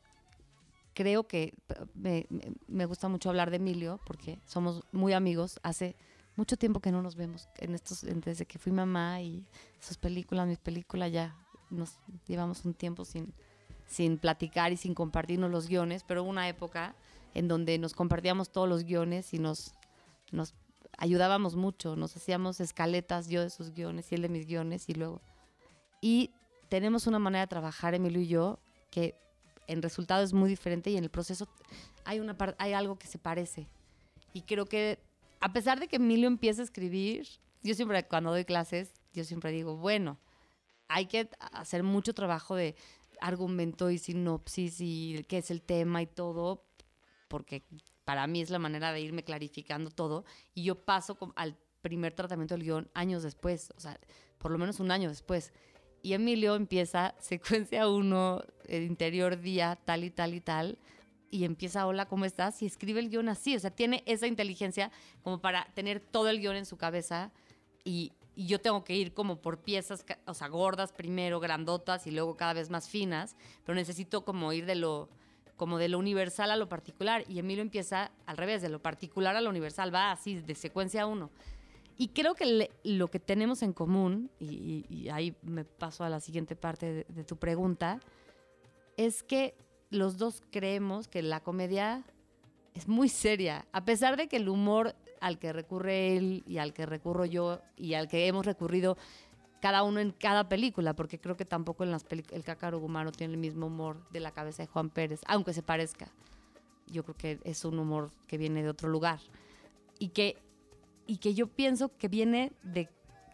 creo 0.94 1.28
que 1.28 1.54
me, 1.96 2.28
me, 2.68 2.86
gusta 2.86 3.08
mucho 3.08 3.30
hablar 3.30 3.50
de 3.50 3.58
Emilio 3.58 4.00
porque 4.06 4.40
somos 4.46 4.84
muy 4.92 5.14
amigos. 5.14 5.60
Hace 5.64 5.96
mucho 6.40 6.58
tiempo 6.58 6.80
que 6.80 6.92
no 6.92 7.02
nos 7.02 7.16
vemos. 7.16 7.50
En 7.58 7.76
estos, 7.76 8.02
desde 8.02 8.46
que 8.46 8.58
fui 8.58 8.72
mamá 8.72 9.22
y 9.22 9.46
sus 9.80 9.98
películas, 9.98 10.48
mis 10.48 10.58
películas, 10.58 11.12
ya 11.12 11.36
nos 11.70 12.00
llevamos 12.26 12.64
un 12.64 12.74
tiempo 12.74 13.04
sin, 13.04 13.34
sin 13.86 14.18
platicar 14.18 14.72
y 14.72 14.78
sin 14.78 14.96
compartirnos 14.96 15.52
los 15.52 15.68
guiones, 15.68 16.04
pero 16.08 16.24
hubo 16.24 16.30
una 16.30 16.48
época 16.48 16.96
en 17.34 17.50
donde 17.50 17.78
nos 17.78 17.94
compartíamos 17.94 18.52
todos 18.52 18.70
los 18.70 18.86
guiones 18.86 19.34
y 19.34 19.40
nos, 19.40 19.76
nos 20.32 20.56
ayudábamos 20.98 21.56
mucho, 21.56 21.98
nos 21.98 22.16
hacíamos 22.16 22.62
escaletas, 22.62 23.28
yo 23.28 23.42
de 23.42 23.50
sus 23.50 23.72
guiones 23.74 24.12
y 24.12 24.16
él 24.16 24.22
de 24.22 24.30
mis 24.30 24.48
guiones 24.48 24.90
y 24.90 24.94
luego... 24.94 25.22
Y 26.02 26.32
tenemos 26.70 27.06
una 27.08 27.20
manera 27.20 27.42
de 27.42 27.50
trabajar, 27.50 27.94
Emilio 27.94 28.22
y 28.22 28.28
yo, 28.28 28.60
que 28.90 29.16
en 29.68 29.82
resultado 29.82 30.24
es 30.24 30.32
muy 30.32 30.50
diferente 30.50 30.90
y 30.90 30.96
en 30.96 31.04
el 31.04 31.10
proceso 31.10 31.50
hay, 32.06 32.22
una 32.22 32.38
hay 32.58 32.72
algo 32.72 32.98
que 32.98 33.08
se 33.08 33.20
parece. 33.20 33.68
Y 34.32 34.44
creo 34.44 34.66
que 34.66 35.00
a 35.40 35.54
pesar 35.54 35.80
de 35.80 35.88
que 35.88 35.98
Emilio 35.98 36.28
empieza 36.28 36.62
a 36.62 36.66
escribir, 36.66 37.28
yo 37.64 37.74
siempre 37.74 38.08
cuando 38.08 38.32
doy 38.32 38.46
clases, 38.46 38.94
yo 39.14 39.24
siempre 39.24 39.52
digo, 39.52 39.78
bueno, 39.78 40.18
hay 40.88 41.06
que 41.06 41.30
hacer 41.52 41.84
mucho 41.84 42.14
trabajo 42.14 42.56
de, 42.56 42.76
argumento 43.22 43.90
y 43.90 43.98
sinopsis 43.98 44.78
y 44.80 45.24
qué 45.28 45.40
es 45.40 45.52
el 45.52 45.62
tema 45.62 46.02
y 46.02 46.08
todo, 46.08 46.66
porque 47.28 47.64
para 48.06 48.28
mí 48.28 48.42
es 48.42 48.50
la 48.50 48.60
manera 48.60 48.92
de 48.92 49.02
irme 49.02 49.24
clarificando 49.24 49.92
todo. 49.92 50.26
Y 50.54 50.64
yo 50.64 50.84
paso 50.84 51.18
al 51.36 51.58
primer 51.82 52.14
tratamiento 52.14 52.56
del 52.56 52.64
guion 52.64 52.90
años 52.94 53.24
después, 53.24 53.72
o 53.76 53.80
sea, 53.80 54.00
por 54.38 54.52
lo 54.52 54.58
menos 54.58 54.80
un 54.80 54.92
año 54.92 55.10
después. 55.10 55.54
Y 56.02 56.14
Emilio 56.14 56.56
empieza 56.56 57.16
secuencia 57.20 57.88
uno, 57.88 58.42
el 58.68 58.84
interior 58.84 59.40
día, 59.40 59.78
tal 59.86 60.04
y 60.04 60.12
tal 60.12 60.34
y 60.34 60.42
tal, 60.42 60.80
y 61.32 61.46
empieza, 61.46 61.86
hola, 61.88 62.08
¿cómo 62.08 62.26
estás? 62.26 62.62
Y 62.62 62.66
escribe 62.66 63.00
el 63.00 63.10
guion 63.10 63.30
así, 63.30 63.56
o 63.56 63.60
sea, 63.60 63.72
tiene 63.72 64.04
esa 64.06 64.28
inteligencia 64.28 64.92
como 65.24 65.40
para 65.40 65.66
tener 65.74 66.00
todo 66.00 66.30
el 66.30 66.40
guion 66.40 66.56
en 66.56 66.66
su 66.66 66.78
cabeza 66.78 67.32
y, 67.84 68.14
yo 68.36 68.62
tengo 68.62 68.86
que 68.86 68.96
ir 68.96 69.14
como 69.14 69.42
por 69.42 69.60
piezas, 69.60 70.06
o 70.26 70.34
sea, 70.34 70.48
gordas 70.48 70.94
primero, 70.94 71.42
grandotas 71.42 72.08
y 72.08 72.12
luego 72.12 72.38
cada 72.38 72.54
vez 72.54 72.70
más 72.70 72.88
finas, 72.88 73.36
pero 73.66 73.76
necesito 73.76 74.24
como 74.24 74.54
ir 74.54 74.66
de 74.66 74.76
lo 74.76 75.10
como 75.58 75.78
de 75.78 75.90
lo 75.90 76.00
universal 76.00 76.50
a 76.50 76.56
lo 76.56 76.70
particular 76.70 77.26
y 77.28 77.40
Emilio 77.40 77.62
empieza 77.62 78.12
al 78.26 78.38
revés, 78.38 78.62
de 78.62 78.70
lo 78.70 78.82
particular 78.82 79.36
a 79.36 79.42
lo 79.42 79.50
universal, 79.50 79.94
va 79.94 80.14
así, 80.14 80.36
de 80.36 80.56
secuencia 80.56 81.06
uno. 81.06 81.32
Y 81.98 82.08
creo 82.10 82.34
que 82.34 82.70
lo 82.86 83.10
que 83.10 83.20
tenemos 83.20 83.62
en 83.62 83.74
común, 83.74 84.32
y, 84.40 85.10
ahí 85.10 85.36
me 85.42 85.66
paso 85.66 86.06
a 86.06 86.10
la 86.10 86.22
siguiente 86.22 86.56
parte 86.56 87.06
de 87.10 87.24
tu 87.26 87.36
pregunta, 87.36 88.00
es 88.96 89.22
que 89.22 89.54
los 89.90 90.18
dos 90.18 90.42
creemos 90.52 91.08
que 91.08 91.22
la 91.22 91.40
comedia 91.42 92.04
es 92.74 92.88
muy 92.88 93.10
seria, 93.10 93.66
a 93.72 93.84
pesar 93.86 94.18
de 94.18 94.28
que 94.28 94.38
el 94.38 94.50
humor 94.50 94.96
al 95.22 95.38
que 95.40 95.52
recurre 95.52 96.16
él 96.16 96.44
y 96.46 96.60
al 96.60 96.74
que 96.74 96.86
recurro 96.86 97.26
yo 97.26 97.60
y 97.76 97.96
al 97.96 98.08
que 98.08 98.28
hemos 98.28 98.46
recurrido 98.46 98.98
cada 99.62 99.84
uno 99.84 100.00
en 100.00 100.12
cada 100.12 100.48
película, 100.48 100.96
porque 100.96 101.20
creo 101.20 101.36
que 101.36 101.44
tampoco 101.44 101.84
en 101.84 101.92
las 101.92 102.06
el 102.10 102.44
cácaro 102.44 102.80
humano 102.80 103.12
tiene 103.12 103.34
el 103.34 103.40
mismo 103.40 103.68
humor 103.68 104.10
de 104.12 104.22
la 104.22 104.32
cabeza 104.32 104.64
de 104.64 104.68
Juan 104.68 104.90
Pérez, 104.90 105.20
aunque 105.28 105.54
se 105.54 105.64
parezca. 105.64 106.14
Yo 106.88 107.04
creo 107.04 107.16
que 107.16 107.40
es 107.44 107.66
un 107.66 107.78
humor 107.78 108.12
que 108.28 108.38
viene 108.38 108.64
de 108.64 108.70
otro 108.70 108.88
lugar. 108.88 109.20
Y 110.00 110.10
que 110.10 110.38
y 111.10 111.18
que 111.18 111.34
yo 111.34 111.48
pienso 111.48 111.98
que 111.98 112.08
viene 112.08 112.54
de, 112.62 112.88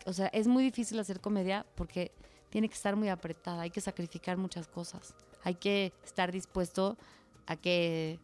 o 0.06 0.14
sea, 0.14 0.28
es 0.28 0.48
muy 0.48 0.64
difícil 0.64 0.98
hacer 0.98 1.20
comedia 1.20 1.66
porque 1.76 2.14
tiene 2.50 2.70
que 2.70 2.74
estar 2.74 2.96
muy 2.96 3.10
apretada, 3.10 3.64
hay 3.64 3.70
que 3.70 3.82
sacrificar 3.82 4.38
muchas 4.38 4.66
cosas, 4.66 5.14
hay 5.46 5.56
que 5.56 5.94
estar 6.04 6.32
dispuesto 6.32 6.98
a 7.46 7.56
que 7.56 8.20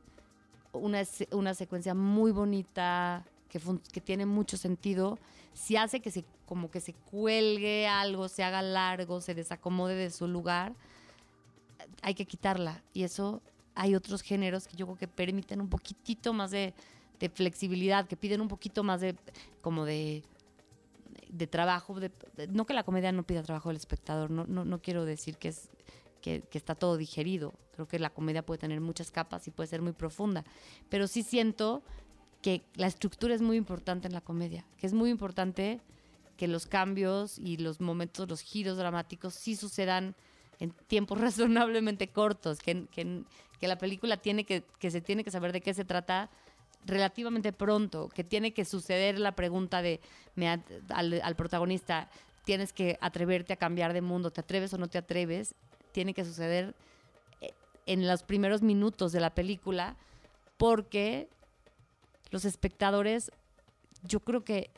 una, 0.73 1.03
una 1.31 1.53
secuencia 1.53 1.93
muy 1.93 2.31
bonita, 2.31 3.23
que, 3.47 3.59
tiene 4.01 4.25
mucho 4.25 4.57
sentido, 4.57 5.19
si 5.53 5.77
hace 5.77 5.99
que 6.01 6.09
se 6.09 6.25
como 6.47 6.69
que 6.69 6.81
se 6.81 6.93
cuelgue 6.93 7.87
algo, 7.87 8.27
se 8.27 8.43
haga 8.43 8.61
largo, 8.61 9.21
se 9.21 9.35
desacomode 9.35 9.95
de 9.95 10.09
su 10.09 10.27
lugar, 10.27 10.73
hay 12.01 12.13
que 12.13 12.25
quitarla. 12.25 12.83
Y 12.91 13.03
eso 13.03 13.41
hay 13.75 13.95
otros 13.95 14.21
géneros 14.21 14.67
que 14.67 14.75
yo 14.75 14.85
creo 14.87 14.97
que 14.97 15.07
permiten 15.07 15.61
un 15.61 15.69
poquitito 15.69 16.33
más 16.33 16.51
de, 16.51 16.73
de 17.19 17.29
flexibilidad, 17.29 18.07
que 18.07 18.17
piden 18.17 18.41
un 18.41 18.47
poquito 18.47 18.83
más 18.83 18.99
de, 18.99 19.15
como 19.61 19.85
de, 19.85 20.23
de 21.29 21.47
trabajo. 21.47 21.95
no 22.49 22.65
que 22.65 22.73
la 22.73 22.83
comedia 22.83 23.11
no 23.11 23.23
pida 23.23 23.43
trabajo 23.43 23.69
del 23.69 23.77
espectador, 23.77 24.31
no, 24.31 24.45
no, 24.45 24.65
no 24.65 24.81
quiero 24.81 25.05
decir 25.05 25.37
que, 25.37 25.49
es, 25.49 25.69
que, 26.21 26.43
está 26.53 26.75
todo 26.75 26.97
digerido. 26.97 27.53
Creo 27.73 27.87
que 27.87 27.99
la 27.99 28.09
comedia 28.11 28.45
puede 28.45 28.59
tener 28.59 28.79
muchas 28.81 29.11
capas 29.11 29.47
y 29.47 29.51
puede 29.51 29.67
ser 29.67 29.81
muy 29.81 29.93
profunda. 29.93 30.43
Pero 30.89 31.07
sí 31.07 31.23
siento 31.23 31.83
que 32.41 32.61
la 32.75 32.87
estructura 32.87 33.33
es 33.35 33.41
muy 33.41 33.57
importante 33.57 34.07
en 34.07 34.13
la 34.13 34.21
comedia, 34.21 34.65
que 34.77 34.87
es 34.87 34.93
muy 34.93 35.09
importante 35.09 35.79
que 36.37 36.47
los 36.47 36.65
cambios 36.65 37.37
y 37.37 37.57
los 37.57 37.81
momentos, 37.81 38.27
los 38.29 38.41
giros 38.41 38.77
dramáticos 38.77 39.33
sí 39.35 39.55
sucedan 39.55 40.15
en 40.59 40.71
tiempos 40.87 41.19
razonablemente 41.21 42.07
cortos, 42.09 42.59
que, 42.59 42.85
que- 42.91 43.23
que 43.59 43.67
la 43.67 43.77
película 43.77 44.17
tiene 44.17 44.43
que, 44.43 44.63
que 44.79 44.89
se 44.89 45.01
tiene 45.01 45.23
que 45.23 45.29
saber 45.29 45.51
de 45.53 45.61
qué 45.61 45.75
se 45.75 45.85
trata 45.85 46.31
relativamente 46.83 47.53
pronto, 47.53 48.09
que 48.09 48.23
tiene 48.23 48.55
que 48.55 48.65
suceder 48.65 49.19
la 49.19 49.33
pregunta 49.35 49.83
de 49.83 49.99
al 50.89 51.35
protagonista, 51.35 52.09
tienes 52.43 52.73
que 52.73 52.97
atreverte 53.01 53.53
a 53.53 53.57
cambiar 53.57 53.93
de 53.93 54.01
mundo, 54.01 54.31
¿te 54.31 54.41
atreves 54.41 54.73
o 54.73 54.79
no 54.79 54.87
te 54.87 54.97
atreves? 54.97 55.53
Tiene 55.91 56.13
que 56.13 56.25
suceder 56.25 56.75
eh, 57.41 57.51
en 57.85 58.07
los 58.07 58.23
primeros 58.23 58.61
minutos 58.61 59.11
de 59.11 59.19
la 59.19 59.33
película, 59.33 59.95
porque 60.57 61.27
los 62.29 62.45
espectadores, 62.45 63.31
yo 64.03 64.19
creo 64.21 64.43
que, 64.43 64.69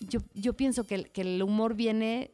yo, 0.00 0.20
yo 0.34 0.52
pienso 0.54 0.84
que, 0.84 1.04
que 1.04 1.22
el 1.22 1.42
humor 1.42 1.74
viene 1.74 2.30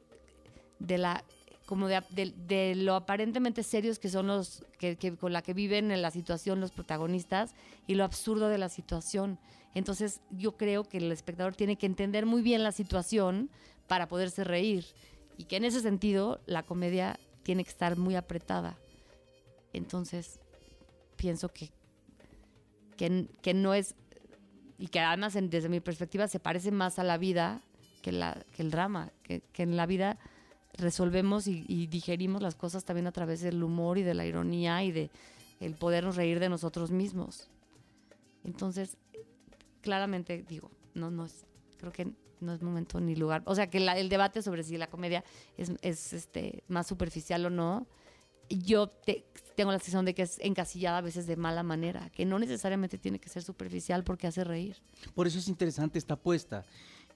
de 0.79 0.99
la 0.99 1.25
como 1.67 1.87
de, 1.87 2.03
de- 2.09 2.75
lo 2.77 2.95
aparentemente 2.95 3.63
serios 3.63 3.99
que 3.99 4.09
son 4.09 4.27
los 4.27 4.65
que, 4.79 4.97
que 4.97 5.15
con 5.19 5.35
la 5.35 5.43
que 5.43 5.53
viven 5.53 5.91
en 5.91 6.01
la 6.01 6.11
situación 6.11 6.61
los 6.61 6.71
protagonistas 6.71 7.55
y 7.87 7.95
lo 7.95 8.05
absurdo 8.05 8.49
de 8.49 8.57
la 8.57 8.71
situación. 8.71 9.39
Entonces 9.75 10.23
yo 10.31 10.57
creo 10.57 10.85
que 10.85 10.97
el 10.97 11.13
espectador 11.13 11.55
tiene 11.55 11.77
que 11.77 11.85
entender 11.85 12.25
muy 12.25 12.41
bien 12.41 12.63
la 12.63 12.73
situación 12.73 13.51
para 13.87 14.09
poderse 14.09 14.45
reír 14.45 14.87
y 15.37 15.45
que 15.45 15.57
en 15.57 15.67
ese 15.67 15.83
sentido 15.83 16.41
la 16.47 16.63
comedia 16.63 17.19
tiene 17.49 17.65
que 17.65 17.71
estar 17.71 17.97
muy 17.97 18.15
apretada. 18.15 18.77
Entonces 19.73 20.39
pienso 21.17 21.49
que, 21.49 21.71
que, 22.99 23.55
no 23.55 23.73
es 23.73 23.95
y 24.79 24.89
que 24.89 25.01
además 25.01 25.35
en- 25.35 25.49
desde 25.49 25.71
mi 25.71 25.81
perspectiva 25.81 26.29
se 26.29 26.41
parece 26.41 26.71
más 26.73 26.99
a 26.99 27.05
la 27.05 27.17
vida 27.17 27.63
que, 28.03 28.13
la, 28.13 28.45
que 28.55 28.61
el 28.61 28.71
drama, 28.71 29.13
que, 29.23 29.41
que 29.55 29.63
en 29.63 29.79
la 29.79 29.87
vida 29.87 30.19
resolvemos 30.75 31.47
y, 31.47 31.65
y 31.67 31.87
digerimos 31.87 32.43
las 32.43 32.55
cosas 32.55 32.85
también 32.85 33.07
a 33.07 33.13
través 33.13 33.41
del 33.41 33.63
humor 33.63 33.97
y 33.97 34.03
de 34.03 34.13
la 34.13 34.27
ironía 34.27 34.85
y 34.85 34.93
de 34.93 35.11
el 35.59 35.75
podernos 35.75 36.17
reír 36.17 36.41
de 36.41 36.51
nosotros 36.51 36.91
mismos. 36.91 37.49
Entonces, 38.45 38.99
claramente 39.81 40.45
digo, 40.47 40.71
no, 40.93 41.11
no 41.11 41.25
es, 41.25 41.47
creo 41.79 41.93
que 41.93 42.13
no 42.41 42.53
es 42.55 42.63
momento 42.63 43.01
ni 43.01 43.15
lugar. 43.17 43.43
O 43.47 43.55
sea, 43.55 43.69
que 43.71 43.79
el 43.79 44.09
debate 44.09 44.43
sobre 44.43 44.63
si 44.63 44.77
la 44.77 44.89
comedia 44.89 45.25
es, 45.57 45.73
es, 45.83 46.13
este, 46.13 46.63
más 46.69 46.87
superficial 46.87 47.45
o 47.47 47.51
no, 47.51 47.87
yo 48.49 48.89
te- 48.89 49.25
tengo 49.57 49.73
la 49.73 49.79
sensación 49.79 50.05
de 50.05 50.15
que 50.15 50.23
es 50.23 50.39
encasillada 50.41 50.99
a 50.99 51.03
veces 51.03 51.27
de 51.27 51.37
mala 51.37 51.63
manera, 51.63 52.09
que 52.11 52.25
no 52.25 52.39
necesariamente 52.39 52.97
tiene 52.97 53.19
que 53.19 53.29
ser 53.29 53.43
superficial 53.43 54.05
porque 54.05 54.27
hace 54.27 54.43
reír. 54.45 54.77
Por 55.15 55.27
eso 55.27 55.39
es 55.39 55.49
interesante 55.49 55.99
esta 55.99 56.15
apuesta, 56.15 56.65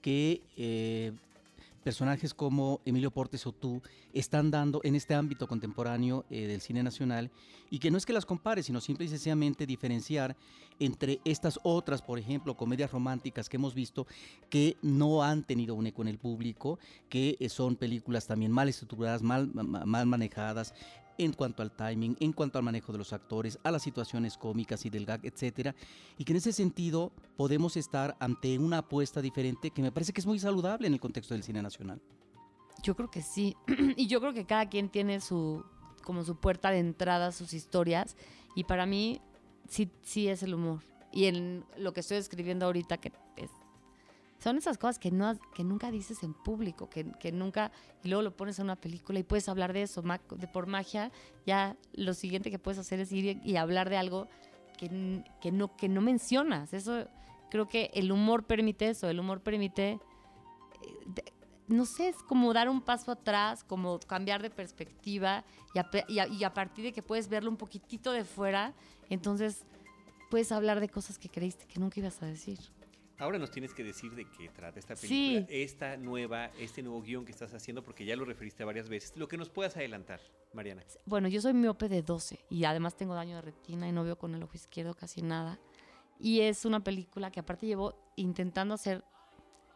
que 0.03 0.43
eh, 0.57 1.13
personajes 1.83 2.33
como 2.35 2.81
Emilio 2.85 3.11
Portes 3.11 3.47
o 3.47 3.53
tú 3.53 3.83
están 4.13 4.51
dando 4.51 4.81
en 4.85 4.95
este 4.95 5.15
ámbito 5.15 5.47
contemporáneo 5.47 6.25
eh, 6.31 6.47
del 6.47 6.61
cine 6.61 6.83
nacional 6.83 7.31
y 7.71 7.79
que 7.79 7.91
no 7.91 7.99
es 7.99 8.07
que 8.07 8.13
las 8.13 8.27
compare, 8.27 8.63
sino 8.63 8.81
simple 8.81 9.07
y 9.07 9.09
sencillamente 9.09 9.67
diferenciar 9.67 10.37
entre 10.79 11.21
estas 11.25 11.59
otras, 11.63 12.03
por 12.03 12.19
ejemplo, 12.19 12.57
comedias 12.57 12.91
románticas 12.91 13.49
que 13.49 13.57
hemos 13.57 13.75
visto 13.75 14.07
que 14.51 14.77
no 14.83 15.23
han 15.23 15.43
tenido 15.45 15.75
un 15.75 15.87
eco 15.87 16.03
en 16.03 16.09
el 16.09 16.19
público, 16.19 16.79
que 17.09 17.37
eh, 17.41 17.49
son 17.49 17.77
películas 17.77 18.27
también 18.27 18.53
mal 18.53 18.69
estructuradas, 18.69 19.23
mal, 19.23 19.51
ma- 19.53 19.85
mal 19.85 20.07
manejadas 20.07 20.75
en 21.19 21.33
cuanto 21.33 21.63
al 21.63 21.71
timing, 21.73 22.17
en 22.21 22.33
cuanto 22.33 22.59
al 22.59 22.65
manejo 22.65 22.93
de 22.93 22.99
los 22.99 23.13
actores, 23.13 23.59
a 23.63 23.71
las 23.71 23.83
situaciones 23.83 24.37
cómicas 24.39 24.85
y 24.87 24.91
del 24.91 25.07
gag, 25.07 25.21
etcétera, 25.25 25.75
y 26.19 26.25
que 26.25 26.33
en 26.33 26.39
ese 26.39 26.53
sentido 26.53 27.13
podemos 27.37 27.77
estar 27.77 28.17
ante 28.21 28.59
una 28.59 28.79
apuesta 28.79 29.21
diferente 29.21 29.71
que 29.71 29.83
me 29.83 29.93
parece 29.93 30.13
que 30.13 30.21
es 30.21 30.27
muy 30.27 30.39
saludable 30.39 30.87
en 30.87 30.95
el 30.95 31.01
contexto 31.01 31.35
del 31.35 31.43
cine 31.43 31.63
nacional. 31.63 32.01
Yo 32.83 32.97
creo 32.97 33.11
que 33.11 33.23
sí. 33.23 33.57
y 33.97 34.07
yo 34.07 34.21
creo 34.21 34.33
que 34.33 34.45
cada 34.47 34.69
quien 34.69 34.89
tiene 34.89 35.21
su 35.21 35.65
como 36.03 36.25
su 36.25 36.37
puerta 36.37 36.71
de 36.71 36.81
entrada 36.81 37.31
sus 37.31 37.53
historias. 37.53 38.17
Y 38.57 38.65
para 38.65 38.87
mí, 38.87 39.21
sí, 39.69 39.89
sí 40.03 40.29
es 40.29 40.43
el 40.43 40.55
humor. 40.55 40.81
Y 41.13 41.27
en 41.27 41.65
lo 41.79 41.93
que 41.93 42.01
estoy 42.01 42.17
escribiendo 42.17 42.67
ahorita, 42.67 42.99
que 42.99 43.13
es- 43.37 43.51
son 44.43 44.57
esas 44.59 44.77
cosas 44.79 44.99
que, 44.99 45.11
no, 45.11 45.39
que 45.55 45.63
nunca 45.65 45.91
dices 45.91 46.23
en 46.23 46.35
público, 46.35 46.89
que, 46.91 47.05
que 47.21 47.33
nunca, 47.33 47.71
y 48.03 48.09
luego 48.09 48.23
lo 48.23 48.37
pones 48.37 48.59
en 48.59 48.65
una 48.65 48.77
película 48.77 49.19
y 49.19 49.23
puedes 49.23 49.49
hablar 49.49 49.73
de 49.73 49.83
eso, 49.83 50.03
de 50.37 50.49
por 50.49 50.67
magia, 50.67 51.11
ya 51.47 51.77
lo 51.95 52.13
siguiente 52.15 52.51
que 52.51 52.59
puedes 52.59 52.79
hacer 52.79 53.01
es 53.01 53.13
ir 53.13 53.41
y 53.45 53.57
hablar 53.57 53.89
de 53.89 53.97
algo 53.97 54.29
que, 54.77 55.23
que, 55.41 55.53
no, 55.53 55.77
que 55.77 55.89
no 55.89 56.01
mencionas. 56.01 56.73
Eso, 56.73 57.07
creo 57.51 57.69
que 57.69 57.91
el 57.95 58.11
humor 58.11 58.45
permite 58.45 58.89
eso, 58.89 59.09
el 59.09 59.21
humor 59.21 59.41
permite 59.41 60.01
eh, 60.83 61.23
no 61.69 61.87
sé, 61.87 62.09
es 62.09 62.17
como 62.17 62.53
dar 62.53 62.69
un 62.69 62.83
paso 62.83 63.13
atrás, 63.13 63.65
como 63.65 63.99
cambiar 64.01 64.43
de 64.43 64.51
perspectiva 64.51 65.45
y 65.75 65.79
a- 66.19 66.27
y 66.27 66.45
a 66.45 66.53
partir 66.53 66.85
de 66.85 66.93
que 66.93 67.03
puedes 67.03 67.29
verlo 67.29 67.49
un 67.51 67.57
poquitito 67.57 68.13
de 68.13 68.25
fuera, 68.25 68.75
entonces 69.09 69.65
puedes 70.31 70.53
hablar 70.53 70.81
de 70.81 70.89
cosas 70.89 71.19
que 71.19 71.29
creíste 71.29 71.67
que 71.67 71.79
nunca 71.81 72.01
ibas 72.01 72.21
a 72.23 72.27
decir. 72.27 72.59
Ahora 73.19 73.39
nos 73.39 73.51
tienes 73.51 73.73
que 73.73 73.85
decir 73.85 74.15
de 74.15 74.25
qué 74.31 74.49
trata 74.49 74.79
esta 74.81 74.97
Sí. 74.97 75.07
película, 75.09 75.47
esta 75.57 75.97
nueva, 75.97 76.47
este 76.59 76.83
nuevo 76.83 77.03
guion 77.03 77.25
que 77.25 77.31
estás 77.33 77.55
haciendo, 77.55 77.83
porque 77.83 78.05
ya 78.05 78.17
lo 78.17 78.25
referiste 78.25 78.65
varias 78.65 78.89
veces. 78.89 79.13
Lo 79.17 79.29
que 79.29 79.37
nos 79.37 79.49
puedas 79.49 79.77
adelantar, 79.77 80.21
Mariana. 80.53 80.83
Bueno, 81.07 81.29
yo 81.29 81.41
soy 81.41 81.53
miope 81.55 81.89
de 81.89 82.03
12 82.03 82.41
y 82.51 82.65
además 82.65 82.97
tengo 82.97 83.15
daño 83.15 83.37
de 83.37 83.43
retina 83.43 83.89
y 83.89 83.93
no 83.93 84.03
veo 84.03 84.17
con 84.19 84.35
el 84.35 84.43
ojo 84.43 84.55
izquierdo 84.57 84.95
casi 84.95 85.23
nada. 85.23 85.61
Y 86.19 86.41
es 86.41 86.65
una 86.65 86.83
película 86.83 87.31
que 87.31 87.41
aparte 87.41 87.67
llevo 87.67 87.95
intentando 88.17 88.75
hacer, 88.75 89.05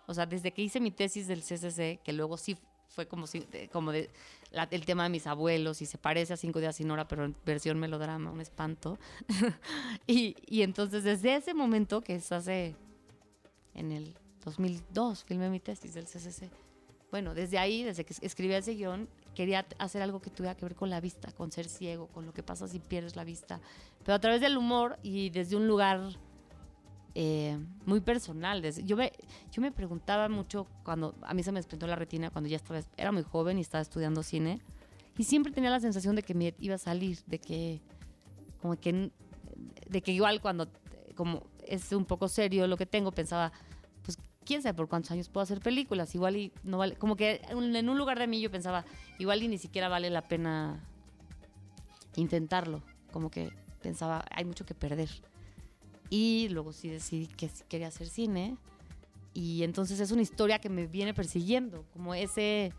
o 0.06 0.14
sea, 0.14 0.26
desde 0.26 0.52
que 0.52 0.62
hice 0.62 0.80
mi 0.80 0.90
tesis 0.90 1.26
del 1.28 1.42
CCC, 1.42 2.00
que 2.02 2.12
luego 2.12 2.36
sí 2.38 2.56
fue 2.88 3.06
como, 3.06 3.26
si, 3.26 3.46
como 3.72 3.92
de, 3.92 4.10
la- 4.50 4.68
el 4.70 4.84
tema 4.86 5.02
de 5.04 5.10
mis 5.10 5.26
abuelos 5.26 5.82
y 5.82 5.86
se 5.86 5.98
parece 5.98 6.32
a 6.32 6.36
Cinco 6.36 6.60
días 6.60 6.76
sin 6.76 6.90
hora, 6.90 7.06
pero 7.08 7.24
en 7.24 7.36
versión 7.44 7.78
melodrama, 7.78 8.30
un 8.30 8.40
espanto. 8.40 8.98
y, 10.06 10.36
y 10.46 10.62
entonces 10.62 11.04
desde 11.04 11.36
ese 11.36 11.52
momento, 11.54 12.00
que 12.00 12.14
es 12.16 12.30
hace, 12.32 12.76
en 13.76 13.92
el 13.92 14.14
2002, 14.44 15.24
filmé 15.24 15.48
mi 15.50 15.60
tesis 15.60 15.94
del 15.94 16.06
CCC. 16.06 16.50
Bueno, 17.10 17.34
desde 17.34 17.58
ahí, 17.58 17.82
desde 17.84 18.04
que 18.04 18.12
es- 18.12 18.22
escribí 18.22 18.52
ese 18.54 18.74
guion, 18.74 19.08
quería 19.34 19.64
hacer 19.78 20.02
algo 20.02 20.20
que 20.20 20.30
tuviera 20.30 20.56
que 20.56 20.64
ver 20.64 20.74
con 20.74 20.90
la 20.90 21.00
vista, 21.00 21.30
con 21.32 21.52
ser 21.52 21.68
ciego, 21.68 22.08
con 22.08 22.26
lo 22.26 22.32
que 22.32 22.42
pasa 22.42 22.66
si 22.66 22.78
pierdes 22.80 23.14
la 23.16 23.24
vista. 23.24 23.60
Pero 24.04 24.14
a 24.14 24.18
través 24.18 24.40
del 24.40 24.56
humor 24.56 24.98
y 25.02 25.30
desde 25.30 25.56
un 25.56 25.66
lugar 25.68 26.00
eh, 27.14 27.58
muy 27.86 28.00
personal. 28.00 28.62
yo, 28.62 28.96
me, 28.96 29.10
yo 29.50 29.62
me 29.62 29.72
preguntaba 29.72 30.28
mucho 30.28 30.66
cuando 30.84 31.14
a 31.22 31.32
mí 31.32 31.42
se 31.42 31.50
me 31.50 31.58
desprendió 31.60 31.88
la 31.88 31.96
retina 31.96 32.30
cuando 32.30 32.48
ya 32.50 32.56
estaba, 32.56 32.80
era 32.96 33.10
muy 33.12 33.22
joven 33.22 33.58
y 33.58 33.62
estaba 33.62 33.80
estudiando 33.82 34.22
cine. 34.22 34.60
Y 35.16 35.24
siempre 35.24 35.50
tenía 35.52 35.70
la 35.70 35.80
sensación 35.80 36.14
de 36.14 36.22
que 36.22 36.34
me 36.34 36.54
iba 36.58 36.74
a 36.74 36.78
salir, 36.78 37.18
de 37.26 37.38
que, 37.38 37.80
como 38.60 38.76
que, 38.78 39.10
de 39.88 40.02
que 40.02 40.12
igual 40.12 40.42
cuando, 40.42 40.68
como 41.14 41.44
es 41.66 41.92
un 41.92 42.04
poco 42.04 42.28
serio 42.28 42.66
lo 42.66 42.76
que 42.76 42.86
tengo, 42.86 43.12
pensaba, 43.12 43.52
pues 44.04 44.18
quién 44.44 44.62
sabe 44.62 44.74
por 44.74 44.88
cuántos 44.88 45.10
años 45.10 45.28
puedo 45.28 45.42
hacer 45.42 45.60
películas, 45.60 46.14
igual 46.14 46.36
y 46.36 46.52
no 46.62 46.78
vale, 46.78 46.96
como 46.96 47.16
que 47.16 47.40
en 47.48 47.88
un 47.88 47.98
lugar 47.98 48.18
de 48.18 48.26
mí 48.26 48.40
yo 48.40 48.50
pensaba, 48.50 48.84
igual 49.18 49.42
y 49.42 49.48
ni 49.48 49.58
siquiera 49.58 49.88
vale 49.88 50.10
la 50.10 50.28
pena 50.28 50.80
intentarlo, 52.16 52.82
como 53.12 53.30
que 53.30 53.52
pensaba, 53.82 54.24
hay 54.30 54.44
mucho 54.44 54.66
que 54.66 54.74
perder. 54.74 55.08
Y 56.10 56.48
luego 56.50 56.72
sí 56.72 56.88
decidí 56.88 57.26
que 57.26 57.50
quería 57.68 57.88
hacer 57.88 58.08
cine. 58.08 58.56
Y 59.34 59.64
entonces 59.64 60.00
es 60.00 60.10
una 60.12 60.22
historia 60.22 60.58
que 60.60 60.68
me 60.68 60.86
viene 60.86 61.12
persiguiendo, 61.12 61.84
como 61.92 62.14
ese, 62.14 62.72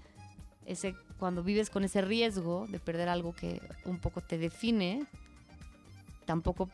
ese, 0.66 0.96
cuando 1.20 1.44
vives 1.44 1.70
con 1.70 1.84
ese 1.84 2.02
riesgo 2.02 2.66
de 2.68 2.80
perder 2.80 3.10
algo 3.10 3.34
que 3.34 3.62
un 3.86 4.00
poco 4.00 4.22
te 4.22 4.38
define, 4.38 5.06
tampoco, 6.26 6.70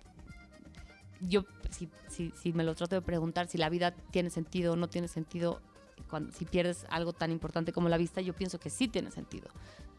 yo, 1.28 1.46
si, 1.70 1.90
si, 2.10 2.54
me 2.54 2.64
lo 2.64 2.76
trato 2.76 2.96
de 2.96 3.02
preguntar, 3.02 3.48
si 3.48 3.58
la 3.58 3.70
vida 3.70 3.92
tiene 3.92 4.30
sentido 4.30 4.74
o 4.74 4.76
no 4.76 4.88
tiene 4.88 5.08
sentido, 5.08 5.62
cuando, 6.10 6.32
si 6.32 6.46
pierdes 6.46 6.86
algo 6.90 7.14
tan 7.14 7.32
importante 7.32 7.72
como 7.72 7.90
la 7.90 7.98
vista, 7.98 8.22
yo 8.22 8.34
pienso 8.34 8.60
que 8.60 8.70
sí 8.70 8.88
tiene 8.88 9.12
sentido. 9.12 9.50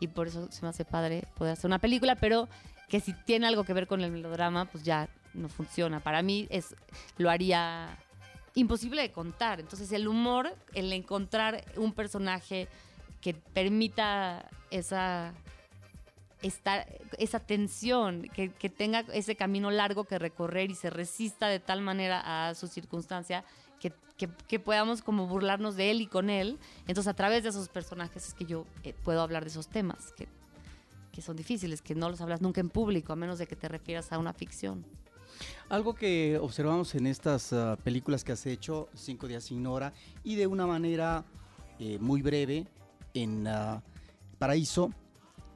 Y 0.00 0.08
por 0.08 0.28
eso 0.28 0.50
se 0.50 0.62
me 0.62 0.68
hace 0.68 0.84
padre 0.84 1.24
poder 1.37 1.54
hacer 1.54 1.66
una 1.66 1.78
película, 1.78 2.16
pero 2.16 2.48
que 2.88 3.00
si 3.00 3.12
tiene 3.12 3.46
algo 3.46 3.64
que 3.64 3.72
ver 3.72 3.87
con 3.87 4.00
el 4.00 4.10
melodrama, 4.10 4.66
pues 4.66 4.84
ya 4.84 5.08
no 5.32 5.48
funciona. 5.48 6.00
Para 6.00 6.22
mí 6.22 6.46
es 6.50 6.74
lo 7.16 7.30
haría 7.30 7.98
imposible 8.54 9.02
de 9.02 9.12
contar. 9.12 9.60
Entonces 9.60 9.90
el 9.92 10.08
humor, 10.08 10.54
el 10.74 10.92
encontrar 10.92 11.64
un 11.76 11.92
personaje 11.92 12.68
que 13.20 13.34
permita 13.34 14.48
esa 14.70 15.32
estar, 16.46 16.87
esa 17.18 17.40
tensión, 17.40 18.22
que, 18.35 18.48
tenga 18.70 19.00
ese 19.12 19.35
camino 19.35 19.70
largo 19.70 20.04
que 20.04 20.18
recorrer 20.18 20.70
y 20.70 20.74
se 20.74 20.90
resista 20.90 21.48
de 21.48 21.59
tal 21.61 21.80
manera 21.80 22.48
a 22.48 22.54
su 22.54 22.66
circunstancia 22.68 23.44
que, 23.80 23.92
que- 24.16 24.28
que 24.48 24.59
podamos 24.61 25.02
como 25.02 25.26
burlarnos 25.26 25.74
de 25.76 25.90
él 25.90 26.00
y 26.00 26.07
con 26.07 26.30
él. 26.30 26.59
Entonces 26.87 27.09
a 27.09 27.14
través 27.14 27.42
de 27.42 27.48
esos 27.48 27.68
personajes 27.68 28.28
es 28.28 28.35
que 28.35 28.44
yo 28.44 28.66
eh, 28.83 28.94
puedo 29.04 29.20
hablar 29.22 29.44
de 29.44 29.50
esos 29.50 29.68
temas 29.68 30.12
que, 30.12 30.28
que 31.12 31.22
son 31.22 31.37
difíciles, 31.37 31.80
que 31.83 31.94
no 31.94 32.11
los 32.11 32.20
hablas 32.20 32.40
nunca 32.42 32.61
en 32.61 32.68
público, 32.70 33.12
a 33.12 33.16
menos 33.16 33.38
de 33.38 33.46
que 33.46 33.57
te 33.57 33.68
refieras 33.68 34.12
a 34.12 34.18
una 34.18 34.33
ficción. 34.33 34.85
Algo 35.68 35.94
que 35.94 36.38
observamos 36.40 36.94
en 36.94 37.07
estas 37.07 37.52
ah, 37.52 37.76
películas 37.83 38.22
que 38.22 38.33
has 38.33 38.46
hecho, 38.46 38.88
Cinco 38.94 39.26
días 39.26 39.44
sin 39.44 39.66
hora, 39.66 39.92
y 40.22 40.37
de 40.37 40.46
una 40.46 40.66
manera 40.66 41.24
eh, 41.80 41.98
muy 42.00 42.22
breve 42.22 42.66
en 43.14 43.46
ah, 43.48 43.83
Paraíso, 44.38 44.92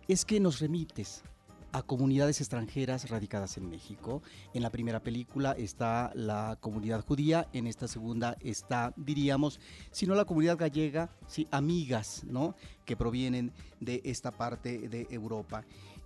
es 0.08 0.24
que 0.24 0.40
nos 0.40 0.58
remites 0.60 1.22
a 1.70 1.82
comunidades 1.82 2.40
extranjeras 2.40 3.10
radicadas 3.10 3.58
en 3.58 3.68
México. 3.68 4.22
En 4.54 4.62
la 4.62 4.70
primera 4.70 5.00
película 5.00 5.52
está 5.52 6.10
la 6.14 6.56
comunidad 6.60 7.04
judía, 7.04 7.46
en 7.52 7.66
esta 7.66 7.86
segunda 7.86 8.36
está, 8.40 8.94
diríamos, 8.96 9.60
si 9.90 10.06
no 10.06 10.14
la 10.14 10.24
comunidad 10.24 10.56
gallega, 10.56 11.10
sí, 11.26 11.46
amigas, 11.50 12.24
¿no? 12.24 12.54
Que 12.86 12.96
provienen 12.96 13.52
de 13.80 14.00
esta 14.04 14.30
parte 14.30 14.88
de 14.88 15.06
Europa. 15.10 15.62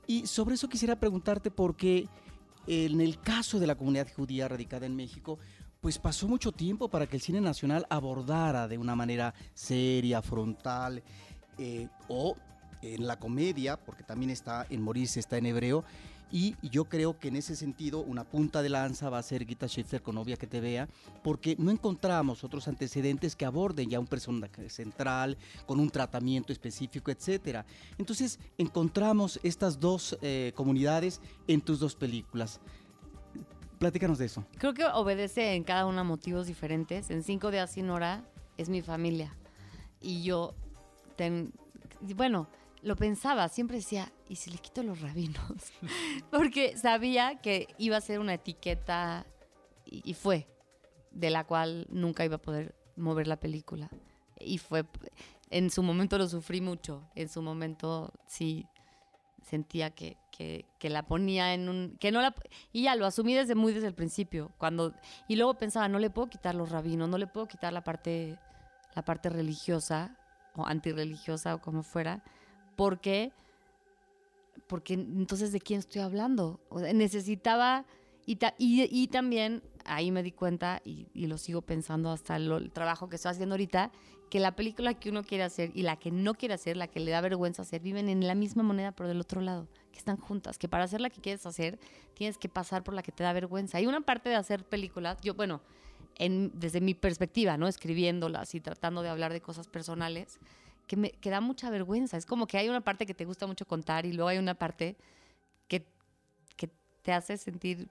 Y 0.09 0.27
sobre 0.27 0.57
eso 0.57 0.69
quisiera 0.69 0.99
preguntarte 0.99 1.53
por 1.53 1.77
qué 1.77 2.09
en 2.67 3.01
el 3.01 3.21
caso 3.21 3.61
de 3.61 3.69
la 3.69 3.77
comunidad 3.77 4.09
judía 4.15 4.49
radicada 4.49 4.87
en 4.87 4.97
México, 4.97 5.38
pues 5.81 5.99
pasó 5.99 6.29
mucho 6.29 6.53
tiempo 6.53 6.88
para 6.88 7.07
que 7.07 7.17
el 7.17 7.23
cine 7.23 7.41
nacional 7.41 7.87
abordara 7.88 8.69
de 8.69 8.79
una 8.79 8.95
manera 8.95 9.35
seria, 9.55 10.23
frontal, 10.23 11.03
eh, 11.59 11.88
o 12.09 12.37
en 12.83 13.07
la 13.07 13.18
comedia, 13.18 13.77
porque 13.77 14.03
también 14.03 14.31
está 14.31 14.66
en 14.68 14.83
Morirse, 14.83 15.21
está 15.21 15.38
en 15.38 15.47
hebreo, 15.47 15.85
y 16.35 16.57
yo 16.62 16.87
creo 16.87 17.18
que 17.18 17.29
en 17.29 17.37
ese 17.37 17.55
sentido 17.55 18.01
una 18.01 18.25
punta 18.25 18.62
de 18.62 18.71
lanza 18.71 19.11
va 19.11 19.18
a 19.18 19.23
ser 19.23 19.47
Gita 19.47 19.68
Schiffer 19.68 20.01
con 20.03 20.14
Novia 20.14 20.38
que 20.38 20.47
te 20.47 20.61
vea, 20.61 20.88
porque 21.23 21.57
no 21.59 21.71
encontramos 21.71 22.42
otros 22.42 22.68
antecedentes 22.68 23.37
que 23.37 23.45
aborden 23.45 23.90
ya 23.90 24.01
un 24.01 24.07
personaje 24.07 24.71
central, 24.71 25.37
con 25.66 25.79
un 25.79 25.90
tratamiento 25.90 26.51
específico, 26.51 27.11
etcétera. 27.11 27.66
Entonces 27.99 28.38
encontramos 28.57 29.38
estas 29.42 29.79
dos 29.79 30.16
eh, 30.23 30.53
comunidades 30.55 31.21
en 31.47 31.61
tus 31.61 31.79
dos 31.81 31.95
películas. 31.95 32.61
Platícanos 33.79 34.16
de 34.16 34.27
eso. 34.27 34.42
Creo 34.57 34.73
que 34.73 34.85
obedece 34.87 35.55
en 35.55 35.64
cada 35.64 35.85
una 35.85 36.03
motivos 36.03 36.47
diferentes. 36.47 37.11
En 37.11 37.23
cinco 37.25 37.51
días 37.51 37.73
sin 37.73 37.90
hora 37.90 38.25
es 38.57 38.71
mi 38.71 38.81
familia. 38.81 39.37
Y 40.01 40.23
yo, 40.23 40.55
ten- 41.16 41.53
bueno, 42.16 42.49
lo 42.83 42.97
pensaba, 42.97 43.49
siempre 43.49 43.77
decía, 43.77 44.12
¿y 44.29 44.37
si 44.37 44.51
le 44.51 44.59
quito 44.59 44.83
los 44.83 45.01
rabinos? 45.01 45.73
Porque 46.31 46.77
sabía 46.77 47.40
que 47.40 47.68
iba 47.79 47.97
a 47.97 48.01
ser 48.01 48.18
una 48.18 48.35
etiqueta, 48.35 49.27
y, 49.85 50.14
fue, 50.14 50.49
de 51.11 51.31
la 51.31 51.45
cual 51.45 51.87
nunca 51.90 52.25
iba 52.25 52.37
a 52.37 52.42
poder 52.42 52.75
mover 52.97 53.27
la 53.27 53.38
película. 53.38 53.90
Y 54.38 54.59
fue, 54.59 54.85
en 55.51 55.71
su 55.71 55.83
momento 55.83 56.18
lo 56.18 56.29
sufrí 56.29 56.61
mucho, 56.61 57.03
en 57.14 57.29
su 57.29 57.42
momento 57.42 58.12
sí 58.27 58.66
sentía 59.42 59.90
que, 59.90 60.16
que, 60.31 60.64
que 60.79 60.88
la 60.88 61.03
ponía 61.03 61.53
en 61.53 61.68
un... 61.68 61.97
que 62.01 62.12
no 62.12 62.23
la 62.23 62.35
y 62.73 62.85
ya 62.85 62.95
lo 62.95 63.07
asumí 63.07 63.35
desde 63.35 63.55
muy 63.55 63.73
desde 63.73 63.88
el 63.88 63.95
principio. 63.95 64.53
Cuando, 64.57 64.95
y 65.29 65.37
luego 65.37 65.55
pensaba, 65.55 65.88
no 65.88 65.99
le 65.99 66.11
puedo 66.11 66.29
quitar 66.29 66.55
los 66.55 66.71
rabinos, 66.71 67.09
no 67.09 67.18
le 67.18 67.27
puedo 67.27 67.47
quitar 67.47 67.73
la 67.73 67.85
parte, 67.85 68.38
la 68.95 69.05
parte 69.05 69.29
religiosa 69.29 70.16
o 70.55 70.66
antirreligiosa 70.66 71.55
o 71.55 71.61
como 71.61 71.83
fuera, 71.83 72.23
porque, 72.77 73.33
porque 74.67 74.95
entonces 74.95 75.53
de 75.53 75.61
quién 75.61 75.81
estoy 75.81 76.03
hablando. 76.03 76.61
O 76.69 76.79
sea, 76.81 76.93
necesitaba, 76.93 77.85
y, 78.27 78.37
ta- 78.37 78.55
y, 78.59 78.83
y 78.91 79.09
también 79.09 79.63
ahí 79.85 80.11
me 80.11 80.23
di 80.23 80.33
cuenta, 80.33 80.81
y, 80.85 81.07
y 81.15 81.27
lo 81.27 81.39
sigo 81.39 81.63
pensando 81.63 82.11
hasta 82.11 82.39
lo- 82.39 82.59
el 82.59 82.71
trabajo 82.71 83.09
que 83.09 83.17
estoy 83.17 83.33
haciendo 83.33 83.55
ahorita, 83.55 83.91
que 84.31 84.41
la 84.41 84.57
película 84.57 84.95
que 84.95 85.11
uno 85.11 85.25
quiere 85.25 85.45
hacer 85.45 85.71
y 85.75 85.83
la 85.83 85.97
que 85.97 86.11
no 86.11 86.35
quiere 86.35 86.55
hacer, 86.55 86.77
la 86.77 86.87
que 86.89 87.01
le 87.01 87.11
da 87.11 87.21
vergüenza 87.21 87.63
hacer, 87.63 87.83
viven 87.83 88.09
en 88.09 88.27
la 88.27 88.35
misma 88.35 88.63
moneda 88.63 88.93
pero 88.93 89.09
del 89.09 89.21
otro 89.21 89.43
lado, 89.43 89.69
que 89.93 89.99
están 89.99 90.17
juntas, 90.17 90.57
que 90.57 90.69
para 90.69 90.85
hacer 90.85 91.03
la 91.03 91.11
que 91.11 91.21
quieres 91.21 91.45
hacer 91.45 91.79
tienes 92.15 92.39
que 92.39 92.49
pasar 92.49 92.83
por 92.83 92.95
la 92.95 93.03
que 93.03 93.13
te 93.13 93.25
da 93.25 93.33
vergüenza. 93.35 93.77
Hay 93.77 93.87
una 93.87 94.01
parte 94.01 94.31
de 94.31 94.37
hacer 94.37 94.65
películas, 94.65 95.19
yo, 95.21 95.35
bueno, 95.35 95.61
en- 96.17 96.51
desde 96.55 96.81
mi 96.81 96.95
perspectiva, 96.95 97.59
¿no? 97.59 97.69
Escribiéndolas 97.69 98.55
y 98.55 98.61
tratando 98.61 99.03
de 99.03 99.11
hablar 99.11 99.35
de 99.35 99.43
cosas 99.43 99.69
personales, 99.69 100.39
que 100.87 100.97
me 100.97 101.11
que 101.12 101.31
da 101.31 101.40
mucha 101.40 101.71
vergüenza. 101.71 102.16
Es 102.16 102.27
como 102.27 102.47
que 102.47 102.59
hay 102.59 102.68
una 102.68 102.81
parte 102.81 103.07
que 103.07 103.14
te 103.14 103.25
gusta 103.25 103.47
mucho 103.47 103.66
contar 103.66 104.07
y 104.07 104.12
luego 104.12 104.29
hay 104.29 104.38
una 104.38 104.55
parte 104.55 104.97
que, 105.68 105.87
que 106.57 106.71
te 107.03 107.12
hace 107.12 107.37
sentir 107.37 107.88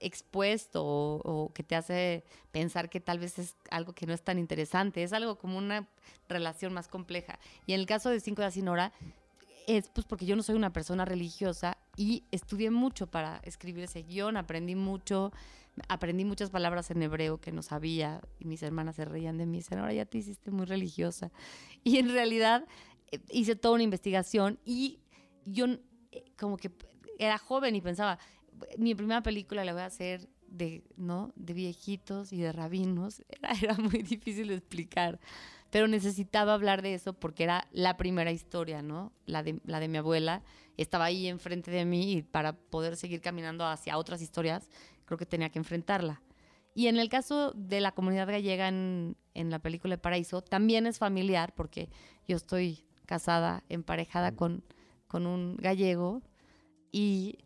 expuesto 0.00 0.84
o, 0.84 1.50
que 1.54 1.62
te 1.62 1.74
hace 1.74 2.24
pensar 2.52 2.90
que 2.90 3.00
tal 3.00 3.18
vez 3.18 3.38
es 3.38 3.56
algo 3.70 3.92
que 3.92 4.06
no 4.06 4.12
es 4.12 4.22
tan 4.22 4.38
interesante. 4.38 5.02
Es 5.02 5.12
algo 5.12 5.38
como 5.38 5.58
una 5.58 5.88
relación 6.28 6.72
más 6.72 6.88
compleja. 6.88 7.38
Y 7.66 7.72
en 7.72 7.80
el 7.80 7.86
caso 7.86 8.10
de 8.10 8.20
Cinco 8.20 8.42
de 8.42 8.50
sin 8.50 8.68
hora, 8.68 8.92
es 9.66 9.88
pues 9.88 10.06
porque 10.06 10.26
yo 10.26 10.36
no 10.36 10.42
soy 10.42 10.54
una 10.54 10.72
persona 10.72 11.04
religiosa 11.04 11.76
y 11.96 12.24
estudié 12.30 12.70
mucho 12.70 13.06
para 13.06 13.38
escribir 13.44 13.84
ese 13.84 14.02
guion, 14.02 14.36
aprendí 14.36 14.74
mucho, 14.74 15.32
aprendí 15.88 16.24
muchas 16.24 16.50
palabras 16.50 16.90
en 16.90 17.02
hebreo 17.02 17.40
que 17.40 17.52
no 17.52 17.62
sabía 17.62 18.20
y 18.38 18.44
mis 18.44 18.62
hermanas 18.62 18.96
se 18.96 19.04
reían 19.04 19.38
de 19.38 19.46
mí, 19.46 19.58
decían, 19.58 19.80
ahora 19.80 19.94
ya 19.94 20.04
te 20.04 20.18
hiciste 20.18 20.50
muy 20.50 20.66
religiosa. 20.66 21.32
Y 21.84 21.98
en 21.98 22.10
realidad 22.10 22.66
eh, 23.12 23.20
hice 23.30 23.54
toda 23.54 23.74
una 23.74 23.84
investigación 23.84 24.58
y 24.64 24.98
yo 25.44 25.66
eh, 25.66 26.24
como 26.36 26.56
que 26.56 26.72
era 27.18 27.38
joven 27.38 27.76
y 27.76 27.80
pensaba, 27.80 28.18
mi 28.76 28.94
primera 28.94 29.22
película 29.22 29.64
la 29.64 29.72
voy 29.72 29.82
a 29.82 29.86
hacer 29.86 30.28
de, 30.48 30.82
¿no? 30.96 31.32
de 31.36 31.54
viejitos 31.54 32.32
y 32.32 32.40
de 32.40 32.52
rabinos. 32.52 33.22
Era, 33.30 33.52
era 33.52 33.74
muy 33.74 34.02
difícil 34.02 34.48
de 34.48 34.54
explicar, 34.54 35.20
pero 35.70 35.88
necesitaba 35.88 36.54
hablar 36.54 36.82
de 36.82 36.94
eso 36.94 37.12
porque 37.12 37.44
era 37.44 37.66
la 37.72 37.96
primera 37.96 38.30
historia, 38.32 38.82
¿no? 38.82 39.12
La 39.26 39.42
de, 39.42 39.60
la 39.64 39.80
de 39.80 39.88
mi 39.88 39.98
abuela. 39.98 40.42
Estaba 40.76 41.06
ahí 41.06 41.26
enfrente 41.26 41.70
de 41.70 41.84
mí 41.84 42.12
y 42.12 42.22
para 42.22 42.52
poder 42.54 42.96
seguir 42.96 43.20
caminando 43.20 43.66
hacia 43.66 43.98
otras 43.98 44.20
historias, 44.22 44.68
creo 45.06 45.18
que 45.18 45.26
tenía 45.26 45.50
que 45.50 45.58
enfrentarla. 45.58 46.22
Y 46.74 46.88
en 46.88 46.98
el 46.98 47.08
caso 47.08 47.52
de 47.52 47.80
la 47.80 47.92
comunidad 47.92 48.28
gallega 48.28 48.68
en, 48.68 49.16
en 49.34 49.50
la 49.50 49.58
película 49.58 49.94
de 49.94 50.02
Paraíso, 50.02 50.42
también 50.42 50.86
es 50.86 50.98
familiar 50.98 51.54
porque 51.54 51.88
yo 52.28 52.36
estoy 52.36 52.84
casada, 53.06 53.64
emparejada 53.70 54.36
con, 54.36 54.62
con 55.08 55.26
un 55.26 55.56
gallego 55.56 56.22
y 56.92 57.38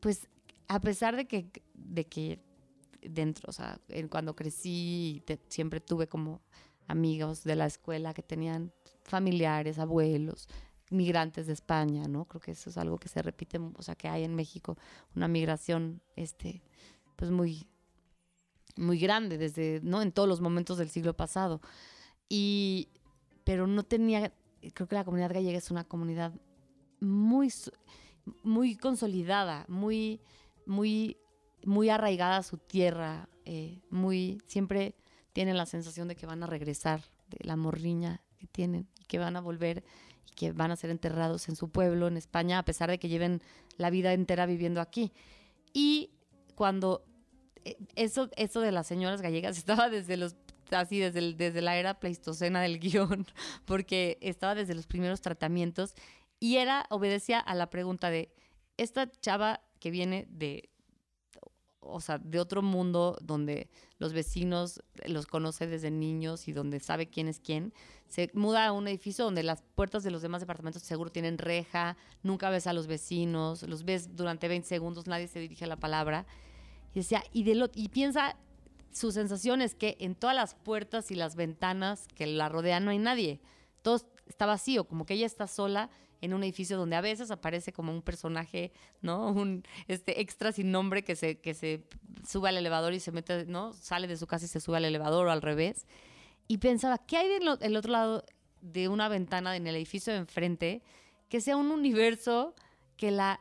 pues 0.00 0.28
a 0.68 0.80
pesar 0.80 1.16
de 1.16 1.26
que, 1.26 1.50
de 1.74 2.06
que 2.06 2.40
dentro, 3.02 3.50
o 3.50 3.52
sea, 3.52 3.78
cuando 4.08 4.34
crecí 4.34 5.22
te- 5.26 5.40
siempre 5.48 5.80
tuve 5.80 6.06
como 6.06 6.40
amigos 6.88 7.44
de 7.44 7.56
la 7.56 7.66
escuela 7.66 8.14
que 8.14 8.22
tenían 8.22 8.72
familiares, 9.02 9.78
abuelos, 9.78 10.48
migrantes 10.90 11.46
de 11.46 11.54
España, 11.54 12.06
¿no? 12.06 12.26
Creo 12.26 12.40
que 12.40 12.52
eso 12.52 12.70
es 12.70 12.76
algo 12.76 12.98
que 12.98 13.08
se 13.08 13.22
repite, 13.22 13.58
o 13.58 13.82
sea, 13.82 13.94
que 13.94 14.08
hay 14.08 14.24
en 14.24 14.34
México 14.34 14.76
una 15.16 15.26
migración, 15.26 16.02
este, 16.16 16.62
pues 17.16 17.30
muy, 17.30 17.66
muy 18.76 18.98
grande 18.98 19.38
desde, 19.38 19.80
¿no? 19.82 20.02
En 20.02 20.12
todos 20.12 20.28
los 20.28 20.40
momentos 20.40 20.78
del 20.78 20.90
siglo 20.90 21.14
pasado. 21.14 21.60
Y, 22.28 22.88
pero 23.44 23.66
no 23.66 23.82
tenía, 23.82 24.32
creo 24.74 24.86
que 24.86 24.94
la 24.94 25.04
comunidad 25.04 25.32
gallega 25.32 25.58
es 25.58 25.70
una 25.70 25.84
comunidad 25.84 26.32
muy, 27.00 27.52
muy 28.42 28.76
consolidada, 28.76 29.64
muy, 29.68 30.20
muy, 30.66 31.16
muy 31.64 31.88
arraigada 31.88 32.38
a 32.38 32.42
su 32.42 32.58
tierra, 32.58 33.28
eh, 33.44 33.80
muy, 33.90 34.40
siempre 34.46 34.94
tienen 35.32 35.56
la 35.56 35.66
sensación 35.66 36.08
de 36.08 36.16
que 36.16 36.26
van 36.26 36.42
a 36.42 36.46
regresar, 36.46 37.02
de 37.28 37.38
la 37.44 37.56
morriña 37.56 38.22
que 38.38 38.46
tienen, 38.46 38.88
y 39.00 39.04
que 39.04 39.18
van 39.18 39.36
a 39.36 39.40
volver 39.40 39.84
y 40.30 40.34
que 40.34 40.52
van 40.52 40.70
a 40.70 40.76
ser 40.76 40.90
enterrados 40.90 41.48
en 41.48 41.56
su 41.56 41.70
pueblo, 41.70 42.08
en 42.08 42.16
España, 42.16 42.58
a 42.58 42.64
pesar 42.64 42.90
de 42.90 42.98
que 42.98 43.08
lleven 43.08 43.42
la 43.76 43.90
vida 43.90 44.12
entera 44.12 44.46
viviendo 44.46 44.80
aquí. 44.80 45.12
Y 45.72 46.10
cuando 46.54 47.04
eh, 47.64 47.76
eso, 47.96 48.28
eso 48.36 48.60
de 48.60 48.72
las 48.72 48.86
señoras 48.86 49.22
gallegas 49.22 49.56
estaba 49.58 49.88
desde 49.88 50.16
los 50.16 50.36
así 50.70 50.98
desde, 50.98 51.18
el- 51.18 51.36
desde 51.36 51.60
la 51.60 51.76
era 51.76 52.00
pleistocena 52.00 52.62
del 52.62 52.78
guion, 52.80 53.26
porque 53.66 54.16
estaba 54.22 54.54
desde 54.54 54.74
los 54.74 54.86
primeros 54.86 55.20
tratamientos 55.20 55.94
y 56.40 56.56
era, 56.56 56.86
obedecía 56.88 57.38
a 57.38 57.54
la 57.54 57.68
pregunta 57.68 58.08
de, 58.10 58.32
esta 58.78 59.10
chava 59.20 59.60
que 59.78 59.90
viene 59.90 60.26
de, 60.30 60.70
o 61.82 62.00
sea, 62.00 62.18
de 62.18 62.38
otro 62.38 62.62
mundo 62.62 63.18
donde 63.20 63.68
los 63.98 64.12
vecinos 64.12 64.82
los 65.06 65.26
conoce 65.26 65.66
desde 65.66 65.90
niños 65.90 66.48
y 66.48 66.52
donde 66.52 66.80
sabe 66.80 67.08
quién 67.08 67.28
es 67.28 67.40
quién, 67.40 67.72
se 68.08 68.30
muda 68.34 68.66
a 68.66 68.72
un 68.72 68.88
edificio 68.88 69.24
donde 69.24 69.42
las 69.42 69.62
puertas 69.74 70.02
de 70.02 70.10
los 70.10 70.22
demás 70.22 70.40
departamentos 70.40 70.82
seguro 70.82 71.10
tienen 71.10 71.38
reja, 71.38 71.96
nunca 72.22 72.50
ves 72.50 72.66
a 72.66 72.72
los 72.72 72.86
vecinos, 72.86 73.62
los 73.62 73.84
ves 73.84 74.14
durante 74.16 74.48
20 74.48 74.68
segundos, 74.68 75.06
nadie 75.06 75.28
se 75.28 75.40
dirige 75.40 75.64
a 75.64 75.68
la 75.68 75.76
palabra. 75.76 76.26
Y 76.94 76.98
decía, 77.00 77.24
y, 77.32 77.88
piensa, 77.88 78.36
su 78.92 79.12
sensación 79.12 79.62
es 79.62 79.74
que 79.74 79.96
en 79.98 80.14
todas 80.14 80.36
las 80.36 80.54
puertas 80.54 81.10
y 81.10 81.14
las 81.14 81.36
ventanas 81.36 82.06
que 82.14 82.26
la 82.26 82.48
rodean 82.48 82.84
no 82.84 82.90
hay 82.90 82.98
nadie. 82.98 83.40
Todo 83.80 84.00
está 84.26 84.44
vacío, 84.44 84.84
como 84.84 85.06
que 85.06 85.14
ella 85.14 85.26
está 85.26 85.46
sola 85.46 85.88
en 86.22 86.32
un 86.32 86.42
edificio 86.44 86.78
donde 86.78 86.96
a 86.96 87.02
veces 87.02 87.30
aparece 87.30 87.72
como 87.72 87.92
un 87.92 88.00
personaje, 88.00 88.72
¿no? 89.02 89.28
Un 89.32 89.64
este 89.88 90.22
extra 90.22 90.52
sin 90.52 90.70
nombre 90.70 91.04
que 91.04 91.16
se, 91.16 91.38
que 91.40 91.52
se 91.52 91.84
sube 92.26 92.48
al 92.48 92.56
elevador 92.56 92.94
y 92.94 93.00
se 93.00 93.12
mete, 93.12 93.44
¿no? 93.44 93.74
Sale 93.74 94.06
de 94.06 94.16
su 94.16 94.26
casa 94.26 94.46
y 94.46 94.48
se 94.48 94.60
sube 94.60 94.78
al 94.78 94.84
elevador 94.86 95.26
o 95.26 95.30
al 95.30 95.42
revés. 95.42 95.86
Y 96.48 96.58
pensaba, 96.58 96.98
¿qué 96.98 97.18
hay 97.18 97.28
del 97.28 97.58
el 97.60 97.76
otro 97.76 97.92
lado 97.92 98.24
de 98.60 98.88
una 98.88 99.08
ventana 99.08 99.56
en 99.56 99.66
el 99.66 99.74
edificio 99.74 100.12
de 100.12 100.20
enfrente 100.20 100.82
que 101.28 101.40
sea 101.40 101.56
un 101.56 101.70
universo 101.70 102.54
que 102.96 103.10
la 103.10 103.38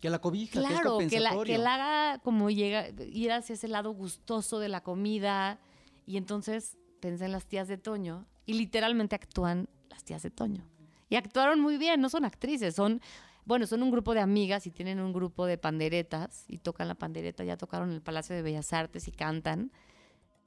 que 0.00 0.10
la 0.10 0.20
cobija, 0.20 0.60
claro, 0.60 0.98
que, 0.98 1.06
es 1.06 1.10
que, 1.10 1.18
la, 1.18 1.42
que 1.42 1.58
la 1.58 1.74
haga 1.74 2.18
como 2.20 2.50
llega, 2.50 2.88
ir 3.12 3.32
hacia 3.32 3.54
ese 3.54 3.66
lado 3.66 3.90
gustoso 3.90 4.60
de 4.60 4.68
la 4.68 4.82
comida. 4.82 5.58
Y 6.06 6.16
entonces 6.16 6.76
pensé 7.00 7.24
en 7.24 7.32
las 7.32 7.46
tías 7.46 7.66
de 7.66 7.78
Toño 7.78 8.24
y 8.46 8.54
literalmente 8.54 9.16
actúan 9.16 9.68
las 9.90 10.04
tías 10.04 10.22
de 10.22 10.30
Toño. 10.30 10.64
Y 11.08 11.16
actuaron 11.16 11.60
muy 11.60 11.78
bien, 11.78 12.00
no 12.00 12.08
son 12.08 12.24
actrices, 12.24 12.74
son, 12.74 13.00
bueno, 13.44 13.66
son 13.66 13.82
un 13.82 13.90
grupo 13.90 14.14
de 14.14 14.20
amigas 14.20 14.66
y 14.66 14.70
tienen 14.70 15.00
un 15.00 15.12
grupo 15.12 15.46
de 15.46 15.58
panderetas 15.58 16.44
y 16.48 16.58
tocan 16.58 16.88
la 16.88 16.94
pandereta, 16.94 17.44
ya 17.44 17.56
tocaron 17.56 17.90
en 17.90 17.96
el 17.96 18.02
Palacio 18.02 18.36
de 18.36 18.42
Bellas 18.42 18.72
Artes 18.72 19.08
y 19.08 19.12
cantan 19.12 19.72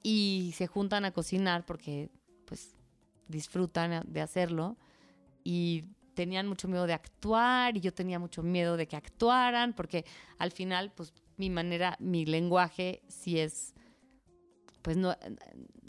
y 0.02 0.52
se 0.56 0.66
juntan 0.66 1.04
a 1.04 1.12
cocinar 1.12 1.64
porque 1.64 2.10
pues 2.44 2.74
disfrutan 3.28 4.04
de 4.06 4.20
hacerlo 4.20 4.76
y 5.44 5.84
tenían 6.14 6.46
mucho 6.46 6.68
miedo 6.68 6.86
de 6.86 6.92
actuar 6.92 7.76
y 7.76 7.80
yo 7.80 7.92
tenía 7.92 8.18
mucho 8.18 8.42
miedo 8.42 8.76
de 8.76 8.86
que 8.86 8.96
actuaran 8.96 9.72
porque 9.72 10.04
al 10.38 10.52
final 10.52 10.92
pues 10.94 11.12
mi 11.36 11.50
manera, 11.50 11.96
mi 11.98 12.26
lenguaje 12.26 13.02
sí 13.08 13.38
es 13.38 13.74
pues 14.82 14.96
no 14.96 15.16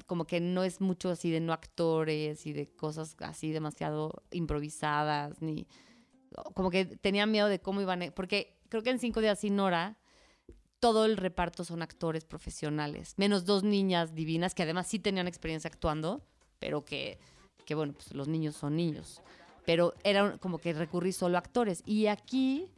como 0.05 0.25
que 0.25 0.39
no 0.39 0.63
es 0.63 0.81
mucho 0.81 1.09
así 1.09 1.31
de 1.31 1.39
no 1.39 1.53
actores 1.53 2.45
y 2.45 2.53
de 2.53 2.67
cosas 2.67 3.15
así 3.19 3.51
demasiado 3.51 4.23
improvisadas 4.31 5.41
ni 5.41 5.67
como 6.53 6.69
que 6.69 6.85
tenía 6.85 7.25
miedo 7.25 7.47
de 7.47 7.59
cómo 7.59 7.81
iban 7.81 8.01
a, 8.01 8.11
porque 8.11 8.57
creo 8.69 8.83
que 8.83 8.89
en 8.89 8.99
cinco 8.99 9.21
días 9.21 9.39
sin 9.39 9.59
hora 9.59 9.97
todo 10.79 11.05
el 11.05 11.17
reparto 11.17 11.63
son 11.63 11.81
actores 11.81 12.25
profesionales 12.25 13.13
menos 13.17 13.45
dos 13.45 13.63
niñas 13.63 14.15
divinas 14.15 14.55
que 14.55 14.63
además 14.63 14.87
sí 14.87 14.99
tenían 14.99 15.27
experiencia 15.27 15.69
actuando 15.69 16.25
pero 16.59 16.83
que 16.85 17.19
que 17.65 17.75
bueno 17.75 17.93
pues 17.93 18.13
los 18.13 18.27
niños 18.27 18.55
son 18.55 18.75
niños 18.75 19.21
pero 19.65 19.93
era 20.03 20.37
como 20.37 20.57
que 20.57 20.73
recurrí 20.73 21.11
solo 21.11 21.37
a 21.37 21.39
actores. 21.39 21.83
Y 21.85 22.07
aquí 22.07 22.69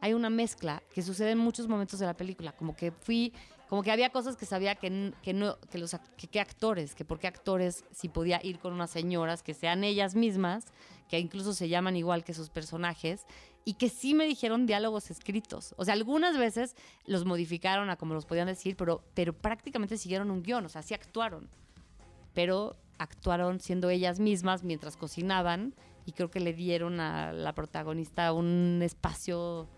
hay 0.00 0.14
una 0.14 0.30
mezcla 0.30 0.82
que 0.94 1.02
sucede 1.02 1.32
en 1.32 1.38
muchos 1.38 1.68
momentos 1.68 2.00
de 2.00 2.06
la 2.06 2.14
película, 2.14 2.52
como 2.52 2.74
que 2.74 2.90
fui, 2.90 3.32
como 3.70 3.84
que 3.84 3.92
había 3.92 4.10
cosas 4.10 4.36
que 4.36 4.46
sabía 4.46 4.74
que, 4.74 5.14
que 5.22 5.32
no, 5.32 5.56
que 5.70 5.78
los 5.78 5.96
que, 6.16 6.40
actores, 6.40 6.96
que 6.96 7.04
por 7.04 7.20
qué 7.20 7.28
actores 7.28 7.84
si 7.92 8.08
podía 8.08 8.40
ir 8.42 8.58
con 8.58 8.72
unas 8.72 8.90
señoras 8.90 9.44
que 9.44 9.54
sean 9.54 9.84
ellas 9.84 10.16
mismas, 10.16 10.64
que 11.08 11.20
incluso 11.20 11.52
se 11.52 11.68
llaman 11.68 11.94
igual 11.94 12.24
que 12.24 12.34
sus 12.34 12.50
personajes, 12.50 13.26
y 13.64 13.74
que 13.74 13.88
sí 13.88 14.12
me 14.12 14.26
dijeron 14.26 14.66
diálogos 14.66 15.12
escritos. 15.12 15.72
O 15.76 15.84
sea, 15.84 15.94
algunas 15.94 16.36
veces 16.36 16.74
los 17.06 17.24
modificaron 17.24 17.90
a 17.90 17.96
como 17.96 18.12
los 18.12 18.26
podían 18.26 18.48
decir, 18.48 18.74
pero, 18.74 19.04
pero 19.14 19.34
prácticamente 19.34 19.98
siguieron 19.98 20.32
un 20.32 20.42
guion, 20.42 20.66
o 20.66 20.68
sea, 20.68 20.82
sí 20.82 20.94
actuaron. 20.94 21.48
Pero 22.34 22.74
actuaron 22.98 23.60
siendo 23.60 23.88
ellas 23.88 24.18
mismas 24.18 24.64
mientras 24.64 24.96
cocinaban 24.96 25.76
y 26.06 26.10
creo 26.10 26.28
que 26.28 26.40
le 26.40 26.54
dieron 26.54 26.98
a 26.98 27.32
la 27.32 27.54
protagonista 27.54 28.32
un 28.32 28.80
espacio 28.82 29.68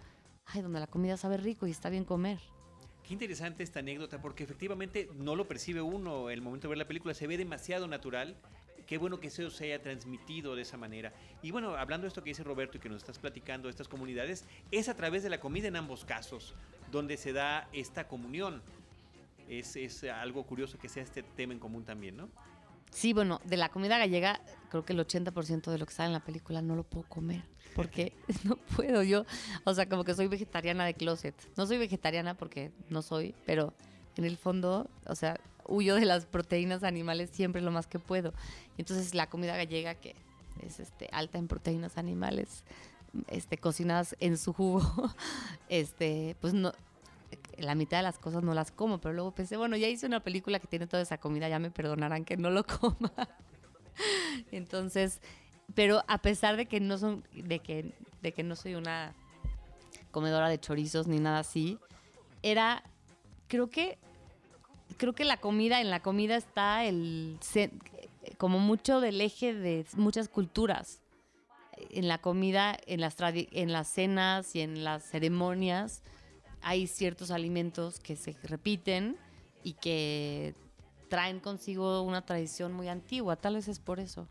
ay, 0.47 0.63
donde 0.63 0.81
la 0.81 0.87
comida 0.87 1.19
sabe 1.19 1.37
rico 1.37 1.67
y 1.67 1.71
está 1.71 1.91
bien 1.91 2.07
comer. 2.07 2.41
Qué 3.07 3.15
interesante 3.15 3.63
esta 3.63 3.81
anécdota, 3.81 4.21
porque 4.21 4.45
efectivamente 4.45 5.09
no 5.19 5.35
lo 5.35 5.49
percibe 5.49 5.83
uno 5.83 6.31
el 6.31 6.41
momento 6.41 6.69
de 6.69 6.71
ver 6.71 6.79
la 6.79 6.87
película, 6.87 7.15
se 7.15 7.27
ve 7.27 7.37
demasiado 7.37 7.89
natural. 7.89 8.37
Qué 8.87 8.99
bueno 8.99 9.19
que 9.19 9.29
eso 9.29 9.51
se 9.51 9.65
haya 9.65 9.83
transmitido 9.83 10.55
de 10.55 10.63
esa 10.63 10.77
manera. 10.77 11.13
Y 11.43 11.51
bueno, 11.51 11.75
hablando 11.75 12.05
de 12.05 12.09
esto 12.09 12.23
que 12.23 12.31
dice 12.31 12.45
Roberto 12.45 12.77
y 12.77 12.81
que 12.81 12.89
nos 12.89 12.99
estás 12.99 13.19
platicando, 13.19 13.69
estas 13.69 13.89
comunidades, 13.89 14.45
es 14.71 14.89
a 14.89 14.95
través 14.95 15.23
de 15.23 15.31
la 15.31 15.41
comida 15.41 15.69
en 15.69 15.77
ambos 15.77 16.05
casos, 16.05 16.55
donde 16.91 17.17
se 17.17 17.33
da 17.33 17.69
esta 17.73 18.07
comunión. 18.07 18.63
Es, 19.49 19.77
es 19.77 20.05
algo 20.05 20.45
curioso 20.45 20.79
que 20.79 20.89
sea 20.89 21.03
este 21.03 21.23
tema 21.23 21.53
en 21.53 21.59
común 21.59 21.85
también, 21.85 22.17
¿no? 22.17 22.29
Sí, 22.93 23.15
bueno, 23.15 23.41
de 23.45 23.57
la 23.57 23.71
comida 23.71 23.99
gallega, 23.99 24.41
creo 24.69 24.85
que 24.85 24.93
el 24.93 25.01
80% 25.01 25.71
de 25.71 25.79
lo 25.79 25.87
que 25.87 25.95
sale 25.95 26.09
en 26.09 26.13
la 26.13 26.21
película 26.21 26.61
no 26.61 26.77
lo 26.77 26.85
puedo 26.85 27.09
comer. 27.09 27.43
Porque 27.75 28.13
no 28.45 28.57
puedo. 28.57 29.03
Yo, 29.03 29.25
o 29.65 29.75
sea, 29.75 29.89
como 29.89 30.05
que 30.05 30.15
soy 30.15 30.29
vegetariana 30.29 30.85
de 30.85 30.95
closet. 30.95 31.35
No 31.57 31.67
soy 31.67 31.79
vegetariana 31.79 32.35
porque 32.35 32.71
no 32.91 33.01
soy, 33.03 33.35
pero 33.47 33.73
en 34.17 34.25
el 34.25 34.37
fondo, 34.37 34.91
o 35.07 35.15
sea, 35.15 35.41
huyo 35.67 35.95
de 35.95 36.05
las 36.05 36.27
proteínas 36.27 36.83
animales 36.83 37.31
siempre 37.33 37.63
lo 37.63 37.71
más 37.71 37.87
que 37.87 37.99
puedo. 37.99 38.35
Entonces, 38.77 39.15
la 39.15 39.29
comida 39.29 39.57
gallega, 39.57 39.95
que 39.95 40.15
es 40.61 40.79
este, 40.79 41.09
alta 41.13 41.39
en 41.39 41.49
proteínas 41.49 41.97
animales, 41.97 42.65
este, 43.29 43.57
cocinadas 43.57 44.17
en 44.21 44.37
su 44.37 44.53
jugo, 44.53 44.83
este, 45.71 46.37
pues 46.41 46.53
no, 46.53 46.73
la 47.59 47.75
mitad 47.75 47.99
de 47.99 48.03
las 48.03 48.19
cosas 48.19 48.43
no 48.43 48.55
las 48.55 48.71
como, 48.71 49.01
pero 49.01 49.15
luego 49.15 49.33
pensé, 49.33 49.57
bueno, 49.57 49.77
ya 49.77 49.89
hice 49.89 50.07
una 50.07 50.21
película 50.21 50.59
que 50.59 50.67
tiene 50.67 50.87
toda 50.87 51.03
esa 51.03 51.19
comida, 51.19 51.49
ya 51.49 51.59
me 51.59 51.71
perdonarán 51.71 52.25
que 52.25 52.37
no 52.37 52.51
lo 52.51 52.65
coma. 52.81 53.13
Entonces, 54.51 55.21
pero 55.75 56.03
a 56.09 56.19
pesar 56.19 56.57
de 56.57 56.67
que 56.67 56.81
no 56.81 56.99
son, 56.99 57.25
de 57.35 57.59
que, 57.61 57.93
de 58.23 58.33
que 58.33 58.43
no 58.43 58.57
soy 58.57 58.75
una 58.75 59.15
comedora 60.11 60.49
de 60.49 60.61
chorizos 60.61 61.07
ni 61.07 61.19
nada 61.19 61.41
así, 61.41 61.79
era, 62.43 62.83
creo 63.49 63.69
que, 63.69 63.99
creo 64.97 65.15
que 65.15 65.25
la 65.25 65.39
comida, 65.39 65.81
en 65.81 65.91
la 65.91 66.01
comida 66.01 66.37
está 66.37 66.85
el, 66.85 67.39
como 68.39 68.59
mucho 68.59 69.01
del 69.01 69.21
eje 69.21 69.55
de 69.55 69.87
muchas 69.97 70.29
culturas. 70.29 71.01
En 71.91 72.07
la 72.07 72.19
comida, 72.19 72.77
en 72.87 73.01
las, 73.01 73.17
en 73.21 73.73
las 73.73 73.89
cenas 73.89 74.55
y 74.55 74.61
en 74.61 74.85
las 74.85 75.03
ceremonias, 75.03 76.03
hay 76.63 76.87
ciertos 76.87 77.31
alimentos 77.31 78.01
que 78.01 78.17
se 78.17 78.37
repiten 78.45 79.17
y 79.65 79.75
que 79.75 80.55
traen 81.09 81.41
consigo 81.41 82.03
una 82.03 82.25
tradición 82.25 82.73
muy 82.73 82.89
antigua, 82.89 83.37
tal 83.37 83.55
vez 83.57 83.69
es 83.69 83.79
por 83.79 84.01
eso. 84.01 84.29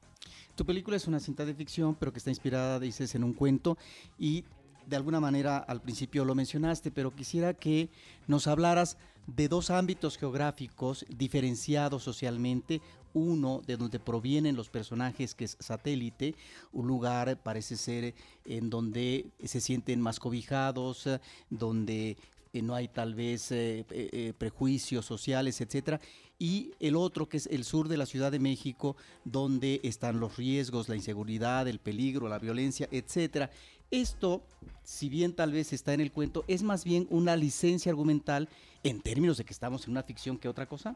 Tu 0.56 0.66
película 0.66 0.98
es 0.98 1.08
una 1.08 1.20
cinta 1.20 1.46
de 1.46 1.54
ficción, 1.54 1.96
pero 1.96 2.12
que 2.12 2.18
está 2.18 2.30
inspirada, 2.30 2.80
dices, 2.80 3.16
en 3.16 3.24
un 3.24 3.34
cuento 3.34 3.78
y 4.18 4.46
de 4.88 4.96
alguna 4.96 5.20
manera 5.20 5.58
al 5.58 5.82
principio 5.82 6.26
lo 6.26 6.36
mencionaste, 6.36 6.92
pero 6.92 7.16
quisiera 7.16 7.54
que 7.54 7.90
nos 8.28 8.48
hablaras 8.48 8.98
de 9.28 9.48
dos 9.48 9.70
ámbitos 9.70 10.18
geográficos 10.18 11.06
diferenciados 11.08 12.04
socialmente, 12.04 12.82
uno 13.14 13.62
de 13.66 13.78
donde 13.78 14.00
provienen 14.00 14.56
los 14.56 14.70
personajes, 14.70 15.36
que 15.36 15.46
es 15.46 15.58
satélite, 15.60 16.36
un 16.72 16.88
lugar 16.88 17.38
parece 17.38 17.78
ser 17.78 18.14
en 18.46 18.70
donde 18.70 19.28
se 19.44 19.62
sienten 19.62 20.02
más 20.02 20.20
cobijados, 20.20 21.08
donde 21.50 22.18
eh, 22.54 22.62
no 22.62 22.76
hay 22.76 22.88
tal 22.88 23.16
vez 23.16 23.52
eh, 23.52 23.86
eh, 23.90 24.34
prejuicios 24.38 25.06
sociales, 25.06 25.62
etcétera, 25.62 26.02
y 26.38 26.72
el 26.80 26.96
otro 26.96 27.30
que 27.30 27.38
es 27.38 27.48
el 27.48 27.64
sur 27.64 27.88
de 27.88 27.98
la 27.98 28.06
Ciudad 28.06 28.32
de 28.32 28.40
México, 28.40 28.96
donde 29.24 29.80
están 29.84 30.20
los 30.20 30.38
riesgos, 30.38 30.90
la 30.90 30.96
inseguridad, 30.96 31.68
el 31.68 31.80
peligro, 31.80 32.28
la 32.28 32.40
violencia, 32.40 32.88
etcétera. 32.92 33.52
Esto, 33.92 34.42
si 34.84 35.10
bien 35.10 35.34
tal 35.34 35.52
vez 35.52 35.72
está 35.72 35.94
en 35.94 36.02
el 36.02 36.12
cuento, 36.12 36.44
es 36.48 36.64
más 36.64 36.84
bien 36.84 37.08
una 37.10 37.36
licencia 37.36 37.92
argumental 37.92 38.50
en 38.84 39.02
términos 39.02 39.38
de 39.38 39.46
que 39.46 39.54
estamos 39.54 39.86
en 39.86 39.92
una 39.92 40.04
ficción 40.04 40.38
que 40.38 40.48
otra 40.50 40.66
cosa. 40.66 40.96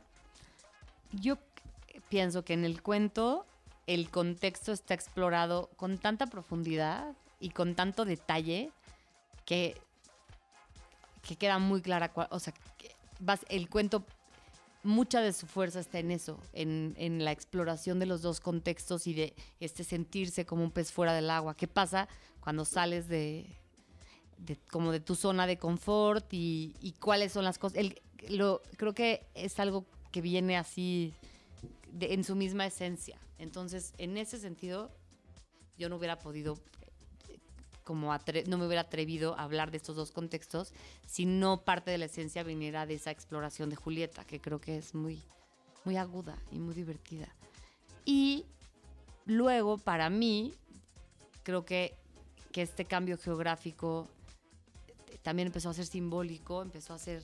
Yo 1.12 1.38
pienso 2.10 2.44
que 2.44 2.54
en 2.54 2.66
el 2.66 2.82
cuento 2.82 3.46
el 3.88 4.10
contexto 4.10 4.72
está 4.72 4.94
explorado 4.94 5.70
con 5.76 5.98
tanta 5.98 6.28
profundidad 6.28 7.16
y 7.40 7.50
con 7.50 7.76
tanto 7.76 8.06
detalle 8.06 8.72
que, 9.46 9.80
que 11.22 11.36
queda 11.36 11.60
muy 11.60 11.82
clara, 11.82 12.12
o 12.32 12.40
sea, 12.40 12.54
el 13.50 13.70
cuento, 13.70 14.06
mucha 14.84 15.22
de 15.22 15.34
su 15.34 15.48
fuerza 15.48 15.80
está 15.80 16.00
en 16.00 16.12
eso, 16.12 16.40
en, 16.54 16.96
en, 16.98 17.24
la 17.24 17.32
exploración 17.32 18.00
de 18.00 18.06
los 18.06 18.22
dos 18.22 18.40
contextos 18.40 19.08
y 19.08 19.14
de 19.14 19.36
este 19.60 19.84
sentirse 19.84 20.46
como 20.46 20.64
un 20.64 20.72
pez 20.72 20.92
fuera 20.92 21.14
del 21.14 21.30
agua. 21.30 21.56
¿Qué 21.56 21.68
pasa 21.68 22.08
cuando 22.40 22.66
sales 22.66 23.08
de, 23.08 23.46
como 24.72 24.92
de 24.92 25.00
tu 25.00 25.16
zona 25.16 25.48
de 25.48 25.58
confort 25.58 26.32
y, 26.34 26.76
y 26.82 26.94
cuáles 26.94 27.32
son 27.32 27.44
las 27.44 27.58
cosas? 27.58 27.78
El, 27.78 28.02
lo, 28.30 28.62
creo 28.78 28.94
que 28.94 29.26
es 29.34 29.60
algo 29.60 29.86
que 30.12 30.22
viene 30.22 30.58
así 30.58 31.14
en 32.00 32.24
su 32.24 32.36
misma 32.36 32.66
esencia. 32.66 33.20
Entonces, 33.38 33.94
en 33.98 34.18
ese 34.18 34.40
sentido, 34.40 34.92
yo 35.78 35.90
no 35.90 35.98
hubiera 35.98 36.20
podido 36.20 36.58
como 37.84 38.12
no 38.48 38.58
me 38.58 38.66
hubiera 38.66 38.82
atrevido 38.82 39.38
a 39.38 39.44
hablar 39.44 39.70
de 39.70 39.78
estos 39.78 39.96
dos 39.96 40.12
contextos 40.12 40.74
si 41.06 41.28
no 41.28 41.62
parte 41.64 41.92
de 41.92 42.00
la 42.00 42.06
esencia 42.06 42.42
viniera 42.42 42.88
de 42.88 42.96
esa 42.96 43.12
exploración 43.12 43.70
de 43.70 43.76
Julieta, 43.76 44.26
que 44.26 44.42
creo 44.42 44.60
que 44.60 44.78
es 44.78 44.96
muy, 44.96 45.22
muy 45.84 45.96
aguda 45.96 46.36
y 46.52 46.58
muy 46.58 46.74
divertida. 46.74 47.28
Y 48.04 48.46
luego, 49.26 49.78
para 49.78 50.10
mí, 50.10 50.56
creo 51.44 51.64
que, 51.64 51.94
que 52.52 52.64
este 52.64 52.86
cambio 52.86 53.20
geográfico 53.20 54.08
también 55.22 55.48
empezó 55.48 55.70
a 55.70 55.76
ser 55.76 55.86
simbólico, 55.86 56.64
empezó 56.64 56.94
a 56.94 56.98
ser... 56.98 57.22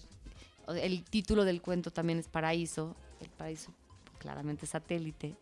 El 0.67 1.03
título 1.03 1.43
del 1.43 1.59
cuento 1.59 1.89
también 1.89 2.19
es 2.19 2.27
Paraíso, 2.27 2.95
el 3.19 3.29
paraíso 3.29 3.73
claramente 4.21 4.67
satélite. 4.67 5.35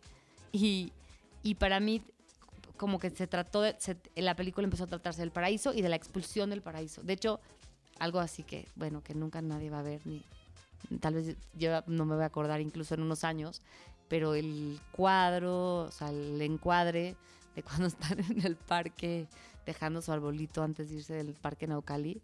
Y, 0.52 0.92
y 1.42 1.56
para 1.56 1.78
mí, 1.80 2.02
como 2.78 2.98
que 2.98 3.10
se 3.10 3.26
trató, 3.26 3.60
de, 3.60 3.76
la 4.16 4.34
película 4.34 4.64
empezó 4.64 4.84
a 4.84 4.86
tratarse 4.86 5.20
del 5.20 5.30
paraíso 5.30 5.74
y 5.74 5.82
de 5.82 5.90
la 5.90 5.96
expulsión 5.96 6.48
del 6.48 6.62
paraíso. 6.62 7.02
De 7.02 7.12
hecho, 7.12 7.40
algo 7.98 8.20
así 8.20 8.42
que, 8.42 8.66
bueno, 8.74 9.02
que 9.02 9.14
nunca 9.14 9.42
nadie 9.42 9.68
va 9.68 9.80
a 9.80 9.82
ver, 9.82 10.00
ni 10.06 10.24
tal 11.00 11.14
vez 11.14 11.36
yo 11.54 11.82
no 11.86 12.06
me 12.06 12.14
voy 12.14 12.24
a 12.24 12.28
acordar 12.28 12.62
incluso 12.62 12.94
en 12.94 13.02
unos 13.02 13.22
años, 13.22 13.60
pero 14.08 14.34
el 14.34 14.80
cuadro, 14.92 15.82
o 15.82 15.90
sea, 15.90 16.08
el 16.08 16.40
encuadre 16.40 17.16
de 17.54 17.62
cuando 17.62 17.86
están 17.88 18.18
en 18.18 18.46
el 18.46 18.56
parque 18.56 19.26
dejando 19.66 20.00
su 20.00 20.10
arbolito 20.10 20.62
antes 20.62 20.88
de 20.88 20.96
irse 20.96 21.12
del 21.12 21.34
parque 21.34 21.66
Naucali, 21.66 22.22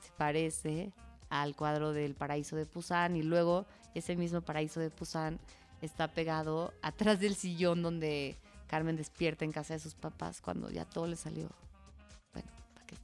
se 0.00 0.12
parece 0.16 0.92
al 1.30 1.56
cuadro 1.56 1.92
del 1.92 2.14
paraíso 2.14 2.54
de 2.54 2.64
Pusan 2.64 3.16
y 3.16 3.22
luego 3.22 3.66
ese 3.94 4.14
mismo 4.14 4.40
paraíso 4.40 4.78
de 4.78 4.90
Pusan 4.90 5.40
está 5.82 6.08
pegado 6.08 6.72
atrás 6.82 7.20
del 7.20 7.34
sillón 7.34 7.82
donde 7.82 8.36
Carmen 8.66 8.96
despierta 8.96 9.44
en 9.44 9.52
casa 9.52 9.74
de 9.74 9.80
sus 9.80 9.94
papás 9.94 10.40
cuando 10.40 10.70
ya 10.70 10.84
todo 10.84 11.06
le 11.06 11.16
salió. 11.16 11.48
Bueno, 12.32 12.48
para 12.74 12.86
que 12.86 12.96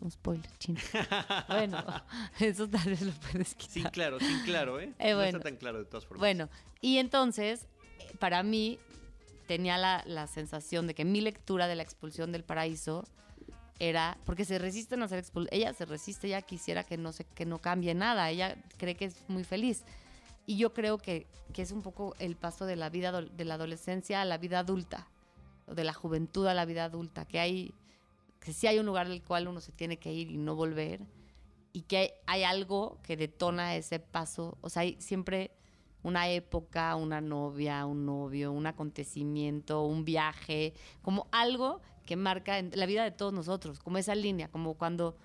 un 0.00 0.10
spoiler 0.10 0.50
chino. 0.58 0.80
bueno, 1.48 1.84
eso 2.40 2.68
tal 2.68 2.84
vez 2.90 3.02
lo 3.02 3.12
puedes 3.12 3.54
quitar. 3.54 3.72
Sin 3.72 3.84
claro, 3.84 4.20
sin 4.20 4.40
claro, 4.44 4.78
¿eh? 4.80 4.92
Eh, 4.98 5.10
No 5.10 5.16
bueno. 5.16 5.38
está 5.38 5.48
tan 5.50 5.56
claro 5.56 5.78
de 5.78 5.84
todas 5.86 6.04
formas. 6.06 6.20
Bueno, 6.20 6.48
y 6.80 6.98
entonces, 6.98 7.66
eh, 8.00 8.16
para 8.18 8.42
mí, 8.42 8.78
tenía 9.46 9.78
la, 9.78 10.02
la 10.06 10.26
sensación 10.26 10.86
de 10.86 10.94
que 10.94 11.04
mi 11.04 11.20
lectura 11.20 11.66
de 11.68 11.76
la 11.76 11.82
expulsión 11.82 12.32
del 12.32 12.44
paraíso 12.44 13.04
era 13.78 14.16
porque 14.24 14.44
se 14.44 14.58
resisten 14.58 15.02
a 15.02 15.08
ser 15.08 15.18
expulsadas. 15.18 15.52
Ella 15.58 15.72
se 15.74 15.84
resiste, 15.84 16.26
ella 16.28 16.42
quisiera 16.42 16.82
que 16.84 16.96
no, 16.96 17.12
se, 17.12 17.24
que 17.24 17.46
no 17.46 17.58
cambie 17.60 17.94
nada, 17.94 18.30
ella 18.30 18.56
cree 18.78 18.94
que 18.96 19.04
es 19.06 19.16
muy 19.28 19.44
feliz. 19.44 19.82
Y 20.46 20.56
yo 20.56 20.72
creo 20.72 20.98
que, 20.98 21.26
que 21.52 21.62
es 21.62 21.72
un 21.72 21.82
poco 21.82 22.14
el 22.18 22.36
paso 22.36 22.66
de 22.66 22.76
la 22.76 22.88
vida 22.88 23.20
de 23.20 23.44
la 23.44 23.54
adolescencia 23.54 24.22
a 24.22 24.24
la 24.24 24.38
vida 24.38 24.60
adulta, 24.60 25.08
o 25.66 25.74
de 25.74 25.84
la 25.84 25.92
juventud 25.92 26.46
a 26.46 26.54
la 26.54 26.64
vida 26.64 26.84
adulta, 26.84 27.26
que 27.26 27.40
hay 27.40 27.74
que 28.40 28.52
sí 28.52 28.68
hay 28.68 28.78
un 28.78 28.86
lugar 28.86 29.08
del 29.08 29.24
cual 29.24 29.48
uno 29.48 29.60
se 29.60 29.72
tiene 29.72 29.98
que 29.98 30.12
ir 30.12 30.30
y 30.30 30.36
no 30.36 30.54
volver, 30.54 31.00
y 31.72 31.82
que 31.82 31.96
hay, 31.96 32.10
hay 32.26 32.42
algo 32.44 32.98
que 33.02 33.16
detona 33.16 33.74
ese 33.74 33.98
paso, 33.98 34.56
o 34.60 34.68
sea, 34.68 34.82
hay 34.82 34.96
siempre 35.00 35.50
una 36.04 36.28
época, 36.28 36.94
una 36.94 37.20
novia, 37.20 37.84
un 37.84 38.06
novio, 38.06 38.52
un 38.52 38.68
acontecimiento, 38.68 39.82
un 39.82 40.04
viaje, 40.04 40.74
como 41.02 41.26
algo 41.32 41.80
que 42.04 42.14
marca 42.14 42.58
en 42.58 42.70
la 42.74 42.86
vida 42.86 43.02
de 43.02 43.10
todos 43.10 43.32
nosotros, 43.32 43.80
como 43.80 43.98
esa 43.98 44.14
línea, 44.14 44.48
como 44.48 44.74
cuando 44.74 45.16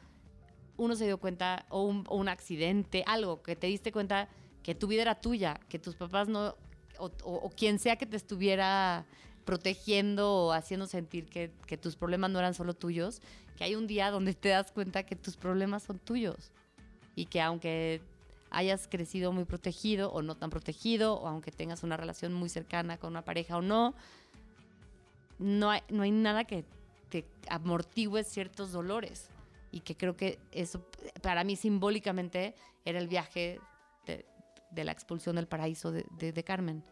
uno 0.78 0.96
se 0.96 1.06
dio 1.06 1.20
cuenta, 1.20 1.68
o 1.70 1.84
un, 1.84 2.04
o 2.08 2.18
un 2.18 2.28
accidente, 2.28 3.04
algo 3.06 3.44
que 3.44 3.56
te 3.56 3.68
diste 3.68 3.92
cuenta 3.92 4.28
que 4.64 4.76
tu 4.76 4.88
vida 4.88 5.02
era 5.02 5.16
tuya, 5.16 5.60
que 5.70 5.80
tus 5.80 5.96
papás 5.96 6.28
no, 6.28 6.56
o, 7.00 7.50
quien 7.50 7.80
sea 7.80 7.96
que 7.96 8.06
te 8.06 8.18
estuviera 8.18 9.06
protegiendo 9.46 10.32
o 10.32 10.52
haciendo 10.52 10.86
sentir 10.86 11.26
que, 11.26 11.52
que 11.66 11.78
tus 11.78 11.96
problemas 11.96 12.30
no 12.30 12.40
eran 12.40 12.54
solo 12.54 12.74
tuyos, 12.74 13.22
que 13.58 13.64
hay 13.64 13.76
un 13.76 13.88
día 13.88 14.12
donde 14.12 14.34
te 14.34 14.50
das 14.50 14.72
cuenta 14.72 15.04
que 15.04 15.16
tus 15.16 15.36
problemas 15.36 15.84
son 15.84 16.00
tuyos 16.00 16.52
y 17.16 17.26
que 17.26 17.42
aunque 17.42 18.02
hayas 18.52 18.88
crecido 18.88 19.32
muy 19.32 19.46
protegido 19.46 20.12
o 20.12 20.22
no 20.22 20.36
tan 20.36 20.50
protegido, 20.50 21.16
o 21.16 21.28
aunque 21.28 21.52
tengas 21.52 21.84
una 21.84 21.98
relación 21.98 22.34
muy 22.34 22.50
cercana 22.50 22.98
con 22.98 23.12
una 23.12 23.24
pareja 23.24 23.58
o 23.58 23.62
no, 23.62 23.96
no 25.40 25.72
hay, 25.72 25.82
no 25.90 26.04
hay 26.04 26.12
nada 26.12 26.44
que 26.44 26.66
te 27.10 27.26
amortigüe 27.48 28.24
ciertos 28.24 28.72
dolores. 28.72 29.30
Y 29.72 29.80
que 29.80 29.96
creo 29.96 30.18
que 30.18 30.38
eso, 30.52 30.86
para 31.22 31.46
mí 31.46 31.56
simbólicamente, 31.56 32.54
era 32.84 33.00
el 33.00 33.08
viaje 33.08 33.60
de, 34.72 34.84
la 34.84 34.92
expulsión 34.92 35.36
del 35.36 35.48
paraíso 35.48 35.92
de, 35.92 36.44
Carmen. 36.44 36.84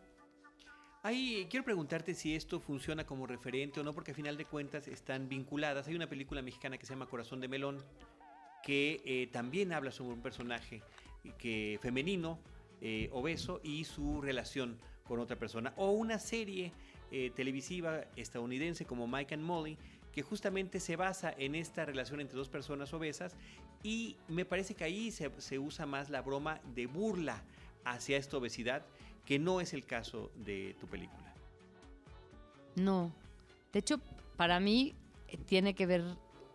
Ahí 1.01 1.47
quiero 1.49 1.63
preguntarte 1.63 2.13
si 2.13 2.35
esto 2.35 2.59
funciona 2.59 3.05
como 3.05 3.25
referente 3.25 3.79
o 3.79 3.83
no, 3.83 3.93
porque 3.93 4.11
a 4.11 4.13
final 4.13 4.37
de 4.37 4.45
cuentas 4.45 4.87
están 4.87 5.29
vinculadas. 5.29 5.87
Hay 5.87 5.95
una 5.95 6.07
película 6.07 6.41
mexicana 6.41 6.77
que 6.77 6.85
se 6.85 6.93
llama 6.93 7.05
Corazón 7.05 7.39
de 7.39 7.47
Melón, 7.47 7.77
que 8.63 9.01
eh, 9.05 9.27
también 9.31 9.71
habla 9.71 9.91
sobre 9.91 10.13
un 10.13 10.21
personaje 10.21 10.81
que, 11.37 11.79
femenino, 11.81 12.37
eh, 12.81 13.09
obeso, 13.13 13.61
y 13.63 13.85
su 13.85 14.21
relación 14.21 14.77
con 15.05 15.19
otra 15.19 15.37
persona. 15.37 15.73
O 15.77 15.91
una 15.91 16.19
serie 16.19 16.73
eh, 17.11 17.31
televisiva 17.33 18.01
estadounidense 18.17 18.85
como 18.85 19.07
Mike 19.07 19.33
and 19.33 19.43
Molly, 19.43 19.77
que 20.11 20.21
justamente 20.21 20.79
se 20.79 20.95
basa 20.95 21.33
en 21.37 21.55
esta 21.55 21.85
relación 21.85 22.19
entre 22.19 22.37
dos 22.37 22.49
personas 22.49 22.93
obesas 22.93 23.35
y 23.83 24.17
me 24.27 24.43
parece 24.43 24.75
que 24.75 24.83
ahí 24.83 25.11
se 25.11 25.59
usa 25.59 25.85
más 25.85 26.09
la 26.09 26.21
broma 26.21 26.59
de 26.75 26.87
burla 26.87 27.41
hacia 27.85 28.17
esta 28.17 28.37
obesidad, 28.37 28.85
que 29.25 29.39
no 29.39 29.61
es 29.61 29.73
el 29.73 29.85
caso 29.85 30.31
de 30.35 30.75
tu 30.79 30.87
película. 30.87 31.33
No. 32.75 33.11
De 33.73 33.79
hecho, 33.79 33.99
para 34.37 34.59
mí 34.59 34.95
eh, 35.27 35.37
tiene 35.37 35.75
que 35.75 35.85
ver 35.85 36.03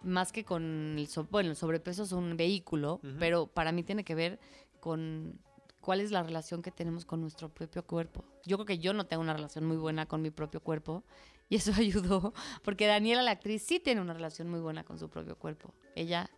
más 0.03 0.33
que 0.33 0.45
con 0.45 0.97
el 0.99 1.07
so- 1.09 1.27
bueno, 1.31 1.51
el 1.51 1.57
sobrepeso 1.57 2.03
es 2.03 2.12
un 2.12 2.37
vehículo, 2.37 3.01
pero 3.18 3.47
para 3.47 3.72
mí 3.72 3.83
tiene 3.83 4.05
que 4.05 4.14
ver 4.14 4.39
con 4.81 5.39
cuál 5.81 6.01
es 6.01 6.11
la 6.11 6.22
relación 6.22 6.62
que 6.62 6.70
tenemos 6.70 7.05
con 7.05 7.20
nuestro 7.20 7.49
propio 7.49 7.85
cuerpo. 7.85 8.25
Yo 8.45 8.57
creo 8.59 8.66
que 8.66 8.79
yo 8.79 8.93
no 8.93 9.07
tengo 9.07 9.22
una 9.22 9.35
relación 9.35 9.64
muy 9.64 9.77
buena 9.77 10.07
con 10.07 10.20
mi 10.22 10.31
propio 10.31 10.61
cuerpo 10.61 11.05
y 11.49 11.57
eso 11.57 11.72
ayudó 11.79 12.33
porque 12.62 12.87
Daniela 12.87 13.22
la 13.22 13.31
actriz 13.33 13.62
sí 13.62 13.81
tiene 13.81 14.01
una 14.01 14.14
relación 14.14 14.49
muy 14.51 14.61
buena 14.61 14.85
con 14.85 14.99
su 14.99 15.09
propio 15.09 15.37
cuerpo. 15.37 15.72
Ella 15.95 16.29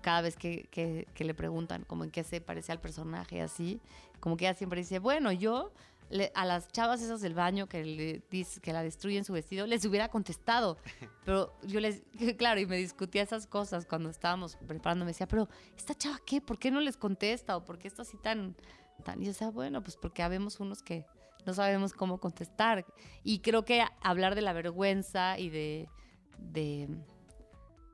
cada 0.00 0.22
vez 0.22 0.36
que, 0.36 0.68
que- 0.70 1.06
que 1.14 1.24
le 1.24 1.34
preguntan 1.34 1.84
como 1.84 2.04
en 2.04 2.10
qué 2.10 2.24
se 2.24 2.40
parece 2.40 2.72
al 2.72 2.80
personaje 2.80 3.40
así, 3.42 3.80
como 4.20 4.36
que 4.36 4.46
ella 4.46 4.54
siempre 4.54 4.80
dice, 4.80 4.98
bueno, 4.98 5.32
yo 5.32 5.72
le- 6.10 6.30
a 6.34 6.44
las 6.44 6.68
chavas 6.68 7.00
esas 7.00 7.20
del 7.20 7.34
baño 7.34 7.68
que, 7.68 7.84
le 7.84 8.22
dice, 8.30 8.60
que 8.60 8.72
la 8.72 8.82
destruyen 8.82 9.24
su 9.24 9.32
vestido, 9.32 9.66
les 9.66 9.84
hubiera 9.84 10.08
contestado. 10.08 10.76
Pero 11.24 11.54
yo 11.62 11.80
les, 11.80 12.02
claro, 12.38 12.60
y 12.60 12.66
me 12.66 12.76
discutía 12.76 13.22
esas 13.22 13.46
cosas 13.46 13.86
cuando 13.86 14.10
estábamos 14.10 14.56
preparando. 14.66 15.04
Me 15.04 15.12
decía, 15.12 15.26
pero 15.26 15.48
¿esta 15.76 15.94
chava 15.94 16.20
qué? 16.26 16.40
¿Por 16.40 16.58
qué 16.58 16.70
no 16.70 16.80
les 16.80 16.96
contesta? 16.96 17.56
¿O 17.56 17.64
por 17.64 17.78
qué 17.78 17.88
está 17.88 18.02
así 18.02 18.16
tan, 18.18 18.54
tan? 19.04 19.20
Y 19.22 19.24
yo 19.24 19.30
decía, 19.32 19.50
bueno, 19.50 19.82
pues 19.82 19.96
porque 19.96 20.22
habemos 20.22 20.60
unos 20.60 20.82
que 20.82 21.06
no 21.46 21.54
sabemos 21.54 21.92
cómo 21.92 22.18
contestar. 22.18 22.84
Y 23.24 23.38
creo 23.40 23.64
que 23.64 23.82
hablar 24.02 24.34
de 24.34 24.42
la 24.42 24.52
vergüenza 24.52 25.38
y 25.38 25.48
de, 25.48 25.88
de 26.38 26.88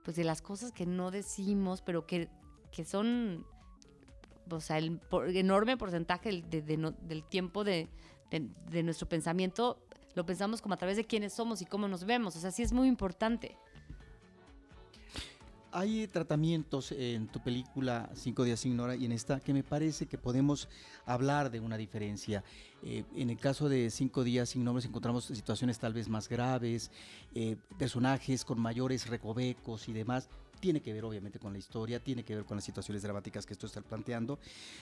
pues 0.08 0.16
de 0.16 0.24
las 0.24 0.40
cosas 0.40 0.72
que 0.72 0.86
no 0.86 1.10
decimos, 1.10 1.82
pero 1.82 2.06
que, 2.06 2.30
que 2.72 2.86
son, 2.86 3.44
o 4.50 4.58
sea, 4.58 4.78
el 4.78 5.02
enorme 5.36 5.76
porcentaje 5.76 6.40
de- 6.48 6.62
del 6.62 7.24
tiempo 7.24 7.62
de 7.62 7.88
nuestro 8.82 9.06
pensamiento 9.06 9.78
lo 10.14 10.24
pensamos 10.24 10.62
como 10.62 10.72
a 10.72 10.78
través 10.78 10.96
de 10.96 11.04
quiénes 11.04 11.34
somos 11.34 11.60
y 11.60 11.66
cómo 11.66 11.88
nos 11.88 12.04
vemos. 12.04 12.34
O 12.36 12.40
sea, 12.40 12.50
sí 12.52 12.62
es 12.62 12.72
muy 12.72 12.88
importante. 12.88 13.58
Hay 15.70 16.06
tratamientos 16.06 16.92
en 16.92 17.28
tu 17.28 17.40
película 17.40 18.08
Cinco 18.14 18.44
días 18.44 18.60
sin 18.60 18.74
Nora 18.74 18.96
y 18.96 19.04
en 19.04 19.12
esta 19.12 19.38
que 19.38 19.52
me 19.52 19.62
parece 19.62 20.06
que 20.06 20.16
podemos 20.16 20.66
hablar 21.04 21.50
de 21.50 21.60
una 21.60 21.76
diferencia. 21.76 22.42
Eh, 22.82 23.04
en 23.14 23.28
el 23.28 23.36
caso 23.36 23.68
de 23.68 23.90
Cinco 23.90 24.24
días 24.24 24.48
sin 24.48 24.64
nombres 24.64 24.86
encontramos 24.86 25.26
situaciones 25.26 25.78
tal 25.78 25.92
vez 25.92 26.08
más 26.08 26.30
graves, 26.30 26.90
eh, 27.34 27.56
personajes 27.78 28.46
con 28.46 28.58
mayores 28.58 29.08
recovecos 29.08 29.88
y 29.88 29.92
demás. 29.92 30.30
Tiene 30.60 30.80
que 30.80 30.92
ver 30.92 31.04
obviamente 31.04 31.38
con 31.38 31.52
la 31.52 31.58
historia, 31.58 32.02
tiene 32.02 32.24
que 32.24 32.34
ver 32.34 32.44
con 32.44 32.56
las 32.56 32.64
situaciones 32.64 33.02
dramáticas 33.02 33.46
que 33.46 33.52
esto 33.52 33.66
está 33.66 33.80
planteando. 33.80 34.38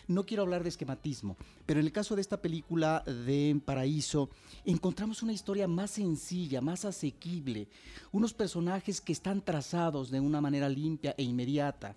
No 0.09 0.25
quiero 0.25 0.43
hablar 0.43 0.63
de 0.63 0.71
esquematismo, 0.71 1.37
pero 1.67 1.81
en 1.81 1.87
el 1.87 1.93
caso 1.93 2.15
de 2.15 2.23
esta 2.23 2.41
película 2.41 3.03
de 3.05 3.61
Paraíso, 3.65 4.31
encontramos 4.65 5.23
una 5.23 5.33
historia 5.33 5.69
más 5.69 5.93
sencilla, 5.93 6.61
más 6.61 6.85
asequible, 6.85 7.69
unos 8.13 8.33
personajes 8.33 9.01
que 9.01 9.13
están 9.13 9.43
trazados 9.43 10.11
de 10.11 10.21
una 10.21 10.41
manera 10.41 10.69
limpia 10.69 11.15
e 11.19 11.23
inmediata, 11.23 11.97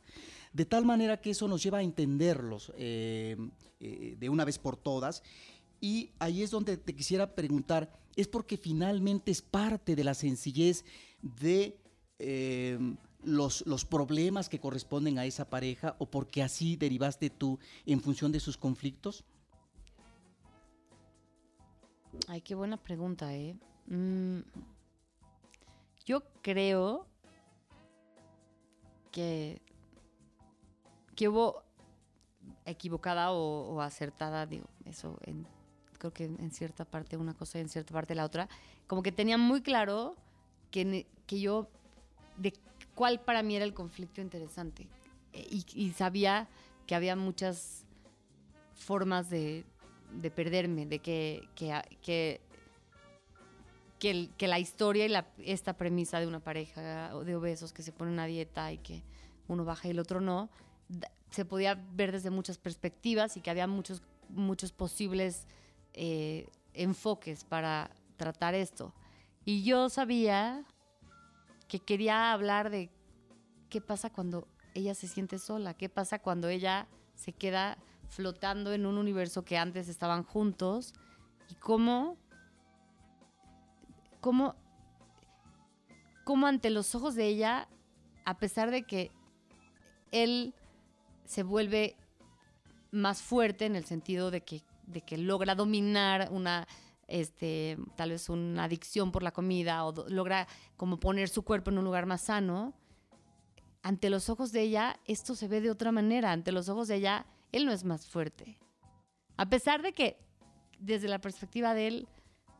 de 0.53 0.65
tal 0.65 0.86
manera 0.86 1.21
que 1.21 1.32
eso 1.32 1.47
nos 1.47 1.63
lleva 1.63 1.80
a 1.80 1.84
entenderlos 1.84 2.71
eh, 2.77 3.38
eh, 3.80 4.15
de 4.19 4.30
una 4.30 4.45
vez 4.45 4.57
por 4.57 4.75
todas. 4.77 5.23
Y 5.82 6.11
ahí 6.19 6.43
es 6.43 6.51
donde 6.51 6.77
te 6.77 6.95
quisiera 6.95 7.36
preguntar, 7.36 7.97
¿es 8.15 8.27
porque 8.27 8.57
finalmente 8.57 9.32
es 9.32 9.41
parte 9.41 9.95
de 9.95 10.03
la 10.03 10.13
sencillez 10.13 10.84
de 11.21 11.77
eh, 12.19 12.77
los, 13.24 13.65
los 13.67 13.86
problemas 13.86 14.49
que 14.49 14.59
corresponden 14.59 15.20
a 15.20 15.26
esa 15.26 15.49
pareja 15.49 15.95
o 15.99 16.05
porque 16.05 16.41
así 16.43 16.76
derivaste 16.76 17.30
tú 17.30 17.59
en 17.86 18.01
función 18.01 18.32
de 18.32 18.39
sus 18.39 18.57
conflictos? 18.57 19.24
Ay, 22.28 22.41
qué 22.41 22.55
buena 22.55 22.78
pregunta, 22.78 23.34
¿eh? 23.36 23.55
Mm, 23.88 24.39
yo 26.05 26.24
creo 26.41 27.07
que, 29.11 29.61
que 31.15 31.28
hubo 31.28 31.63
equivocada 32.65 33.32
o, 33.32 33.82
acertada, 33.82 34.45
digo, 34.45 34.67
eso 34.86 35.17
en- 35.24 35.47
creo 35.97 36.13
que 36.13 36.26
en 36.26 36.51
cierta 36.51 36.86
parte 36.86 37.17
una 37.17 37.34
cosa 37.34 37.57
y 37.57 37.61
en 37.61 37.70
cierta 37.70 37.93
parte 37.93 38.15
la 38.15 38.26
otra, 38.26 38.47
como 38.88 39.03
que 39.03 39.11
tenía 39.11 39.38
muy 39.38 39.61
claro 39.61 40.15
que, 40.72 41.07
que 41.26 41.39
yo, 41.39 41.67
cuál 42.99 43.21
para 43.21 43.43
mí 43.43 43.55
era 43.55 43.63
el 43.63 43.73
conflicto 43.73 44.19
interesante. 44.19 44.85
Eh, 45.31 45.47
Y, 45.49 45.65
y 45.73 45.91
sabía 45.93 46.49
que 46.85 46.95
había 46.95 47.15
muchas 47.15 47.85
formas 48.75 49.29
de, 49.29 49.63
de 50.21 50.29
perderme, 50.29 50.85
de 50.85 50.99
que, 50.99 51.47
que, 51.55 51.81
que, 52.01 52.41
que, 53.99 54.09
el- 54.11 54.31
que 54.37 54.49
la 54.49 54.59
historia 54.59 55.05
y 55.05 55.07
la, 55.07 55.27
esta 55.37 55.77
premisa 55.77 56.19
de 56.19 56.27
una 56.27 56.41
pareja 56.41 57.13
de 57.23 57.35
obesos 57.37 57.71
que 57.71 57.83
se 57.83 57.93
pone 57.93 58.11
una 58.11 58.25
dieta 58.25 58.69
y 58.73 58.79
que 58.79 59.01
uno 59.47 59.63
baja 59.63 59.87
y 59.87 59.91
el 59.91 59.99
otro 59.99 60.19
no, 60.19 60.49
se 61.31 61.45
podía 61.45 61.75
ver 61.93 62.11
desde 62.11 62.31
muchas 62.31 62.57
perspectivas 62.57 63.37
y 63.37 63.41
que 63.41 63.49
había 63.49 63.65
muchos, 63.67 64.01
muchos 64.27 64.73
posibles 64.73 65.47
eh, 65.93 66.49
enfoques 66.73 67.45
para 67.45 67.91
tratar 68.17 68.55
esto. 68.55 68.93
Y 69.45 69.63
yo 69.63 69.87
sabía 69.87 70.65
que 71.70 71.80
quería 71.80 72.34
hablar 72.34 72.70
de 72.70 72.89
qué 73.70 73.80
pasa 73.80 74.09
cuando 74.09 74.47
ella 74.74 74.95
se 74.95 75.07
siente 75.07 75.39
sola, 75.39 75.76
qué 75.76 75.88
pasa 75.88 76.20
cuando 76.20 76.49
ella 76.49 76.88
se 77.15 77.32
queda 77.32 77.78
flotando 78.09 78.74
en 78.74 78.86
un 78.86 78.97
universo 78.97 79.45
que 79.45 79.57
antes 79.57 79.88
estaban 79.88 80.24
juntos 80.24 80.93
y 81.47 81.53
cómo, 81.55 82.17
cómo, 84.20 84.55
cómo 86.26 86.47
ante 86.47 86.72
los 86.72 86.95
ojos 86.95 87.15
de 87.15 87.28
ella, 87.28 87.70
a 88.26 88.38
pesar 88.39 88.72
de 88.72 88.84
que 88.84 89.11
él 90.11 90.55
se 91.26 91.43
vuelve 91.43 91.95
más 92.91 93.22
fuerte 93.22 93.67
en 93.67 93.76
el 93.76 93.86
sentido 93.86 94.32
de 94.32 94.41
que, 94.41 94.63
de 94.88 95.01
que 95.01 95.20
logra 95.20 95.53
dominar 95.53 96.30
una, 96.32 96.67
este, 97.10 97.78
tal 97.95 98.12
vez 98.12 98.30
una 98.30 98.64
adicción 98.64 99.12
por 99.12 99.24
la 99.24 99.32
comida 99.32 99.86
o 99.86 100.07
logra 100.10 100.47
como 100.78 100.99
poner 100.99 101.30
su 101.30 101.43
cuerpo 101.43 101.72
en 101.72 101.78
un 101.80 101.86
lugar 101.86 102.05
más 102.05 102.22
sano, 102.22 102.74
ante 103.82 104.10
los 104.10 104.30
ojos 104.30 104.51
de 104.51 104.62
ella 104.62 104.99
esto 105.05 105.36
se 105.36 105.47
ve 105.47 105.62
de 105.62 105.72
otra 105.72 105.91
manera, 105.91 106.32
ante 106.32 106.51
los 106.51 106.70
ojos 106.70 106.88
de 106.88 106.95
ella 106.95 107.26
él 107.51 107.66
no 107.66 107.72
es 107.72 107.84
más 107.84 108.07
fuerte. 108.07 108.60
A 109.38 109.49
pesar 109.49 109.82
de 109.82 109.93
que 109.93 110.18
desde 110.80 111.07
la 111.07 111.20
perspectiva 111.20 111.74
de 111.74 111.88
él 111.88 112.07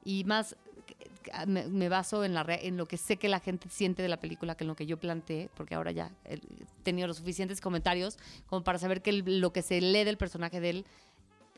y 0.04 0.24
más 0.24 0.56
eh, 1.00 1.45
me, 1.45 1.89
baso 1.89 2.24
en, 2.24 2.34
la, 2.34 2.45
en 2.47 2.78
lo 2.78 2.86
que 2.86 2.97
sé 2.97 3.18
que 3.18 3.30
la 3.30 3.39
gente 3.39 3.70
siente 3.70 4.02
de 4.02 4.10
la 4.10 4.20
película 4.20 4.56
que 4.56 4.64
en 4.64 4.70
lo 4.70 4.76
que 4.76 4.86
yo 4.86 4.97
planteé, 4.97 5.50
porque 5.56 5.76
ahora 5.76 5.91
ya 5.91 6.12
he 6.26 6.39
tenido 6.84 7.08
los 7.08 7.18
suficientes 7.18 7.62
comentarios 7.62 8.18
como 8.47 8.64
para 8.64 8.80
saber 8.80 9.02
que 9.02 9.12
lo 9.12 9.54
que 9.54 9.62
se 9.62 9.82
lee 9.82 10.04
del 10.04 10.18
personaje 10.18 10.60
de 10.60 10.70
él 10.70 10.86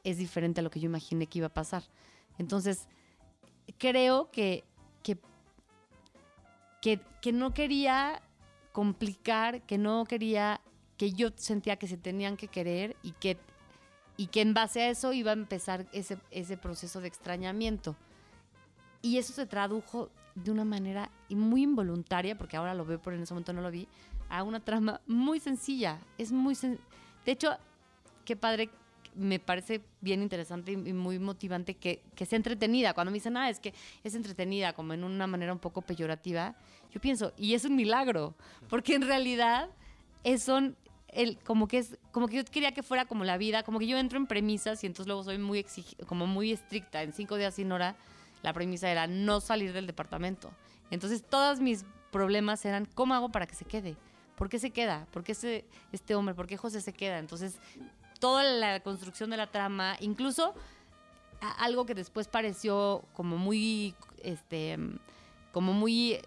es 0.04 0.18
diferente 0.18 0.62
a 0.62 0.64
lo 0.64 0.72
que 0.72 0.80
yo 0.80 0.88
imaginé 0.88 1.28
que 1.28 1.40
iba 1.40 1.48
a 1.48 1.54
pasar. 1.54 1.84
Entonces, 2.38 2.88
creo 3.78 4.32
que, 4.32 4.64
que, 5.04 5.18
que, 7.22 7.32
no 7.32 7.54
quería 7.54 8.22
complicar, 8.72 9.62
que 9.64 9.78
no 9.78 10.06
quería, 10.06 10.62
que 10.98 11.12
yo 11.12 11.30
sentía 11.36 11.76
que 11.78 11.88
se 11.88 11.98
tenían 11.98 12.38
que 12.38 12.48
querer 12.48 12.96
y 13.04 13.12
que, 13.14 13.38
y 14.18 14.28
que 14.28 14.42
en 14.42 14.54
base 14.54 14.82
a 14.82 14.90
eso 14.90 15.14
iba 15.14 15.32
a 15.32 15.34
empezar 15.34 15.86
ese, 15.94 16.18
ese 16.32 16.58
proceso 16.58 17.02
de 17.02 17.08
extrañamiento. 17.08 17.96
Y 19.02 19.18
eso 19.18 19.34
se 19.34 19.46
tradujo 19.46 20.10
de 20.36 20.52
una 20.52 20.64
manera 20.66 21.10
muy 21.30 21.64
involuntaria, 21.64 22.38
porque 22.38 22.58
ahora 22.58 22.74
lo 22.74 22.86
veo, 22.86 23.02
pero 23.02 23.16
en 23.16 23.24
ese 23.24 23.34
momento 23.34 23.54
no 23.54 23.62
lo 23.62 23.72
vi, 23.72 23.88
a 24.30 24.44
una 24.44 24.60
trama 24.60 25.02
muy 25.08 25.40
sencilla. 25.40 26.00
Es 26.18 26.32
muy 26.32 26.56
sen- 26.56 26.80
De 27.26 27.34
hecho, 27.34 27.58
qué 28.26 28.36
padre, 28.36 28.70
me 29.16 29.40
parece 29.40 29.82
bien 30.00 30.22
interesante 30.22 30.72
y 30.72 30.78
muy 30.78 31.20
motivante 31.20 31.76
que, 31.76 32.02
que 32.16 32.26
sea 32.26 32.38
entretenida. 32.38 32.94
Cuando 32.94 33.12
me 33.12 33.16
dicen, 33.16 33.38
ah, 33.38 33.50
es 33.50 33.60
que 33.60 33.74
es 34.04 34.16
entretenida, 34.16 34.74
como 34.74 34.94
en 34.94 35.04
una 35.04 35.28
manera 35.28 35.54
un 35.54 35.60
poco 35.60 35.82
peyorativa, 35.82 36.56
yo 36.92 37.00
pienso, 37.00 37.34
y 37.38 37.54
es 37.54 37.66
un 37.66 37.76
milagro, 37.76 38.36
porque 38.70 38.96
en 38.96 39.04
realidad 39.04 39.70
son 40.38 40.76
el, 41.08 41.38
como 41.40 41.68
que 41.68 41.80
es 41.80 41.98
como 42.12 42.28
que 42.28 42.38
yo 42.38 42.46
quería 42.46 42.74
que 42.74 42.84
fuera 42.84 43.06
como 43.06 43.24
la 43.24 43.38
vida, 43.38 43.64
como 43.64 43.80
que 43.80 43.88
yo 43.88 43.98
entro 43.98 44.18
en 44.18 44.28
premisas 44.28 44.84
y 44.84 44.88
entonces 44.88 45.08
luego 45.08 45.24
soy 45.24 45.38
muy 45.38 45.66
como 46.08 46.28
muy 46.28 46.52
estricta. 46.52 47.04
En 47.04 47.14
cinco 47.14 47.36
días 47.36 47.56
sin 47.56 47.72
hora, 47.72 47.96
la 48.44 48.54
premisa 48.54 48.90
era 48.90 49.08
no 49.08 49.42
salir 49.42 49.74
del 49.74 49.88
departamento. 49.88 50.52
Entonces 50.90 51.24
todos 51.24 51.60
mis 51.60 51.86
problemas 52.12 52.64
eran 52.66 52.86
cómo 52.86 53.14
hago 53.14 53.30
para 53.30 53.48
que 53.48 53.56
se 53.56 53.66
quede. 53.66 53.96
¿Por 54.36 54.50
qué 54.50 54.60
se 54.60 54.72
queda? 54.72 55.06
¿Por 55.12 55.24
qué 55.24 55.34
ese, 55.34 55.66
este 55.92 56.16
hombre? 56.16 56.34
¿Por 56.34 56.48
qué 56.48 56.58
José 56.58 56.82
se 56.82 56.94
queda? 56.94 57.20
Entonces, 57.20 57.60
toda 58.22 58.44
la 58.44 58.80
construcción 58.82 59.32
de 59.32 59.38
la 59.38 59.48
trama, 59.48 59.98
incluso 60.00 60.54
algo 61.58 61.88
que 61.88 61.96
después 61.96 62.28
pareció 62.28 63.04
como 63.14 63.38
muy, 63.38 63.96
este, 64.20 64.78
como 65.52 65.74
muy, 65.74 66.20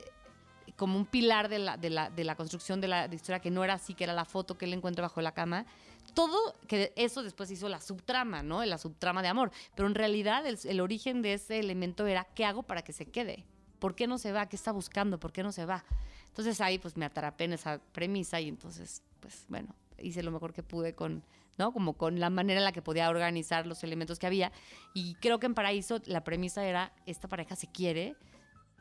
como 0.77 0.99
un 0.99 1.07
pilar 1.07 1.49
de 1.49 1.61
la, 1.61 1.77
de 1.77 1.91
la, 1.91 2.11
de 2.11 2.25
la 2.25 2.35
construcción 2.35 2.81
de 2.81 2.89
la 2.89 3.07
de 3.07 3.15
historia, 3.15 3.39
que 3.39 3.53
no 3.53 3.63
era 3.63 3.75
así, 3.75 3.95
que 3.95 4.03
era 4.05 4.13
la 4.13 4.25
foto 4.25 4.59
que 4.59 4.65
él 4.65 4.75
encuentra 4.75 5.03
bajo 5.03 5.23
la 5.23 5.33
cama. 5.33 5.67
Todo, 6.15 6.57
que 6.67 6.93
eso 6.97 7.23
después 7.23 7.51
hizo 7.53 7.69
la 7.69 7.81
subtrama, 7.81 8.43
¿no? 8.43 8.65
La 8.65 8.77
subtrama 8.77 9.23
de 9.23 9.29
amor. 9.29 9.53
Pero 9.77 9.89
en 9.89 9.95
realidad 9.95 10.45
el, 10.47 10.59
el 10.65 10.81
origen 10.81 11.23
de 11.23 11.35
ese 11.35 11.61
elemento 11.61 12.07
era, 12.09 12.25
¿qué 12.25 12.45
hago 12.45 12.65
para 12.65 12.83
que 12.83 12.93
se 12.93 13.07
quede? 13.07 13.47
¿Por 13.79 13.95
qué 13.95 14.09
no 14.09 14.19
se 14.19 14.33
va? 14.33 14.49
¿Qué 14.49 14.57
está 14.57 14.73
buscando? 14.73 15.21
¿Por 15.21 15.33
qué 15.33 15.45
no 15.45 15.53
se 15.53 15.65
va? 15.65 15.85
Entonces 16.27 16.61
ahí 16.61 16.79
pues 16.79 16.97
me 16.97 17.05
atrapé 17.05 17.45
en 17.45 17.53
esa 17.53 17.79
premisa 17.93 18.41
y 18.41 18.49
entonces, 18.49 19.05
pues 19.21 19.45
bueno, 19.49 19.77
hice 19.99 20.25
lo 20.25 20.33
mejor 20.33 20.53
que 20.53 20.65
pude 20.65 20.95
con, 20.95 21.23
¿no? 21.59 21.73
Como 21.73 21.95
con 21.95 22.21
la 22.21 22.31
manera 22.31 22.61
en 22.61 22.65
la 22.65 22.73
que 22.73 22.83
podía 22.83 23.09
organizar 23.09 23.67
los 23.67 23.85
elementos 23.85 24.19
que 24.19 24.27
había. 24.27 24.53
Y 24.93 25.15
creo 25.17 25.39
que 25.39 25.47
en 25.47 25.55
Paraíso 25.55 26.01
la 26.07 26.25
premisa 26.25 26.65
era, 26.65 26.93
esta 27.07 27.29
pareja 27.29 27.57
se 27.57 27.69
quiere, 27.69 28.17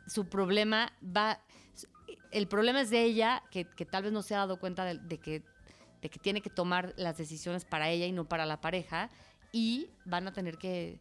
su 0.07 0.27
problema 0.27 0.91
va, 1.03 1.39
el 2.31 2.47
problema 2.47 2.81
es 2.81 2.89
de 2.89 3.03
ella, 3.03 3.43
que, 3.51 3.65
que 3.65 3.85
tal 3.85 4.03
vez 4.03 4.11
no 4.11 4.21
se 4.21 4.35
ha 4.35 4.39
dado 4.39 4.59
cuenta 4.59 4.85
de, 4.85 5.19
que, 5.19 5.43
de 6.01 6.09
que 6.09 6.19
tiene 6.19 6.41
que 6.41 6.49
tomar 6.49 6.93
las 6.97 7.17
decisiones 7.17 7.65
para 7.65 7.89
ella 7.89 8.05
y 8.05 8.11
no 8.11 8.25
para 8.25 8.45
la 8.45 8.59
pareja, 8.59 9.09
y 9.51 9.89
van 10.05 10.27
a 10.27 10.33
tener 10.33 10.57
que, 10.57 10.99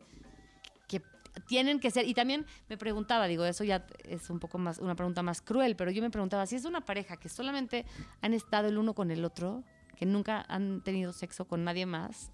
que 0.86 1.02
tienen 1.46 1.80
que 1.80 1.90
ser, 1.90 2.06
y 2.06 2.14
también 2.14 2.46
me 2.68 2.76
preguntaba, 2.76 3.26
digo, 3.26 3.44
eso 3.44 3.64
ya 3.64 3.86
es 4.04 4.30
un 4.30 4.38
poco 4.38 4.58
más, 4.58 4.78
una 4.78 4.94
pregunta 4.94 5.22
más 5.22 5.40
cruel, 5.40 5.74
pero 5.74 5.90
yo 5.90 6.02
me 6.02 6.10
preguntaba, 6.10 6.46
si 6.46 6.56
es 6.56 6.64
una 6.64 6.82
pareja 6.82 7.16
que 7.16 7.28
solamente 7.28 7.86
han 8.20 8.34
estado 8.34 8.68
el 8.68 8.78
uno 8.78 8.94
con 8.94 9.10
el 9.10 9.24
otro, 9.24 9.64
que 10.02 10.06
nunca 10.06 10.44
han 10.48 10.80
tenido 10.80 11.12
sexo 11.12 11.44
con 11.44 11.62
nadie 11.62 11.86
más, 11.86 12.32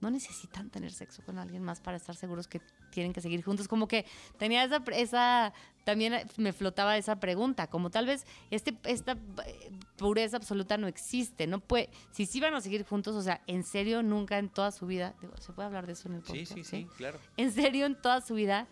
no 0.00 0.08
necesitan 0.10 0.70
tener 0.70 0.90
sexo 0.92 1.22
con 1.22 1.38
alguien 1.38 1.62
más 1.62 1.78
para 1.82 1.98
estar 1.98 2.16
seguros 2.16 2.48
que 2.48 2.62
tienen 2.90 3.12
que 3.12 3.20
seguir 3.20 3.44
juntos. 3.44 3.68
Como 3.68 3.86
que 3.86 4.06
tenía 4.38 4.64
esa, 4.64 4.82
esa 4.96 5.52
también 5.84 6.26
me 6.38 6.54
flotaba 6.54 6.96
esa 6.96 7.20
pregunta, 7.20 7.66
como 7.66 7.90
tal 7.90 8.06
vez 8.06 8.24
este, 8.50 8.78
esta 8.84 9.12
eh, 9.12 9.70
pureza 9.98 10.38
absoluta 10.38 10.78
no 10.78 10.86
existe, 10.86 11.46
no 11.46 11.60
puede, 11.60 11.90
si 12.12 12.24
sí 12.24 12.40
van 12.40 12.54
a 12.54 12.62
seguir 12.62 12.82
juntos, 12.86 13.14
o 13.14 13.20
sea, 13.20 13.42
en 13.46 13.62
serio, 13.62 14.02
nunca 14.02 14.38
en 14.38 14.48
toda 14.48 14.72
su 14.72 14.86
vida, 14.86 15.14
digo, 15.20 15.36
¿se 15.36 15.52
puede 15.52 15.66
hablar 15.66 15.86
de 15.86 15.92
eso 15.92 16.08
en 16.08 16.14
el 16.14 16.22
Sí, 16.24 16.28
podcast? 16.28 16.52
sí, 16.54 16.64
sí, 16.64 16.86
claro. 16.96 17.18
en 17.36 17.52
serio 17.52 17.84
en 17.84 18.00
toda 18.00 18.22
su 18.22 18.32
vida 18.32 18.68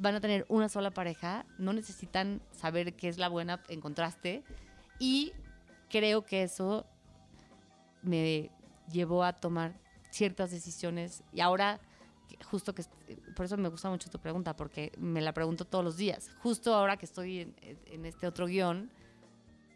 van 0.00 0.14
a 0.14 0.22
tener 0.22 0.46
una 0.48 0.70
sola 0.70 0.90
pareja, 0.90 1.44
no 1.58 1.74
necesitan 1.74 2.40
saber 2.50 2.94
qué 2.96 3.08
es 3.08 3.18
la 3.18 3.28
buena 3.28 3.62
en 3.68 3.82
contraste 3.82 4.42
y 4.98 5.34
creo 5.90 6.24
que 6.24 6.44
eso 6.44 6.86
me 8.04 8.50
llevó 8.92 9.24
a 9.24 9.32
tomar 9.32 9.74
ciertas 10.10 10.50
decisiones. 10.50 11.22
Y 11.32 11.40
ahora 11.40 11.80
justo 12.42 12.74
que 12.74 12.84
por 13.36 13.46
eso 13.46 13.56
me 13.56 13.68
gusta 13.68 13.90
mucho 13.90 14.10
tu 14.10 14.18
pregunta 14.18 14.56
porque 14.56 14.92
me 14.98 15.20
la 15.20 15.32
pregunto 15.32 15.64
todos 15.64 15.84
los 15.84 15.96
días. 15.96 16.30
Justo 16.42 16.74
ahora 16.74 16.96
que 16.96 17.06
estoy 17.06 17.52
en, 17.86 18.04
este 18.04 18.26
otro 18.26 18.46
guion 18.46 18.90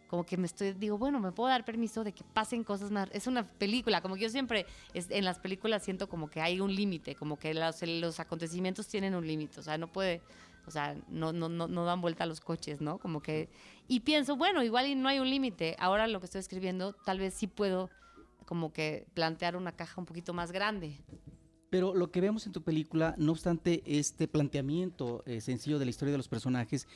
como 0.09 0.25
que 0.25 0.39
me 0.39 0.47
estoy 0.47 0.73
digo 0.73 0.97
bueno 0.97 1.21
me 1.21 1.33
puedo 1.33 1.51
dar 1.51 1.67
permiso 1.67 2.03
de 2.03 2.13
que 2.13 2.25
pasen 2.25 2.65
cosas 2.65 2.91
más. 2.91 3.09
Es 3.13 3.27
una 3.27 3.47
película 3.47 4.01
como 4.01 4.15
que 4.15 4.23
yo 4.23 4.31
siempre 4.31 4.67
es- 4.95 5.11
en 5.11 5.25
las 5.25 5.39
películas 5.39 5.83
siento 5.83 6.09
como 6.09 6.31
que 6.31 6.41
hay 6.41 6.61
un 6.61 6.75
límite 6.75 7.15
como 7.15 7.39
que 7.39 7.53
los, 7.55 7.83
los 7.83 8.19
acontecimientos 8.21 8.89
tienen 8.89 9.15
un 9.15 9.27
límite. 9.27 9.61
O 9.61 9.63
sea 9.63 9.77
no 9.77 9.89
puede 9.89 10.23
o 10.67 10.71
sea 10.71 10.97
no, 11.09 11.33
no, 11.33 11.49
no, 11.49 11.69
no 11.69 11.85
dan 11.85 12.01
vuelta 12.01 12.25
a 12.25 12.27
los 12.27 12.41
coches 12.41 12.81
no 12.81 12.99
como 12.99 13.23
que 13.23 13.49
y 13.87 14.01
pienso 14.01 14.37
bueno 14.37 14.63
igual 14.63 15.01
no 15.01 15.09
hay 15.09 15.19
un 15.19 15.29
límite. 15.29 15.77
Ahora 15.79 16.07
lo 16.07 16.21
que 16.21 16.27
estoy 16.27 16.41
escribiendo 16.41 16.95
tal 16.95 17.19
vez 17.19 17.35
sí 17.35 17.47
puedo 17.47 17.91
como 18.49 18.73
que 18.73 19.07
plantear 19.13 19.57
una 19.57 19.73
caja 19.73 20.01
un 20.01 20.07
poquito 20.07 20.33
más 20.33 20.53
grande 20.53 20.97
Pero 21.69 21.95
lo 21.95 22.11
que 22.11 22.23
vemos 22.23 22.47
en 22.47 22.53
tu 22.53 22.63
película, 22.63 23.15
no 23.19 23.33
obstante 23.33 23.83
este 23.85 24.27
planteamiento 24.27 25.23
eh, 25.27 25.43
sencillo 25.43 25.79
de 25.79 25.85
la 25.85 25.91
historia 25.91 26.13
de 26.13 26.17
los 26.17 26.29
personajes, 26.29 26.89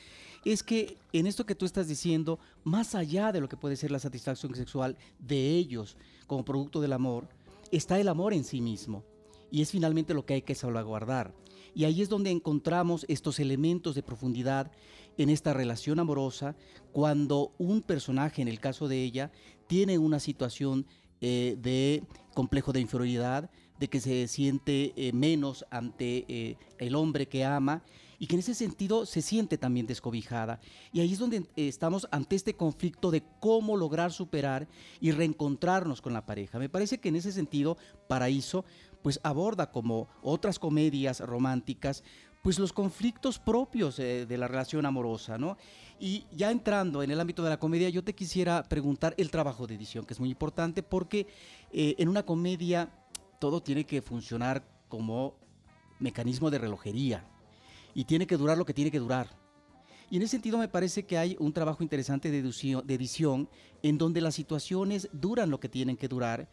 es 0.45 0.63
que 0.63 0.97
en 1.11 1.27
esto 1.27 1.45
que 1.45 1.53
tú 1.53 1.65
estás 1.65 1.87
diciendo, 1.87 2.39
más 2.63 2.95
allá 2.95 3.31
de 3.31 3.39
lo 3.39 3.47
que 3.47 3.55
puede 3.55 3.75
ser 3.75 3.91
la 3.91 3.99
satisfacción 3.99 4.55
sexual 4.55 4.97
de 5.19 5.51
ellos 5.51 5.95
como 6.25 6.43
producto 6.43 6.81
del 6.81 6.93
amor, 6.93 7.29
está 7.71 7.99
el 7.99 8.07
amor 8.07 8.33
en 8.33 8.45
sí 8.45 8.59
mismo. 8.59 9.03
Y 9.51 9.61
es 9.61 9.69
finalmente 9.69 10.15
lo 10.15 10.25
que 10.25 10.33
hay 10.33 10.41
que 10.41 10.55
salvaguardar. 10.55 11.35
Y 11.75 11.83
ahí 11.83 12.01
es 12.01 12.09
donde 12.09 12.31
encontramos 12.31 13.05
estos 13.07 13.39
elementos 13.39 13.93
de 13.93 14.01
profundidad 14.01 14.71
en 15.19 15.29
esta 15.29 15.53
relación 15.53 15.99
amorosa, 15.99 16.55
cuando 16.91 17.51
un 17.59 17.83
personaje, 17.83 18.41
en 18.41 18.47
el 18.47 18.59
caso 18.59 18.87
de 18.87 19.03
ella, 19.03 19.31
tiene 19.67 19.99
una 19.99 20.19
situación 20.19 20.87
eh, 21.25 21.55
de 21.57 22.03
complejo 22.33 22.73
de 22.73 22.81
inferioridad, 22.81 23.49
de 23.79 23.87
que 23.87 24.01
se 24.01 24.27
siente 24.27 24.91
eh, 24.97 25.13
menos 25.13 25.65
ante 25.69 26.25
eh, 26.27 26.57
el 26.79 26.95
hombre 26.95 27.27
que 27.27 27.45
ama 27.45 27.81
y 28.19 28.27
que 28.27 28.35
en 28.35 28.39
ese 28.39 28.53
sentido 28.53 29.05
se 29.05 29.21
siente 29.21 29.57
también 29.57 29.87
descobijada. 29.87 30.59
Y 30.91 30.99
ahí 30.99 31.13
es 31.13 31.19
donde 31.19 31.45
estamos 31.55 32.09
ante 32.11 32.35
este 32.35 32.55
conflicto 32.55 33.09
de 33.09 33.23
cómo 33.39 33.77
lograr 33.77 34.11
superar 34.11 34.67
y 34.99 35.11
reencontrarnos 35.11 36.01
con 36.01 36.11
la 36.11 36.25
pareja. 36.25 36.59
Me 36.59 36.67
parece 36.67 36.97
que 36.97 37.07
en 37.07 37.15
ese 37.15 37.31
sentido 37.31 37.77
Paraíso 38.09 38.65
pues 39.01 39.21
aborda 39.23 39.71
como 39.71 40.09
otras 40.21 40.59
comedias 40.59 41.21
románticas 41.21 42.03
pues 42.43 42.59
los 42.59 42.73
conflictos 42.73 43.39
propios 43.39 43.97
eh, 43.99 44.25
de 44.27 44.37
la 44.37 44.49
relación 44.49 44.85
amorosa, 44.85 45.37
¿no? 45.37 45.57
Y 45.97 46.25
ya 46.35 46.51
entrando 46.51 47.01
en 47.01 47.09
el 47.09 47.19
ámbito 47.21 47.41
de 47.41 47.49
la 47.49 47.57
comedia, 47.57 47.87
yo 47.87 48.03
te 48.03 48.13
quisiera 48.13 48.63
preguntar 48.63 49.15
el 49.17 49.31
trabajo 49.31 49.65
de 49.65 49.75
edición, 49.75 50.05
que 50.05 50.13
es 50.13 50.19
muy 50.19 50.29
importante 50.29 50.83
porque 50.83 51.25
eh, 51.71 51.95
en 51.97 52.09
una 52.09 52.23
comedia 52.23 52.91
todo 53.39 53.63
tiene 53.63 53.85
que 53.85 54.01
funcionar 54.01 54.67
como 54.89 55.37
mecanismo 55.99 56.51
de 56.51 56.57
relojería 56.57 57.25
y 57.93 58.03
tiene 58.03 58.27
que 58.27 58.35
durar 58.35 58.57
lo 58.57 58.65
que 58.65 58.73
tiene 58.73 58.91
que 58.91 58.99
durar. 58.99 59.29
Y 60.09 60.17
en 60.17 60.23
ese 60.23 60.31
sentido 60.31 60.57
me 60.57 60.67
parece 60.67 61.05
que 61.05 61.17
hay 61.17 61.37
un 61.39 61.53
trabajo 61.53 61.81
interesante 61.81 62.29
de 62.29 62.39
edición, 62.39 62.85
de 62.85 62.93
edición 62.93 63.49
en 63.83 63.97
donde 63.97 64.19
las 64.19 64.35
situaciones 64.35 65.07
duran 65.13 65.49
lo 65.49 65.61
que 65.61 65.69
tienen 65.69 65.95
que 65.95 66.09
durar 66.09 66.49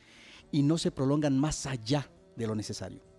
y 0.53 0.63
no 0.63 0.79
se 0.79 0.93
prolongan 0.93 1.37
más 1.37 1.67
allá 1.67 2.09
de 2.37 2.47
lo 2.47 2.55
necesario. 2.55 3.10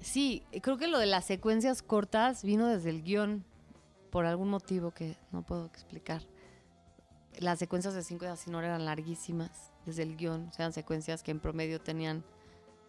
Sí, 0.00 0.42
creo 0.62 0.76
que 0.76 0.86
lo 0.86 0.98
de 0.98 1.06
las 1.06 1.24
secuencias 1.24 1.82
cortas 1.82 2.42
vino 2.42 2.66
desde 2.66 2.90
el 2.90 3.02
guion, 3.02 3.44
por 4.10 4.26
algún 4.26 4.48
motivo 4.48 4.90
que 4.90 5.16
no 5.32 5.42
puedo 5.42 5.66
explicar. 5.66 6.22
Las 7.38 7.58
secuencias 7.58 7.94
de 7.94 8.02
5 8.02 8.24
de 8.24 8.34
no 8.46 8.60
eran 8.60 8.84
larguísimas 8.84 9.72
desde 9.84 10.02
el 10.02 10.16
guion, 10.16 10.48
o 10.48 10.52
sea, 10.52 10.64
eran 10.64 10.72
secuencias 10.72 11.22
que 11.22 11.30
en 11.30 11.40
promedio 11.40 11.80
tenían 11.80 12.24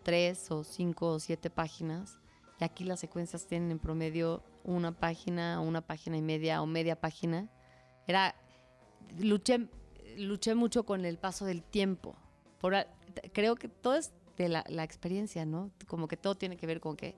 3 0.03 0.51
o 0.51 0.63
5 0.63 1.07
o 1.07 1.19
7 1.19 1.49
páginas, 1.49 2.19
y 2.59 2.63
aquí 2.63 2.83
las 2.83 2.99
secuencias 2.99 3.45
tienen 3.47 3.71
en 3.71 3.79
promedio 3.79 4.43
una 4.63 4.91
página, 4.91 5.61
una 5.61 5.81
página 5.81 6.17
y 6.17 6.21
media 6.21 6.61
o 6.61 6.65
media 6.65 6.99
página. 6.99 7.47
Era, 8.05 8.35
luché, 9.17 9.67
luché 10.17 10.55
mucho 10.55 10.83
con 10.83 11.05
el 11.05 11.17
paso 11.17 11.45
del 11.45 11.63
tiempo. 11.63 12.15
Creo 13.33 13.55
que 13.55 13.69
todo 13.69 13.95
es 13.95 14.11
de 14.43 14.49
la, 14.49 14.63
la, 14.67 14.83
experiencia, 14.83 15.45
¿no? 15.45 15.71
Como 15.87 16.07
que 16.07 16.17
todo 16.17 16.35
tiene 16.35 16.57
que 16.57 16.65
ver 16.65 16.79
con 16.79 16.95
que 16.95 17.15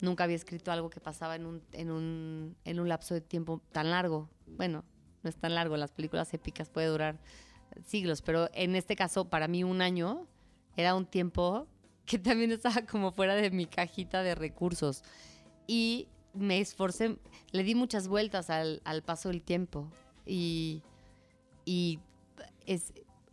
nunca 0.00 0.24
había 0.24 0.36
escrito 0.36 0.70
algo 0.70 0.90
que 0.90 1.00
pasaba 1.00 1.36
en 1.36 1.46
un, 1.46 1.62
en 1.72 1.90
un, 1.90 2.56
en 2.64 2.80
un 2.80 2.88
lapso 2.88 3.14
de 3.14 3.20
tiempo 3.20 3.62
tan 3.72 3.90
largo. 3.90 4.28
Bueno, 4.46 4.84
no 5.22 5.30
es 5.30 5.36
tan 5.36 5.54
largo, 5.54 5.76
las 5.76 5.92
películas 5.92 6.32
épicas 6.34 6.70
puede 6.70 6.88
durar 6.88 7.18
siglos, 7.86 8.22
pero 8.22 8.48
en 8.52 8.76
este 8.76 8.96
caso, 8.96 9.28
para 9.28 9.48
mí 9.48 9.64
un 9.64 9.82
año 9.82 10.26
era 10.76 10.94
un 10.94 11.06
tiempo 11.06 11.66
que 12.06 12.18
también 12.18 12.50
estaba 12.52 12.82
como 12.86 13.12
fuera 13.12 13.34
de 13.34 13.50
mi 13.50 13.66
cajita 13.66 14.22
de 14.22 14.34
recursos. 14.34 15.02
Y 15.66 16.08
me 16.34 16.60
esforcé, 16.60 17.16
le 17.52 17.64
di 17.64 17.74
muchas 17.74 18.08
vueltas 18.08 18.50
al, 18.50 18.82
al 18.84 19.02
paso 19.02 19.28
del 19.28 19.42
tiempo 19.42 19.90
y, 20.26 20.82
y 21.64 22.00
es, 22.66 22.92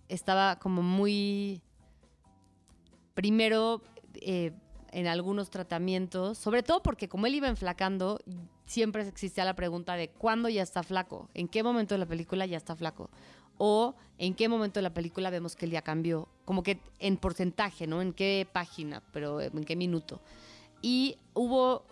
estaba 0.09 0.59
como 0.59 0.82
muy, 0.82 1.61
primero, 3.18 3.82
eh, 4.22 4.51
en 4.91 5.07
algunos 5.07 5.49
tratamientos, 5.49 6.38
sobre 6.38 6.61
todo 6.61 6.84
porque 6.84 7.09
como 7.09 7.26
él 7.26 7.34
iba 7.34 7.47
enflacando, 7.47 8.20
siempre 8.68 9.07
existía 9.07 9.43
la 9.43 9.55
pregunta 9.55 9.95
de 9.95 10.09
cuándo 10.09 10.49
ya 10.49 10.61
está 10.61 10.84
flaco, 10.84 11.28
en 11.34 11.47
qué 11.47 11.63
momento 11.63 11.95
de 11.95 11.99
la 11.99 12.05
película 12.05 12.45
ya 12.45 12.57
está 12.57 12.76
flaco, 12.76 13.09
o 13.57 13.95
en 14.20 14.36
qué 14.36 14.47
momento 14.47 14.78
de 14.78 14.84
la 14.84 14.93
película 14.93 15.32
vemos 15.32 15.55
que 15.55 15.65
él 15.65 15.72
ya 15.72 15.82
cambió, 15.82 16.28
como 16.45 16.61
que 16.61 16.80
en 16.99 17.18
porcentaje, 17.18 17.88
¿no? 17.88 18.03
En 18.03 18.13
qué 18.13 18.47
página, 18.53 19.01
pero 19.11 19.41
en 19.41 19.63
qué 19.63 19.76
minuto. 19.76 20.22
Y 20.84 21.18
hubo 21.34 21.86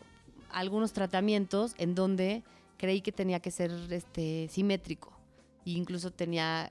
algunos 0.51 0.93
tratamientos 0.93 1.73
en 1.80 1.95
donde 1.95 2.43
creí 2.78 3.01
que 3.01 3.11
tenía 3.11 3.39
que 3.39 3.49
ser 3.49 3.71
este, 3.89 4.47
simétrico. 4.51 5.11
E 5.65 5.71
incluso 5.71 6.11
tenía 6.11 6.69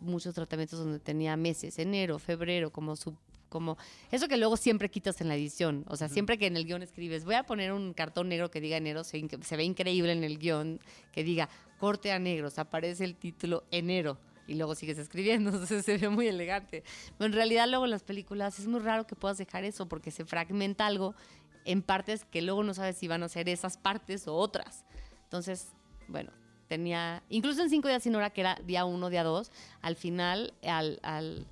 muchos 0.00 0.34
tratamientos 0.34 0.78
donde 0.78 1.00
tenía 1.00 1.36
meses, 1.36 1.78
enero, 1.78 2.18
febrero, 2.18 2.72
como 2.72 2.96
su 2.96 3.14
como 3.50 3.76
eso 4.10 4.28
que 4.28 4.38
luego 4.38 4.56
siempre 4.56 4.88
quitas 4.88 5.20
en 5.20 5.28
la 5.28 5.34
edición. 5.34 5.84
O 5.88 5.96
sea, 5.96 6.08
siempre 6.08 6.38
que 6.38 6.46
en 6.46 6.56
el 6.56 6.64
guion 6.64 6.82
escribes, 6.82 7.26
voy 7.26 7.34
a 7.34 7.42
poner 7.42 7.72
un 7.72 7.92
cartón 7.92 8.30
negro 8.30 8.50
que 8.50 8.62
diga 8.62 8.78
enero, 8.78 9.04
se, 9.04 9.22
se 9.42 9.56
ve 9.56 9.64
increíble 9.64 10.12
en 10.12 10.24
el 10.24 10.38
guion, 10.38 10.80
que 11.12 11.22
diga 11.22 11.50
corte 11.78 12.12
a 12.12 12.18
negros, 12.18 12.58
aparece 12.58 13.04
el 13.04 13.16
título 13.16 13.64
enero 13.70 14.18
y 14.46 14.54
luego 14.54 14.74
sigues 14.74 14.98
escribiendo, 14.98 15.50
entonces 15.52 15.84
se 15.84 15.98
ve 15.98 16.08
muy 16.08 16.28
elegante. 16.28 16.82
Pero 17.18 17.26
en 17.26 17.32
realidad 17.32 17.68
luego 17.68 17.84
en 17.84 17.90
las 17.90 18.02
películas 18.02 18.58
es 18.58 18.66
muy 18.66 18.80
raro 18.80 19.06
que 19.06 19.16
puedas 19.16 19.38
dejar 19.38 19.64
eso 19.64 19.86
porque 19.86 20.10
se 20.10 20.24
fragmenta 20.24 20.86
algo 20.86 21.14
en 21.64 21.82
partes 21.82 22.24
que 22.24 22.42
luego 22.42 22.62
no 22.62 22.74
sabes 22.74 22.96
si 22.96 23.06
van 23.08 23.22
a 23.22 23.28
ser 23.28 23.48
esas 23.48 23.76
partes 23.76 24.26
o 24.26 24.34
otras. 24.34 24.84
Entonces, 25.24 25.68
bueno, 26.08 26.32
tenía, 26.68 27.22
incluso 27.28 27.62
en 27.62 27.70
cinco 27.70 27.88
días 27.88 28.02
sin 28.02 28.14
hora, 28.14 28.30
que 28.30 28.40
era 28.40 28.56
día 28.64 28.84
uno, 28.84 29.10
día 29.10 29.24
dos, 29.24 29.50
al 29.82 29.96
final, 29.96 30.54
al, 30.62 30.98
al 31.02 31.46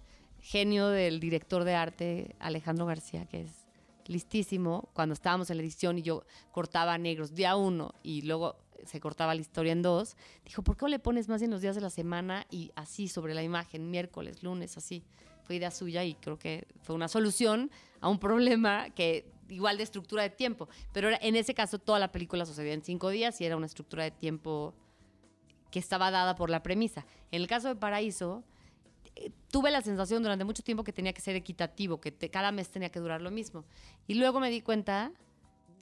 genio 0.48 0.88
del 0.88 1.20
director 1.20 1.64
de 1.64 1.74
arte, 1.74 2.34
Alejandro 2.38 2.86
García, 2.86 3.26
que 3.26 3.42
es 3.42 3.66
listísimo, 4.06 4.88
cuando 4.94 5.12
estábamos 5.12 5.50
en 5.50 5.58
la 5.58 5.62
edición 5.62 5.98
y 5.98 6.02
yo 6.02 6.24
cortaba 6.52 6.96
negros 6.96 7.34
día 7.34 7.54
uno 7.54 7.94
y 8.02 8.22
luego 8.22 8.56
se 8.86 8.98
cortaba 8.98 9.34
la 9.34 9.42
historia 9.42 9.72
en 9.72 9.82
dos, 9.82 10.16
dijo, 10.46 10.62
¿por 10.62 10.78
qué 10.78 10.86
no 10.86 10.88
le 10.88 10.98
pones 11.00 11.28
más 11.28 11.42
en 11.42 11.50
los 11.50 11.60
días 11.60 11.74
de 11.74 11.82
la 11.82 11.90
semana 11.90 12.46
y 12.50 12.72
así 12.76 13.08
sobre 13.08 13.34
la 13.34 13.42
imagen, 13.42 13.90
miércoles, 13.90 14.42
lunes, 14.42 14.78
así? 14.78 15.04
Fue 15.42 15.56
idea 15.56 15.70
suya 15.70 16.02
y 16.04 16.14
creo 16.14 16.38
que 16.38 16.66
fue 16.80 16.94
una 16.94 17.08
solución 17.08 17.70
a 18.00 18.08
un 18.08 18.18
problema 18.18 18.88
que 18.88 19.30
igual 19.50 19.76
de 19.76 19.82
estructura 19.82 20.22
de 20.22 20.30
tiempo. 20.30 20.70
Pero 20.94 21.10
en 21.20 21.36
ese 21.36 21.52
caso 21.52 21.78
toda 21.78 21.98
la 21.98 22.10
película 22.10 22.46
sucedía 22.46 22.72
en 22.72 22.82
cinco 22.82 23.10
días 23.10 23.38
y 23.42 23.44
era 23.44 23.56
una 23.56 23.66
estructura 23.66 24.04
de 24.04 24.12
tiempo 24.12 24.72
que 25.70 25.78
estaba 25.78 26.10
dada 26.10 26.36
por 26.36 26.48
la 26.48 26.62
premisa. 26.62 27.04
En 27.30 27.42
el 27.42 27.48
caso 27.48 27.68
de 27.68 27.76
Paraíso, 27.76 28.44
tuve 29.50 29.70
la 29.70 29.82
sensación 29.82 30.22
durante 30.22 30.44
mucho 30.44 30.62
tiempo 30.62 30.84
que 30.84 30.92
tenía 30.92 31.12
que 31.12 31.20
ser 31.20 31.36
equitativo, 31.36 32.00
que 32.00 32.12
cada 32.30 32.52
mes 32.52 32.68
tenía 32.70 32.90
que 32.90 33.00
durar 33.00 33.20
lo 33.20 33.30
mismo. 33.30 33.64
Y 34.06 34.14
luego 34.14 34.40
me 34.40 34.50
di 34.50 34.60
cuenta 34.60 35.12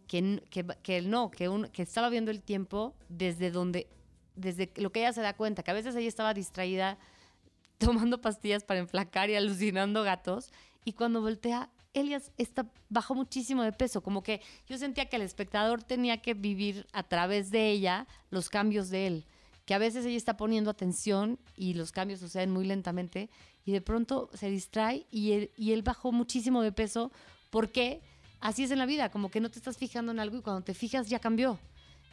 que, 0.07 0.43
que, 0.51 0.65
que 0.83 1.03
no, 1.03 1.31
que, 1.31 1.49
un, 1.49 1.69
que 1.69 1.83
estaba 1.83 2.09
viendo 2.09 2.31
el 2.31 2.43
tiempo 2.43 2.95
desde 3.09 3.51
donde, 3.51 3.89
desde 4.35 4.73
lo 4.77 4.91
que 4.91 5.01
ella 5.01 5.13
se 5.13 5.23
da 5.23 5.35
cuenta, 5.35 5.63
que 5.63 5.71
a 5.71 5.75
veces 5.75 5.95
ella 5.97 6.09
estaba 6.09 6.35
distraída 6.35 6.99
tomando 7.79 8.21
pastillas 8.21 8.65
para 8.65 8.81
enflacar 8.81 9.31
y 9.31 9.37
alucinando 9.37 10.03
gatos, 10.03 10.51
y 10.85 10.93
cuando 10.93 11.21
voltea 11.21 11.71
ella 11.93 12.21
está, 12.37 12.67
bajó 12.91 13.15
muchísimo 13.15 13.63
de 13.63 13.73
peso, 13.73 14.03
como 14.03 14.23
que 14.23 14.43
yo 14.69 14.77
sentía 14.77 15.07
que 15.07 15.17
el 15.17 15.23
espectador 15.23 15.83
tenía 15.83 16.19
que 16.19 16.35
vivir 16.35 16.87
a 16.93 17.03
través 17.03 17.51
de 17.51 17.71
ella 17.71 18.07
los 18.31 18.51
cambios 18.51 18.91
de 18.91 19.07
él, 19.07 19.27
que 19.67 19.75
a 19.75 19.79
veces 19.79 20.07
ella 20.07 20.17
está 20.17 20.37
poniendo 20.37 20.71
atención 20.71 21.39
y 21.57 21.75
los 21.75 21.93
cambios 21.93 22.21
suceden 22.21 22.51
muy 22.51 22.65
lentamente 22.65 23.29
y 23.65 23.73
de 23.73 23.81
pronto 23.81 24.31
se 24.33 24.49
distrae 24.49 25.07
y 25.11 25.33
él, 25.33 25.83
bajó 25.83 26.13
muchísimo 26.13 26.63
de 26.63 26.73
peso 26.73 27.13
porque 27.51 28.01
así 28.41 28.65
es 28.65 28.71
en 28.71 28.79
la 28.79 28.87
vida, 28.87 29.11
como 29.11 29.31
que 29.31 29.41
no 29.41 29.51
te 29.51 29.59
estás 29.59 29.77
fijando 29.77 30.13
en 30.13 30.21
algo 30.21 30.39
y 30.39 30.43
cuando 30.43 30.63
te 30.63 30.73
fijas 30.73 31.09
ya 31.09 31.19
cambió. 31.19 31.59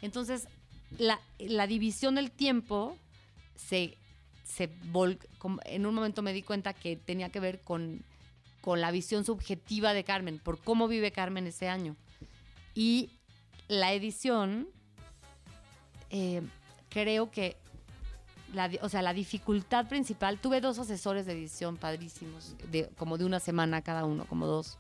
Entonces, 0.01 0.47
la, 0.97 1.20
división 1.68 2.16
del 2.16 2.32
tiempo 2.32 2.97
se, 3.56 3.97
se 4.43 4.70
en 5.66 5.86
un 5.86 5.95
momento 5.95 6.22
me 6.22 6.34
di 6.34 6.41
cuenta 6.41 6.74
que 6.74 6.97
tenía 6.97 7.30
que 7.30 7.39
ver 7.39 7.62
con 7.62 8.04
con 8.64 8.80
la 8.80 8.91
visión 8.91 9.26
subjetiva 9.26 9.91
de 9.91 10.06
Carmen, 10.06 10.39
por 10.39 10.58
cómo 10.58 10.88
vive 10.88 11.12
Carmen 11.12 11.47
ese 11.47 11.68
año. 11.68 11.97
Y 12.74 13.10
la 13.68 13.91
edición, 13.91 14.70
eh, 16.10 16.41
creo 16.94 17.32
que, 17.32 17.58
la, 18.54 18.70
o 18.82 18.89
sea, 18.89 19.02
la 19.02 19.14
dificultad 19.14 19.88
principal, 19.88 20.38
tuve 20.38 20.62
dos 20.62 20.78
asesores 20.78 21.26
de 21.26 21.34
edición 21.34 21.76
padrísimos, 21.78 22.56
de, 22.72 22.88
como 22.98 23.18
de 23.18 23.26
una 23.26 23.39
semana 23.39 23.82
cada 23.82 24.06
uno, 24.06 24.26
como 24.26 24.46
dos 24.46 24.78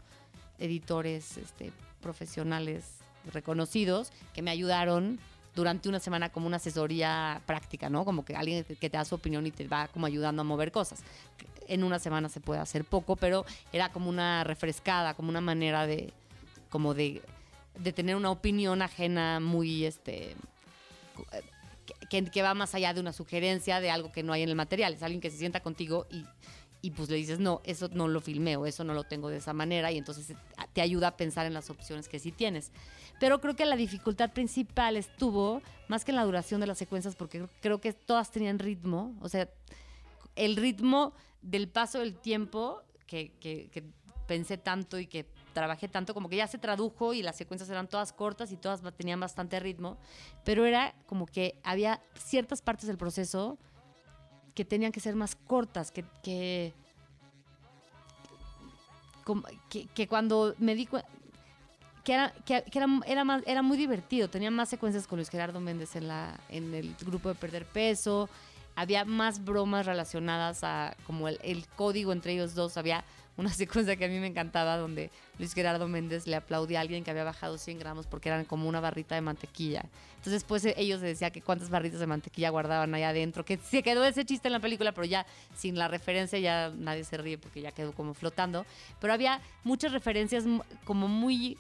editores 0.59 1.37
este, 1.37 1.73
profesionales 2.01 2.99
reconocidos 3.33 4.11
que 4.33 4.41
me 4.41 4.51
ayudaron 4.51 5.19
durante 5.55 5.89
una 5.89 5.99
semana 5.99 6.29
como 6.29 6.47
una 6.47 6.57
asesoría 6.57 7.41
práctica, 7.45 7.89
¿no? 7.89 8.05
Como 8.05 8.25
que 8.25 8.35
alguien 8.35 8.63
que 8.63 8.89
te 8.89 8.97
da 8.97 9.05
su 9.05 9.15
opinión 9.15 9.45
y 9.45 9.51
te 9.51 9.67
va 9.67 9.87
como 9.87 10.05
ayudando 10.05 10.41
a 10.41 10.45
mover 10.45 10.71
cosas. 10.71 11.01
En 11.67 11.83
una 11.83 11.99
semana 11.99 12.29
se 12.29 12.39
puede 12.39 12.59
hacer 12.59 12.85
poco, 12.85 13.15
pero 13.15 13.45
era 13.71 13.89
como 13.89 14.09
una 14.09 14.43
refrescada, 14.43 15.13
como 15.13 15.29
una 15.29 15.41
manera 15.41 15.85
de, 15.85 16.11
como 16.69 16.93
de, 16.93 17.21
tener 17.95 18.15
una 18.15 18.31
opinión 18.31 18.81
ajena 18.81 19.39
muy, 19.39 19.85
este, 19.85 20.35
que, 22.13 22.29
que, 22.29 22.41
va 22.43 22.53
más 22.53 22.75
allá 22.75 22.93
de 22.93 22.99
una 22.99 23.11
sugerencia 23.11 23.79
de 23.79 23.89
algo 23.89 24.11
que 24.11 24.21
no 24.21 24.33
hay 24.33 24.43
en 24.43 24.49
el 24.49 24.55
material. 24.55 24.93
Es 24.93 25.01
alguien 25.01 25.19
que 25.19 25.31
se 25.31 25.37
sienta 25.37 25.61
contigo 25.61 26.05
y, 26.11 26.25
y 26.83 26.91
pues 26.91 27.09
le 27.09 27.15
dices, 27.15 27.39
no, 27.39 27.61
eso 27.63 27.89
no 27.91 28.07
lo 28.07 28.21
filmeo, 28.21 28.67
eso 28.67 28.83
no 28.83 28.93
lo 28.93 29.03
tengo 29.03 29.29
de 29.29 29.37
esa 29.37 29.51
manera 29.51 29.91
y 29.91 29.97
entonces 29.97 30.35
te 30.73 30.81
ayuda 30.81 31.07
a 31.07 31.17
pensar 31.17 31.47
en 31.47 31.55
las 31.55 31.71
opciones 31.71 32.07
que 32.07 32.19
sí 32.19 32.31
tienes. 32.31 32.71
Pero 33.19 33.41
creo 33.41 33.55
que 33.55 33.65
la 33.65 33.75
dificultad 33.75 34.31
principal 34.31 34.95
estuvo 34.95 35.63
más 35.87 36.05
que 36.05 36.11
en 36.11 36.17
la 36.17 36.25
duración 36.25 36.61
de 36.61 36.67
las 36.67 36.77
secuencias, 36.77 37.15
porque 37.15 37.47
creo 37.61 37.81
que 37.81 37.93
todas 37.93 38.29
tenían 38.31 38.59
ritmo. 38.59 39.15
O 39.21 39.29
sea, 39.29 39.49
el 40.35 40.55
ritmo 40.55 41.13
del 41.41 41.67
paso 41.67 41.99
del 41.99 42.15
tiempo 42.15 42.83
que, 43.07 43.31
pensé 44.27 44.57
tanto 44.57 44.99
y 44.99 45.07
que 45.07 45.25
trabajé 45.53 45.87
tanto, 45.87 46.13
como 46.13 46.29
que 46.29 46.35
ya 46.35 46.47
se 46.47 46.57
tradujo 46.57 47.13
y 47.13 47.23
las 47.23 47.37
secuencias 47.37 47.69
eran 47.69 47.87
todas 47.87 48.11
cortas 48.11 48.51
y 48.51 48.57
todas 48.57 48.81
tenían 48.95 49.19
bastante 49.19 49.59
ritmo, 49.59 49.97
pero 50.43 50.65
era 50.65 50.93
como 51.05 51.25
que 51.25 51.59
había 51.63 52.01
ciertas 52.15 52.61
partes 52.61 52.87
del 52.87 52.97
proceso 52.97 53.57
que 54.55 54.65
tenían 54.65 54.91
que 54.91 54.99
ser 54.99 55.15
más 55.15 55.35
cortas, 55.35 55.91
que, 55.91 56.03
que, 56.21 56.73
que, 59.93 60.07
cuando 60.07 60.55
me 60.59 60.75
di 60.75 60.85
cuenta 60.85 61.07
que 62.03 62.13
era, 62.13 62.33
que, 62.45 62.63
era, 62.73 62.87
era, 63.05 63.23
más, 63.23 63.43
era 63.45 63.61
muy 63.61 63.77
divertido. 63.77 64.29
Tenía 64.29 64.51
más 64.51 64.69
secuencias 64.69 65.07
con 65.07 65.17
Luis 65.17 65.29
Gerardo 65.29 65.61
Méndez 65.61 65.95
en, 65.95 66.09
la, 66.09 66.37
en 66.49 66.73
el 66.73 66.93
grupo 66.99 67.29
de 67.29 67.35
Perder 67.35 67.65
Peso. 67.65 68.29
Había 68.75 69.05
más 69.05 69.43
bromas 69.43 69.85
relacionadas 69.85 70.63
a 70.63 70.97
como 71.05 71.29
el 71.29 71.65
código 71.75 72.11
entre 72.11 72.33
ellos 72.33 72.55
dos. 72.55 72.75
Había 72.75 73.05
una 73.35 73.49
secuencia 73.51 73.95
que 73.95 74.05
a 74.05 74.07
mí 74.07 74.19
me 74.19 74.27
encantaba 74.27 74.77
donde 74.77 75.09
Luis 75.39 75.53
Gerardo 75.53 75.87
Méndez 75.87 76.27
le 76.27 76.35
aplaudía 76.35 76.79
a 76.79 76.81
alguien 76.81 77.03
que 77.03 77.11
había 77.11 77.23
bajado 77.23 77.57
100 77.57 77.79
gramos 77.79 78.05
porque 78.05 78.29
eran 78.29 78.45
como 78.45 78.69
una 78.69 78.79
barrita 78.79 79.15
de 79.15 79.21
mantequilla. 79.21 79.85
Entonces 80.11 80.33
después 80.33 80.63
eh, 80.65 80.75
ellos 80.77 81.01
decían 81.01 81.31
que 81.31 81.41
cuántas 81.41 81.69
barritas 81.69 81.99
de 81.99 82.07
mantequilla 82.07 82.49
guardaban 82.49 82.93
ahí 82.93 83.03
adentro, 83.03 83.43
que 83.43 83.57
se 83.57 83.81
quedó 83.81 84.05
ese 84.05 84.25
chiste 84.25 84.47
en 84.47 84.53
la 84.53 84.59
película, 84.59 84.91
pero 84.91 85.05
ya 85.05 85.25
sin 85.55 85.77
la 85.77 85.87
referencia 85.87 86.37
ya 86.39 86.69
nadie 86.69 87.03
se 87.03 87.17
ríe 87.17 87.37
porque 87.37 87.61
ya 87.61 87.71
quedó 87.71 87.93
como 87.93 88.13
flotando. 88.13 88.65
Pero 88.99 89.13
había 89.13 89.41
muchas 89.63 89.91
referencias 89.91 90.45
como 90.85 91.07
muy 91.07 91.57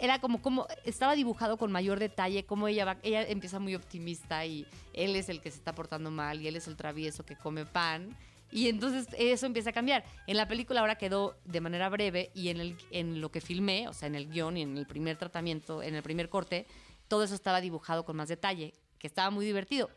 era 0.00 0.18
como 0.18 0.40
como 0.40 0.66
estaba 0.84 1.14
dibujado 1.14 1.56
con 1.56 1.70
mayor 1.70 1.98
detalle 1.98 2.44
como 2.44 2.68
ella 2.68 2.84
va 2.84 2.96
ella 3.02 3.22
empieza 3.22 3.58
muy 3.58 3.74
optimista 3.74 4.44
y 4.46 4.66
él 4.92 5.14
es 5.14 5.28
el 5.28 5.40
que 5.40 5.50
se 5.50 5.58
está 5.58 5.74
portando 5.74 6.10
mal 6.10 6.40
y 6.40 6.48
él 6.48 6.56
es 6.56 6.66
el 6.68 6.76
travieso 6.76 7.24
que 7.24 7.36
come 7.36 7.66
pan 7.66 8.16
y 8.50 8.68
entonces 8.68 9.08
eso 9.18 9.46
empieza 9.46 9.70
a 9.70 9.72
cambiar. 9.72 10.04
En 10.26 10.36
la 10.36 10.46
película 10.46 10.80
ahora 10.80 10.96
quedó 10.96 11.36
de 11.44 11.60
manera 11.60 11.88
breve 11.88 12.30
y 12.34 12.48
en 12.48 12.60
el 12.60 12.76
en 12.90 13.20
lo 13.20 13.30
que 13.30 13.40
filmé 13.40 13.88
o 13.88 13.92
sea 13.92 14.06
en 14.06 14.14
el 14.14 14.28
guion 14.28 14.56
y 14.56 14.62
en 14.62 14.78
el 14.78 14.86
primer 14.86 15.16
tratamiento 15.16 15.82
en 15.82 15.94
el 15.94 16.02
primer 16.02 16.28
corte 16.28 16.66
todo 17.08 17.24
eso 17.24 17.34
estaba 17.34 17.60
dibujado 17.60 18.04
con 18.04 18.16
más 18.16 18.28
detalle 18.28 18.74
que 18.98 19.06
estaba 19.06 19.30
muy 19.30 19.44
divertido. 19.44 19.90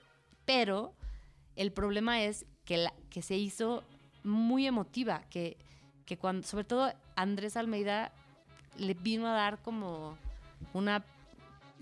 Pero 0.45 0.93
el 1.55 1.71
problema 1.71 2.23
es 2.23 2.45
que 2.65 2.87
que 3.09 3.21
se 3.21 3.35
hizo 3.35 3.83
muy 4.23 4.65
emotiva 4.65 5.23
que 5.29 5.57
que 6.05 6.17
cuando 6.17 6.47
sobre 6.47 6.63
todo 6.63 6.91
Andrés 7.15 7.57
Almeida 7.57 8.11
le 8.77 8.93
vino 8.93 9.27
a 9.27 9.33
dar 9.33 9.61
como 9.61 10.17
una 10.73 11.03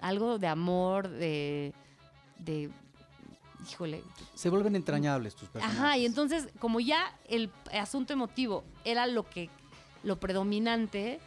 algo 0.02 0.40
de 0.40 0.48
amor, 0.48 1.08
de 1.08 1.74
híjole. 3.70 4.04
Se 4.34 4.50
vuelven 4.50 4.76
entrañables 4.76 5.36
tus 5.36 5.50
personajes. 5.50 5.80
Ajá, 5.80 5.98
y 5.98 6.06
entonces 6.06 6.50
como 6.60 6.80
ya 6.80 7.18
el 7.28 7.50
asunto 7.74 8.14
emotivo 8.14 8.64
era 8.84 9.08
lo 9.08 9.30
que 9.30 9.50
lo 10.04 10.20
predominante, 10.20 11.20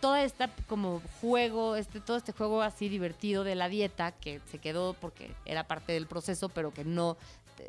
toda 0.00 0.22
esta 0.22 0.50
como 0.68 1.00
juego, 1.20 1.76
este 1.76 2.00
todo 2.00 2.16
este 2.16 2.32
juego 2.32 2.62
así 2.62 2.88
divertido 2.88 3.44
de 3.44 3.54
la 3.54 3.68
dieta 3.68 4.12
que 4.12 4.40
se 4.50 4.58
quedó 4.58 4.94
porque 4.94 5.34
era 5.44 5.64
parte 5.64 5.92
del 5.92 6.06
proceso, 6.06 6.48
pero 6.48 6.72
que 6.72 6.84
no 6.84 7.16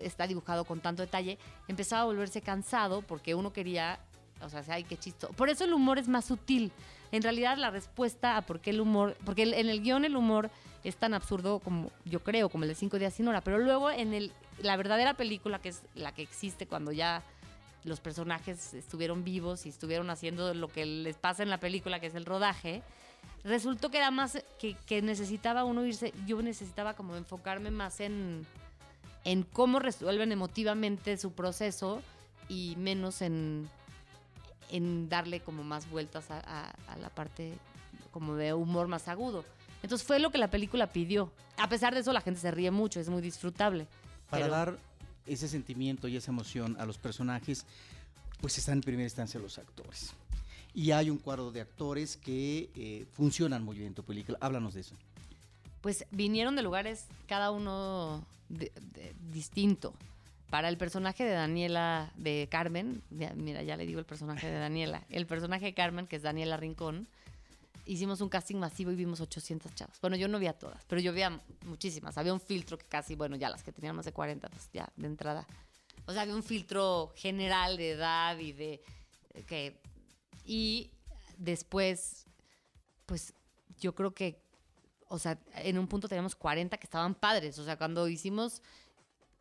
está 0.02 0.28
dibujado 0.28 0.66
con 0.66 0.80
tanto 0.80 1.02
detalle, 1.02 1.38
empezaba 1.68 2.02
a 2.02 2.06
volverse 2.06 2.42
cansado 2.42 3.02
porque 3.02 3.36
uno 3.36 3.54
quería, 3.54 4.00
o 4.42 4.50
sea, 4.50 4.64
ay, 4.70 4.84
qué 4.84 4.98
chisto. 4.98 5.30
Por 5.30 5.50
eso 5.50 5.64
el 5.64 5.74
humor 5.74 5.98
es 5.98 6.08
más 6.08 6.26
sutil. 6.26 6.72
En 7.12 7.24
realidad 7.24 7.58
la 7.58 7.72
respuesta 7.72 8.36
a 8.36 8.42
por 8.42 8.60
qué 8.60 8.72
el 8.72 8.82
humor, 8.82 9.16
porque 9.26 9.44
en 9.44 9.70
el 9.70 9.82
guion 9.82 10.04
el 10.04 10.18
humor 10.18 10.50
es 10.90 10.96
tan 10.98 11.14
absurdo 11.14 11.60
como 11.60 11.92
yo 12.06 12.24
creo, 12.24 12.50
como 12.50 12.64
el 12.64 12.70
de 12.70 12.76
Cinco 12.76 12.98
días 13.00 13.14
sin 13.14 13.28
hora, 13.28 13.42
pero 13.42 13.58
luego 13.60 13.90
en 13.92 14.14
el, 14.14 14.32
la 14.62 14.76
verdadera 14.78 15.16
película, 15.16 15.60
que 15.60 15.70
es 15.70 15.82
la 15.96 16.14
que 16.14 16.22
existe 16.22 16.68
cuando 16.68 16.92
ya 16.92 17.24
los 17.84 18.00
personajes 18.00 18.74
estuvieron 18.74 19.24
vivos 19.24 19.66
y 19.66 19.70
estuvieron 19.70 20.10
haciendo 20.10 20.54
lo 20.54 20.68
que 20.68 20.86
les 20.86 21.16
pasa 21.16 21.44
en 21.44 21.50
la 21.50 21.60
película, 21.60 22.00
que 22.00 22.08
es 22.08 22.16
el 22.16 22.26
rodaje, 22.26 22.82
resultó 23.44 23.90
que 23.92 23.98
era 23.98 24.12
más 24.12 24.44
que, 24.60 25.02
necesitaba 25.02 25.64
uno 25.64 25.86
irse, 25.86 26.14
yo 26.26 26.42
necesitaba 26.42 26.94
como 26.96 27.16
enfocarme 27.16 27.72
más 27.72 28.00
en, 28.00 28.46
cómo 29.54 29.80
resuelven 29.80 30.32
emotivamente 30.32 31.18
su 31.18 31.32
proceso 31.34 32.02
y 32.50 32.76
menos 32.78 33.22
en, 33.22 33.70
darle 35.10 35.40
como 35.42 35.64
más 35.64 35.90
vueltas 35.90 36.30
a- 36.32 36.74
a 36.88 36.98
la 36.98 37.10
parte 37.10 37.54
como 38.12 38.36
de 38.36 38.54
humor 38.54 38.88
más 38.88 39.08
agudo. 39.08 39.46
Entonces 39.84 40.06
fue 40.08 40.20
lo 40.20 40.32
que 40.32 40.38
la 40.38 40.50
película 40.50 40.88
pidió. 40.88 41.32
A 41.58 41.70
pesar 41.70 41.94
de 41.94 42.02
eso 42.02 42.14
la 42.14 42.22
gente 42.22 42.40
se 42.40 42.52
ríe 42.52 42.72
mucho, 42.72 43.00
es 43.00 43.10
muy 43.10 43.22
disfrutable. 43.22 43.88
Para 44.30 44.44
Pero- 44.46 44.56
dar 44.56 44.78
ese 45.26 45.48
sentimiento 45.48 46.08
y 46.08 46.16
esa 46.18 46.32
emoción 46.32 46.76
a 46.80 46.86
los 46.86 46.98
personajes, 46.98 47.66
pues 48.42 48.58
están 48.58 48.76
en 48.76 48.82
primera 48.82 49.04
instancia 49.04 49.40
los 49.40 49.58
actores. 49.58 50.14
Y 50.74 50.92
hay 50.92 51.10
un 51.10 51.18
cuadro 51.18 51.52
de 51.52 51.62
actores 51.62 52.18
que 52.18 52.70
eh, 52.76 53.06
funcionan 53.14 53.64
muy 53.64 53.76
bien 53.78 53.88
en 53.90 53.94
tu 53.94 54.04
película. 54.04 54.38
Háblanos 54.42 54.74
de 54.76 54.82
eso. 54.82 54.96
Pues 55.82 56.06
vinieron 56.12 56.56
de 56.56 56.62
lugares 56.64 57.06
cada 57.28 57.52
uno 57.52 58.24
de- 58.50 58.72
de- 58.94 59.16
distinto. 59.34 59.94
Para 60.50 60.70
el 60.70 60.78
personaje 60.78 61.24
de 61.26 61.32
Daniela, 61.32 62.12
de 62.16 62.48
Carmen, 62.50 63.02
mira, 63.36 63.64
ya 63.64 63.76
le 63.76 63.86
digo 63.86 64.00
el 64.00 64.06
personaje 64.06 64.48
de 64.48 64.58
Daniela. 64.60 65.04
El 65.10 65.26
personaje 65.26 65.66
de 65.66 65.74
Carmen, 65.74 66.08
que 66.08 66.16
es 66.16 66.22
Daniela 66.22 66.56
Rincón, 66.58 67.08
hicimos 67.88 68.22
un 68.22 68.30
casting 68.30 68.58
masivo 68.58 68.92
y 68.92 68.96
vimos 68.96 69.20
800 69.22 69.74
chavas. 69.76 70.00
Bueno, 70.02 70.16
yo 70.16 70.28
no 70.28 70.38
vi 70.40 70.48
a 70.48 70.54
todas, 70.54 70.84
pero 70.86 71.02
yo 71.02 71.14
vi 71.14 71.22
a 71.24 71.40
muchísimas. 71.66 72.18
Había 72.18 72.34
un 72.34 72.40
filtro 72.42 72.78
que 72.78 72.86
casi, 72.86 73.16
bueno, 73.16 73.36
ya 73.36 73.50
las 73.50 73.64
que 73.64 73.72
tenían 73.72 73.96
más 73.96 74.06
de 74.06 74.14
40, 74.14 74.50
pues 74.50 74.70
ya 74.74 74.90
de 74.96 75.08
entrada. 75.08 75.48
O 76.06 76.14
sea, 76.14 76.22
había 76.22 76.36
un 76.36 76.44
filtro 76.44 77.12
general 77.16 77.78
de 77.78 77.92
edad 77.92 78.38
y 78.38 78.52
de 78.54 78.82
que 79.46 79.80
y 80.46 80.92
después 81.38 82.26
pues 83.06 83.34
yo 83.80 83.94
creo 83.96 84.14
que 84.14 84.42
o 85.10 85.20
sea, 85.20 85.40
en 85.56 85.78
un 85.80 85.88
punto 85.88 86.08
teníamos 86.10 86.36
40 86.36 86.78
que 86.78 86.86
estaban 86.86 87.16
padres, 87.16 87.58
o 87.60 87.64
sea, 87.64 87.78
cuando 87.78 88.08
hicimos 88.10 88.62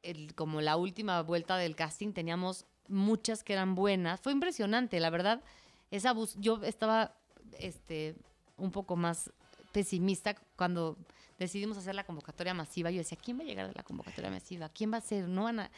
el- 0.03 0.32
como 0.34 0.61
la 0.61 0.76
última 0.76 1.20
vuelta 1.22 1.57
del 1.57 1.74
casting 1.74 2.12
teníamos 2.12 2.66
muchas 2.88 3.42
que 3.42 3.53
eran 3.55 3.74
buenas. 3.74 4.20
Fue 4.20 4.30
impresionante, 4.32 5.01
la 5.01 5.11
verdad. 5.11 5.42
Esa 5.90 6.12
bus 6.12 6.36
yo 6.38 6.62
estaba 6.62 7.16
este 7.59 8.14
un 8.57 8.71
poco 8.71 8.97
más 8.97 9.31
pesimista 9.73 10.35
cuando 10.57 10.97
decidimos 11.39 11.77
hacer 11.77 11.95
la 11.95 12.05
convocatoria 12.05 12.55
masiva. 12.55 12.91
Yo 12.91 12.99
decía, 12.99 13.19
¿quién 13.23 13.39
va 13.39 13.43
a 13.43 13.47
llegar 13.47 13.69
de 13.69 13.75
la 13.75 13.83
convocatoria 13.83 14.31
masiva? 14.31 14.69
¿Quién 14.69 14.93
va 14.93 14.99
a 14.99 15.03
ser? 15.03 15.29
No 15.29 15.45
van 15.45 15.69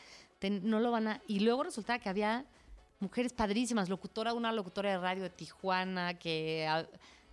no 0.62 0.78
lo 0.78 0.92
van 0.92 1.08
a 1.08 1.22
y 1.26 1.40
luego 1.40 1.64
resultaba 1.64 1.98
que 1.98 2.08
había 2.08 2.44
mujeres 3.00 3.32
padrísimas, 3.32 3.88
locutora, 3.88 4.34
una 4.34 4.52
locutora 4.52 4.90
de 4.90 4.98
radio 4.98 5.22
de 5.24 5.30
Tijuana, 5.30 6.14
que 6.14 6.68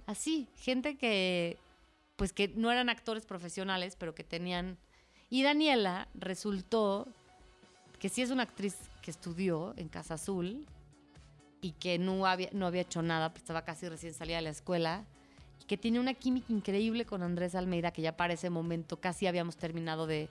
así, 0.07 0.47
gente 0.55 0.97
que 0.97 1.57
pues 2.15 2.33
que 2.33 2.47
no 2.47 2.71
eran 2.71 2.89
actores 2.89 3.25
profesionales, 3.25 3.95
pero 3.95 4.15
que 4.15 4.23
tenían 4.23 4.77
y 5.29 5.43
Daniela 5.43 6.07
resultó 6.13 7.07
que 7.99 8.09
sí 8.09 8.21
es 8.21 8.31
una 8.31 8.43
actriz 8.43 8.75
que 9.01 9.11
estudió 9.11 9.73
en 9.77 9.89
Casa 9.89 10.15
Azul 10.15 10.65
y 11.61 11.71
que 11.73 11.97
no 11.97 12.25
había, 12.25 12.49
no 12.53 12.67
había 12.67 12.81
hecho 12.81 13.01
nada, 13.01 13.29
pues 13.29 13.41
estaba 13.41 13.63
casi 13.63 13.89
recién 13.89 14.13
salida 14.13 14.37
de 14.37 14.43
la 14.43 14.49
escuela, 14.51 15.05
que 15.67 15.77
tiene 15.77 15.99
una 15.99 16.13
química 16.13 16.53
increíble 16.53 17.05
con 17.05 17.23
Andrés 17.23 17.55
Almeida, 17.55 17.91
que 17.91 18.01
ya 18.01 18.15
para 18.15 18.33
ese 18.33 18.49
momento 18.49 18.99
casi 18.99 19.27
habíamos 19.27 19.57
terminado 19.57 20.07
de, 20.07 20.29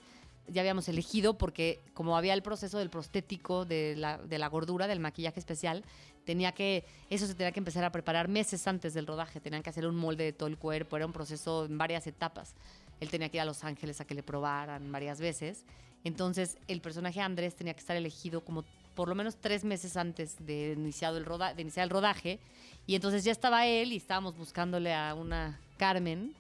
ya 0.49 0.61
habíamos 0.61 0.89
elegido, 0.89 1.39
porque 1.39 1.81
como 1.95 2.17
había 2.17 2.35
el 2.35 2.43
proceso 2.43 2.79
del 2.79 2.91
prostético, 2.91 3.65
de 3.65 3.95
la, 3.97 4.19
de 4.19 4.39
la 4.39 4.49
gordura, 4.49 4.87
del 4.87 5.01
maquillaje 5.01 5.41
especial, 5.41 5.85
tenía 6.25 6.53
que, 6.53 6.85
eso 7.11 7.27
se 7.27 7.35
tenía 7.35 7.53
que 7.53 7.61
empezar 7.61 7.85
a 7.85 7.93
preparar 7.93 8.29
meses 8.29 8.67
antes 8.67 8.95
del 8.95 9.07
rodaje, 9.07 9.41
tenían 9.41 9.63
que 9.63 9.71
hacer 9.71 9.87
un 9.87 9.97
molde 9.97 10.25
de 10.25 10.33
todo 10.33 10.49
el 10.49 10.59
cuerpo, 10.59 10.97
era 10.97 11.07
un 11.07 11.13
proceso 11.13 11.65
en 11.65 11.79
varias 11.79 12.07
etapas. 12.07 12.55
Él 13.01 13.11
tenía 13.11 13.29
que 13.29 13.39
ir 13.39 13.41
a 13.41 13.45
Los 13.45 13.65
Ángeles 13.65 14.01
a 14.01 14.05
que 14.05 14.15
le 14.15 14.23
probaran 14.23 14.91
varias 14.93 15.21
veces. 15.21 15.65
Entonces, 16.05 16.59
el 16.69 16.81
personaje 16.81 17.21
Andrés 17.21 17.55
tenía 17.57 17.75
que 17.75 17.81
estar 17.81 17.97
elegido 17.97 18.45
como 18.45 18.65
por 18.95 19.09
lo 19.09 19.15
menos 19.15 19.37
tres 19.37 19.65
meses 19.65 19.97
antes 19.97 20.37
de, 20.45 20.73
iniciado 20.73 21.19
el 21.19 21.25
roda 21.25 21.55
de 21.55 21.63
iniciar 21.63 21.85
el 21.85 21.91
rodaje. 21.91 22.39
Y 22.87 22.95
entonces 22.95 23.25
ya 23.25 23.33
estaba 23.33 23.67
él 23.67 23.93
y 23.93 23.97
estábamos 23.97 24.37
buscándole 24.37 24.95
a 24.95 25.15
una 25.15 25.59
Carmen. 25.77 26.35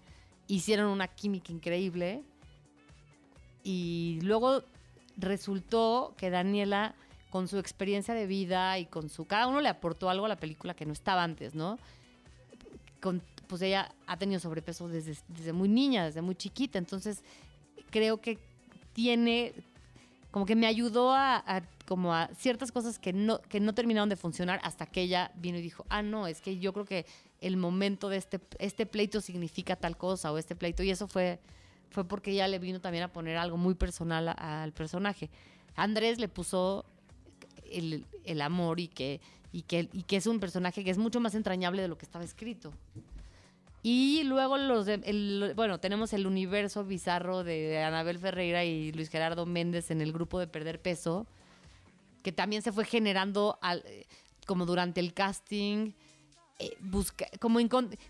Hicieron 0.47 0.87
una 0.87 1.09
química 1.09 1.53
increíble. 1.53 2.23
Y 3.63 4.19
luego 4.23 4.63
resultó 5.17 6.15
que 6.19 6.31
Daniela, 6.31 6.95
con 7.31 7.49
su 7.49 7.59
experiencia 7.59 8.15
de 8.15 8.27
vida 8.27 8.79
y 8.79 8.87
con 8.87 9.09
su... 9.09 9.25
Cada 9.25 9.47
uno 9.47 9.61
le 9.61 9.69
aportó 9.69 10.11
algo 10.11 10.27
a 10.27 10.29
la 10.29 10.37
película 10.37 10.75
que 10.75 10.87
no 10.87 10.93
estaba 10.93 11.23
antes, 11.23 11.55
¿no? 11.55 11.79
Con, 13.01 13.23
pues 13.49 13.63
ella 13.63 13.93
ha 14.07 14.17
tenido 14.19 14.39
sobrepeso 14.39 14.89
desde, 14.89 15.17
desde 15.29 15.53
muy 15.53 15.69
niña, 15.69 16.05
desde 16.05 16.21
muy 16.21 16.35
chiquita. 16.35 16.79
Entonces, 16.79 17.23
creo 17.91 18.21
que 18.21 18.39
tiene... 18.93 19.55
Como 20.35 20.47
que 20.47 20.57
me 20.57 20.67
ayudó 20.67 21.15
a, 21.15 21.63
como 21.87 22.13
a 22.13 22.29
ciertas 22.37 22.73
cosas 22.73 22.99
que 22.99 23.13
no, 23.13 23.41
que 23.43 23.61
no 23.61 23.73
terminaron 23.73 24.09
de 24.09 24.17
funcionar 24.17 24.59
hasta 24.65 24.85
que 24.85 25.03
ella 25.03 25.31
vino 25.37 25.59
y 25.59 25.63
dijo, 25.63 25.87
ah, 25.91 26.03
no, 26.03 26.27
es 26.27 26.41
que 26.41 26.59
yo 26.59 26.73
creo 26.73 26.85
que 26.85 27.07
el 27.41 27.57
momento 27.57 28.09
de 28.09 28.17
este, 28.17 28.41
este 28.59 28.85
pleito 28.85 29.21
significa 29.21 29.77
tal 29.77 29.97
cosa 29.97 30.33
o 30.33 30.39
este 30.39 30.57
pleito. 30.57 30.83
Y 30.83 30.91
eso 30.91 31.07
fue, 31.07 31.39
fue 31.91 32.03
porque 32.03 32.33
ella 32.33 32.49
le 32.49 32.59
vino 32.59 32.81
también 32.81 33.05
a 33.05 33.13
poner 33.13 33.37
algo 33.37 33.57
muy 33.57 33.77
personal 33.77 34.35
al 34.37 34.73
personaje. 34.73 35.31
Andrés 35.77 36.19
le 36.19 36.27
puso 36.27 36.85
el, 37.71 38.05
el 38.25 38.41
amor 38.41 38.81
y 38.81 38.89
que, 38.89 39.21
y, 39.53 39.63
que, 39.63 39.89
y 39.93 40.03
que 40.03 40.17
es 40.17 40.27
un 40.27 40.41
personaje 40.41 40.83
que 40.83 40.91
es 40.91 40.99
mucho 40.99 41.21
más 41.21 41.37
entrañable 41.37 41.81
de 41.81 41.87
lo 41.87 41.97
que 41.97 42.07
estaba 42.07 42.25
escrito. 42.25 42.73
Y 43.87 44.23
luego 44.25 44.57
los 44.57 44.87
de, 44.87 44.95
el- 45.05 45.53
bueno, 45.55 45.79
tenemos 45.79 46.15
el 46.15 46.27
universo 46.27 46.85
bizarro 46.87 47.45
de 47.45 47.83
Anabel 47.83 48.19
Ferreira 48.19 48.65
y 48.65 48.91
Luis 48.93 49.11
Gerardo 49.11 49.45
Méndez 49.45 49.91
en 49.91 50.01
el 50.01 50.11
grupo 50.11 50.39
de 50.41 50.47
Perder 50.47 50.81
Peso, 50.81 51.27
que 52.23 52.33
también 52.33 52.63
se 52.63 52.73
fue 52.73 52.87
generando 52.87 53.59
al- 53.61 53.83
eh, 53.85 54.07
como 54.47 54.65
durante 54.65 55.01
el 55.01 55.13
casting 55.13 55.93
eh, 56.59 56.75
busca, 56.81 57.27
como, 57.41 57.59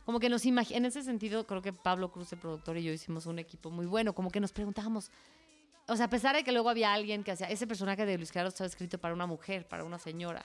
como 0.04 0.20
que 0.20 0.28
nos 0.28 0.44
imagi- 0.46 0.76
en 0.76 0.84
ese 0.84 1.02
sentido 1.02 1.44
creo 1.44 1.60
que 1.60 1.72
Pablo 1.72 2.12
Cruz, 2.12 2.32
el 2.32 2.38
productor, 2.38 2.76
y 2.76 2.84
yo 2.84 2.92
hicimos 2.92 3.26
un 3.26 3.40
equipo 3.40 3.70
muy 3.70 3.86
bueno, 3.86 4.14
como 4.14 4.30
que 4.30 4.38
nos 4.38 4.52
preguntábamos, 4.52 5.10
o 5.88 5.96
sea, 5.96 6.06
a 6.06 6.10
pesar 6.10 6.36
de 6.36 6.44
que 6.44 6.52
luego 6.52 6.68
había 6.68 6.92
alguien 6.92 7.24
que 7.24 7.32
hacía, 7.32 7.48
ese 7.48 7.66
personaje 7.66 8.06
de 8.06 8.16
Luis 8.16 8.30
Gerardo 8.30 8.50
estaba 8.50 8.68
escrito 8.68 8.98
para 8.98 9.12
una 9.12 9.26
mujer, 9.26 9.66
para 9.66 9.82
una 9.82 9.98
señora, 9.98 10.44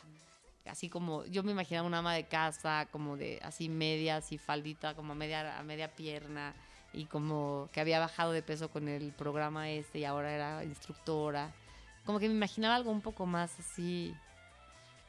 así 0.65 0.89
como, 0.89 1.25
yo 1.25 1.43
me 1.43 1.51
imaginaba 1.51 1.87
una 1.87 1.99
ama 1.99 2.13
de 2.13 2.27
casa, 2.27 2.87
como 2.91 3.17
de 3.17 3.39
así 3.43 3.69
media, 3.69 4.17
así 4.17 4.37
faldita, 4.37 4.95
como 4.95 5.13
a 5.13 5.15
media, 5.15 5.57
a 5.57 5.63
media 5.63 5.95
pierna, 5.95 6.53
y 6.93 7.05
como 7.05 7.69
que 7.71 7.81
había 7.81 7.99
bajado 7.99 8.31
de 8.31 8.41
peso 8.41 8.69
con 8.69 8.87
el 8.87 9.11
programa 9.13 9.69
este 9.69 9.99
y 9.99 10.05
ahora 10.05 10.33
era 10.33 10.63
instructora, 10.63 11.53
como 12.05 12.19
que 12.19 12.27
me 12.27 12.35
imaginaba 12.35 12.75
algo 12.75 12.91
un 12.91 13.01
poco 13.01 13.25
más 13.25 13.59
así, 13.59 14.13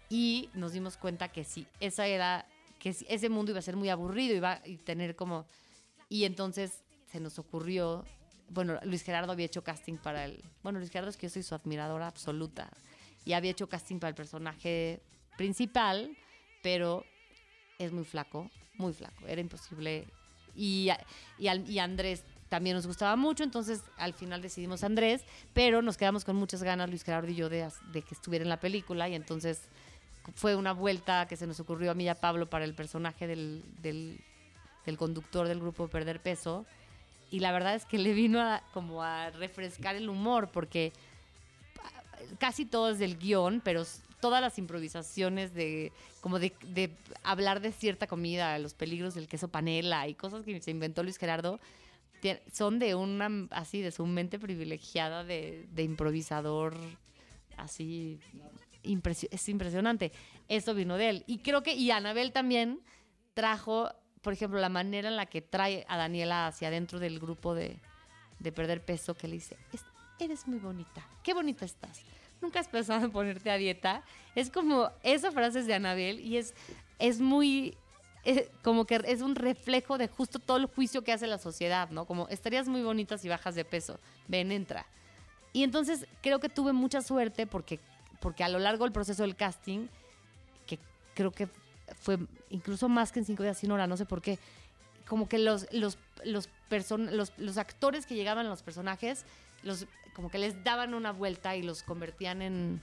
y 0.09 0.51
nos 0.55 0.72
dimos 0.72 0.96
cuenta 0.96 1.28
que 1.28 1.44
sí, 1.44 1.66
esa 1.78 2.07
era, 2.07 2.46
que 2.78 2.90
ese 2.90 3.28
mundo 3.28 3.53
iba 3.53 3.59
a 3.59 3.62
ser 3.62 3.76
muy 3.76 3.88
aburrido, 3.88 4.34
iba 4.34 4.53
a 4.53 4.61
tener 4.84 5.16
como, 5.16 5.46
y 6.09 6.24
entonces 6.24 6.82
se 7.11 7.20
nos 7.20 7.38
ocurrió, 7.38 8.05
bueno, 8.48 8.78
Luis 8.82 9.03
Gerardo 9.03 9.32
había 9.32 9.46
hecho 9.46 9.62
casting 9.62 9.96
para 9.96 10.24
el, 10.24 10.44
bueno, 10.62 10.78
Luis 10.78 10.90
Gerardo 10.90 11.11
es 11.11 11.16
que 11.16 11.28
yo 11.28 11.30
soy 11.30 11.42
su 11.42 11.55
admiradora 11.55 12.07
absoluta, 12.07 12.70
y 13.24 13.34
había 13.34 13.51
hecho 13.51 13.68
casting 13.68 13.98
para 13.98 14.09
el 14.09 14.14
personaje 14.14 15.03
principal, 15.41 16.14
pero 16.61 17.03
es 17.78 17.93
muy 17.93 18.05
flaco, 18.05 18.51
muy 18.76 18.93
flaco, 18.93 19.26
era 19.26 19.41
imposible. 19.41 20.07
Y, 20.55 20.91
y, 21.38 21.78
Andrés 21.78 22.24
también 22.51 22.76
nos 22.76 22.86
gustaba 22.86 23.16
mucho, 23.16 23.43
entonces 23.43 23.82
al 23.97 24.12
final 24.12 24.43
decidimos 24.43 24.84
Andrés, 24.84 25.24
pero 25.55 25.80
nos 25.80 25.97
quedamos 25.97 26.26
con 26.26 26.36
muchas 26.36 26.62
ganas, 26.62 26.91
Luis 26.91 27.05
Gerardo 27.05 27.30
y 27.30 27.36
yo, 27.36 27.49
de, 27.49 27.66
de 27.91 28.03
que 28.03 28.14
estuviera 28.14 28.43
en 28.43 28.51
la 28.51 28.61
película, 28.61 29.09
y 29.09 29.14
entonces 29.14 29.62
fue 30.34 30.57
una 30.57 30.74
vuelta 30.74 31.26
que 31.26 31.38
se 31.38 31.47
nos 31.47 31.59
ocurrió 31.59 31.93
a 31.93 31.95
mí 31.95 32.05
y 32.05 32.09
a 32.09 32.16
Pablo 32.16 32.51
para 32.51 32.66
el 32.66 32.74
personaje 32.74 33.26
del, 33.26 33.64
del, 33.80 34.20
del 34.84 34.99
conductor 34.99 35.49
del 35.49 35.61
grupo 35.61 35.88
Perder 35.88 36.20
Peso, 36.20 36.66
y 37.30 37.41
la 37.41 37.51
verdad 37.51 37.76
es 37.76 37.86
que 37.86 37.97
le 37.97 38.12
vino 38.12 38.43
a, 38.43 38.62
como 38.74 39.03
a 39.03 39.30
refrescar 39.30 39.97
el 39.97 40.11
humor, 40.11 40.51
porque 40.53 40.93
casi 42.38 42.66
todo 42.66 42.91
es 42.91 42.99
del 42.99 43.16
guion, 43.16 43.62
pero 43.64 43.86
todas 44.21 44.41
las 44.41 44.59
improvisaciones 44.59 45.55
de 45.55 45.93
como 46.21 46.39
de, 46.39 46.53
hablar 47.23 47.61
de 47.61 47.73
cierta 47.73 48.07
comida, 48.07 48.59
los 48.59 48.75
peligros 48.75 49.14
del 49.14 49.27
queso 49.29 49.49
panela 49.49 50.07
y 50.09 50.14
cosas 50.14 50.45
que 50.45 50.61
se 50.61 50.71
inventó 50.71 51.03
Luis 51.03 51.16
Gerardo, 51.18 51.59
son 52.53 52.79
de 52.79 52.95
una 52.95 53.31
así 53.51 53.81
de 53.81 53.91
su 53.93 54.05
mente 54.07 54.39
privilegiada 54.39 55.25
de, 55.25 55.66
improvisador 55.83 56.77
así 57.57 58.18
impresio- 58.83 59.29
es 59.33 59.49
impresionante. 59.49 60.12
Eso 60.49 60.75
vino 60.75 60.97
de 60.97 61.09
él. 61.11 61.25
Y 61.27 61.39
creo 61.39 61.62
que, 61.62 61.75
y 61.75 61.91
Anabel 61.91 62.33
también 62.33 62.81
trajo, 63.35 63.91
por 64.23 64.33
ejemplo, 64.33 64.59
la 64.61 64.68
manera 64.68 65.09
en 65.09 65.16
la 65.16 65.27
que 65.27 65.41
trae 65.41 65.85
a 65.89 65.97
Daniela 65.97 66.47
hacia 66.47 66.68
adentro 66.68 66.99
del 66.99 67.18
grupo 67.18 67.55
de, 67.55 67.79
de 68.39 68.53
perder 68.53 68.85
peso, 68.85 69.14
que 69.14 69.29
le 69.29 69.35
dice, 69.35 69.57
"Es- 69.73 69.85
eres 70.18 70.47
muy 70.47 70.59
bonita, 70.59 71.07
qué 71.23 71.33
bonita 71.33 71.64
estás. 71.64 72.03
Nunca 72.41 72.61
has 72.61 72.68
pensado 72.68 73.05
en 73.05 73.11
ponerte 73.12 73.51
a 73.51 73.57
dieta. 73.57 74.03
Es 74.34 74.51
como, 74.51 74.91
esa 75.03 75.30
frase 75.32 75.61
es 75.61 75.66
de 75.66 75.74
Anabel 75.74 76.20
y 76.20 76.36
es, 76.36 76.55
es 76.99 77.20
muy, 77.20 77.76
eh, 78.24 78.51
como 78.62 78.84
que 78.86 79.01
es 79.05 79.20
un 79.20 79.34
reflejo 79.34 79.99
de 79.99 80.09
justo 80.09 80.38
todo 80.38 80.57
el 80.57 80.66
juicio 80.66 81.03
que 81.03 81.12
hace 81.12 81.26
la 81.26 81.38
sociedad, 81.38 81.91
¿no? 81.91 82.07
Como, 82.07 82.28
estarías 82.28 82.68
muy 82.68 82.82
bonita 82.82 83.18
si 83.18 83.28
bajas 83.28 83.55
de 83.55 83.64
peso. 83.64 83.99
Ven, 84.28 84.53
entra. 84.53 84.86
Y 85.53 85.64
entonces 85.64 86.07
creo 86.22 86.38
que 86.41 86.49
tuve 86.49 86.72
mucha 86.72 87.03
suerte 87.03 87.47
porque, 87.47 87.80
porque 88.20 88.45
a 88.45 88.49
lo 88.49 88.59
largo 88.59 88.84
del 88.84 88.93
proceso 88.93 89.22
del 89.22 89.36
casting, 89.36 89.88
que 90.66 90.78
creo 91.14 91.32
que 91.32 91.49
fue 92.01 92.18
incluso 92.51 92.88
más 92.88 93.11
que 93.11 93.18
en 93.18 93.24
cinco 93.24 93.43
días 93.43 93.59
sin 93.59 93.72
hora, 93.72 93.86
no 93.88 93.97
sé 93.97 94.07
por 94.07 94.22
qué, 94.22 94.38
como 95.09 95.28
que 95.28 95.38
los, 95.38 95.66
los, 95.72 95.99
los, 96.24 96.49
person- 96.70 97.11
los, 97.11 97.32
los 97.36 97.59
actores 97.59 98.07
que 98.07 98.14
llegaban 98.14 98.47
a 98.47 98.49
los 98.49 98.62
personajes, 98.62 99.24
los, 99.63 99.87
como 100.15 100.31
que 100.31 100.39
les 100.39 100.63
daban 100.65 100.95
una 100.95 101.13
vuelta 101.13 101.57
y 101.57 101.63
los 101.63 101.83
convertían 101.83 102.43
en, 102.43 102.81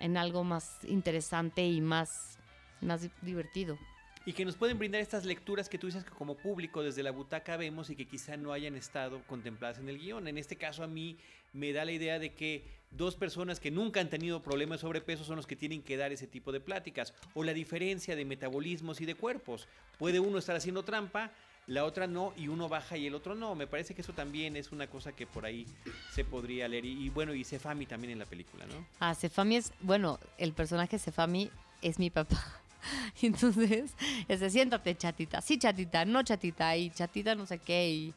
en 0.00 0.16
algo 0.16 0.44
más 0.44 0.78
interesante 0.84 1.66
y 1.66 1.80
más, 1.80 2.38
más 2.80 3.02
di- 3.02 3.10
divertido. 3.22 3.78
Y 4.26 4.34
que 4.34 4.44
nos 4.44 4.56
pueden 4.56 4.78
brindar 4.78 5.00
estas 5.00 5.24
lecturas 5.24 5.70
que 5.70 5.78
tú 5.78 5.86
dices 5.86 6.04
que 6.04 6.10
como 6.10 6.36
público 6.36 6.82
desde 6.82 7.02
la 7.02 7.12
butaca 7.12 7.56
vemos 7.56 7.88
y 7.88 7.96
que 7.96 8.06
quizá 8.06 8.36
no 8.36 8.52
hayan 8.52 8.74
estado 8.74 9.22
contempladas 9.26 9.78
en 9.78 9.88
el 9.88 9.98
guion. 9.98 10.28
En 10.28 10.36
este 10.36 10.56
caso 10.56 10.82
a 10.82 10.86
mí 10.86 11.16
me 11.54 11.72
da 11.72 11.86
la 11.86 11.92
idea 11.92 12.18
de 12.18 12.34
que 12.34 12.62
dos 12.90 13.16
personas 13.16 13.58
que 13.58 13.70
nunca 13.70 14.00
han 14.00 14.10
tenido 14.10 14.42
problemas 14.42 14.80
de 14.80 14.82
sobrepeso 14.82 15.24
son 15.24 15.36
los 15.36 15.46
que 15.46 15.56
tienen 15.56 15.82
que 15.82 15.96
dar 15.96 16.12
ese 16.12 16.26
tipo 16.26 16.52
de 16.52 16.60
pláticas. 16.60 17.14
O 17.32 17.42
la 17.42 17.54
diferencia 17.54 18.16
de 18.16 18.26
metabolismos 18.26 19.00
y 19.00 19.06
de 19.06 19.14
cuerpos. 19.14 19.66
Puede 19.98 20.20
uno 20.20 20.36
estar 20.36 20.56
haciendo 20.56 20.82
trampa, 20.82 21.32
la 21.68 21.84
otra 21.84 22.06
no, 22.06 22.32
y 22.36 22.48
uno 22.48 22.68
baja 22.68 22.96
y 22.96 23.06
el 23.06 23.14
otro 23.14 23.34
no. 23.34 23.54
Me 23.54 23.66
parece 23.66 23.94
que 23.94 24.00
eso 24.00 24.14
también 24.14 24.56
es 24.56 24.72
una 24.72 24.86
cosa 24.88 25.12
que 25.12 25.26
por 25.26 25.44
ahí 25.44 25.66
se 26.12 26.24
podría 26.24 26.66
leer. 26.66 26.86
Y, 26.86 27.10
bueno, 27.10 27.34
y 27.34 27.44
Cefami 27.44 27.84
también 27.84 28.12
en 28.12 28.18
la 28.18 28.24
película, 28.24 28.66
¿no? 28.66 28.86
Ah, 29.00 29.14
Cefami 29.14 29.56
es, 29.56 29.72
bueno, 29.80 30.18
el 30.38 30.54
personaje 30.54 30.98
Cefami 30.98 31.50
es 31.82 31.98
mi 31.98 32.08
papá. 32.08 32.42
Entonces, 33.22 33.92
ese, 34.28 34.50
siéntate, 34.50 34.96
chatita. 34.96 35.42
Sí, 35.42 35.58
chatita, 35.58 36.06
no 36.06 36.22
chatita. 36.22 36.74
Y 36.74 36.90
chatita 36.90 37.34
no 37.34 37.44
sé 37.44 37.58
qué. 37.58 37.90
Y, 37.90 38.14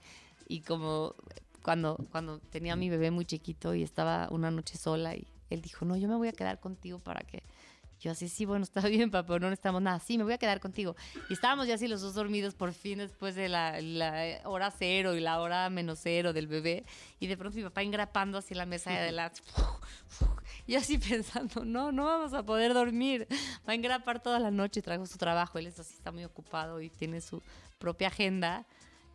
y 0.47 0.61
como 0.61 1.13
cuando, 1.61 1.97
cuando 2.09 2.39
tenía 2.39 2.77
mi 2.77 2.89
bebé 2.89 3.11
muy 3.11 3.25
chiquito 3.25 3.75
y 3.75 3.83
estaba 3.83 4.29
una 4.31 4.49
noche 4.49 4.77
sola 4.77 5.13
y 5.15 5.27
él 5.49 5.61
dijo, 5.61 5.83
no, 5.83 5.97
yo 5.97 6.07
me 6.07 6.15
voy 6.15 6.29
a 6.29 6.33
quedar 6.33 6.59
contigo 6.61 6.99
para 6.99 7.19
que... 7.21 7.43
Yo 8.01 8.11
así, 8.11 8.29
sí, 8.29 8.45
bueno, 8.45 8.63
está 8.63 8.81
bien, 8.87 9.11
papá, 9.11 9.37
no 9.37 9.49
necesitamos 9.49 9.81
nada. 9.81 9.99
Sí, 9.99 10.17
me 10.17 10.23
voy 10.23 10.33
a 10.33 10.37
quedar 10.39 10.59
contigo. 10.59 10.95
Y 11.29 11.33
estábamos 11.33 11.67
ya 11.67 11.75
así 11.75 11.87
los 11.87 12.01
dos 12.01 12.15
dormidos 12.15 12.55
por 12.55 12.73
fin 12.73 12.97
después 12.97 13.35
de 13.35 13.47
la, 13.47 13.79
la 13.79 14.41
hora 14.45 14.71
cero 14.71 15.15
y 15.15 15.19
la 15.19 15.39
hora 15.39 15.69
menos 15.69 15.99
cero 16.01 16.33
del 16.33 16.47
bebé. 16.47 16.83
Y 17.19 17.27
de 17.27 17.37
pronto 17.37 17.57
mi 17.57 17.63
papá 17.63 17.83
engrapando 17.83 18.39
así 18.39 18.55
la 18.55 18.65
mesa 18.65 18.91
de 18.91 18.97
adelante. 18.97 19.41
Y 20.67 20.75
así 20.75 20.97
pensando, 20.97 21.65
no, 21.65 21.91
no 21.91 22.05
vamos 22.05 22.33
a 22.33 22.43
poder 22.43 22.73
dormir. 22.73 23.27
Va 23.67 23.73
a 23.73 23.75
engrapar 23.75 24.21
toda 24.21 24.39
la 24.39 24.51
noche, 24.51 24.81
trajo 24.81 25.05
su 25.05 25.17
trabajo. 25.17 25.57
Él 25.57 25.67
es 25.67 25.79
así, 25.79 25.93
está 25.95 26.11
muy 26.11 26.23
ocupado 26.23 26.81
y 26.81 26.89
tiene 26.89 27.19
su 27.19 27.41
propia 27.79 28.07
agenda. 28.09 28.65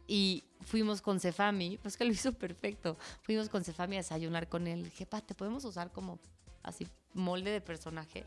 Y 0.09 0.45
fuimos 0.61 1.01
con 1.01 1.20
Cefami, 1.20 1.78
pues 1.78 1.97
que 1.97 2.05
lo 2.05 2.12
hizo 2.12 2.32
perfecto. 2.32 2.99
Fuimos 3.22 3.49
con 3.49 3.64
Cefami 3.64 3.97
a 3.97 3.99
desayunar 4.01 4.49
con 4.49 4.66
él. 4.66 4.84
Dije, 4.84 5.07
pa, 5.07 5.20
¿te 5.20 5.34
podemos 5.34 5.64
usar 5.64 5.93
como 5.93 6.18
así 6.62 6.87
molde 7.14 7.51
de 7.51 7.61
personaje? 7.61 8.24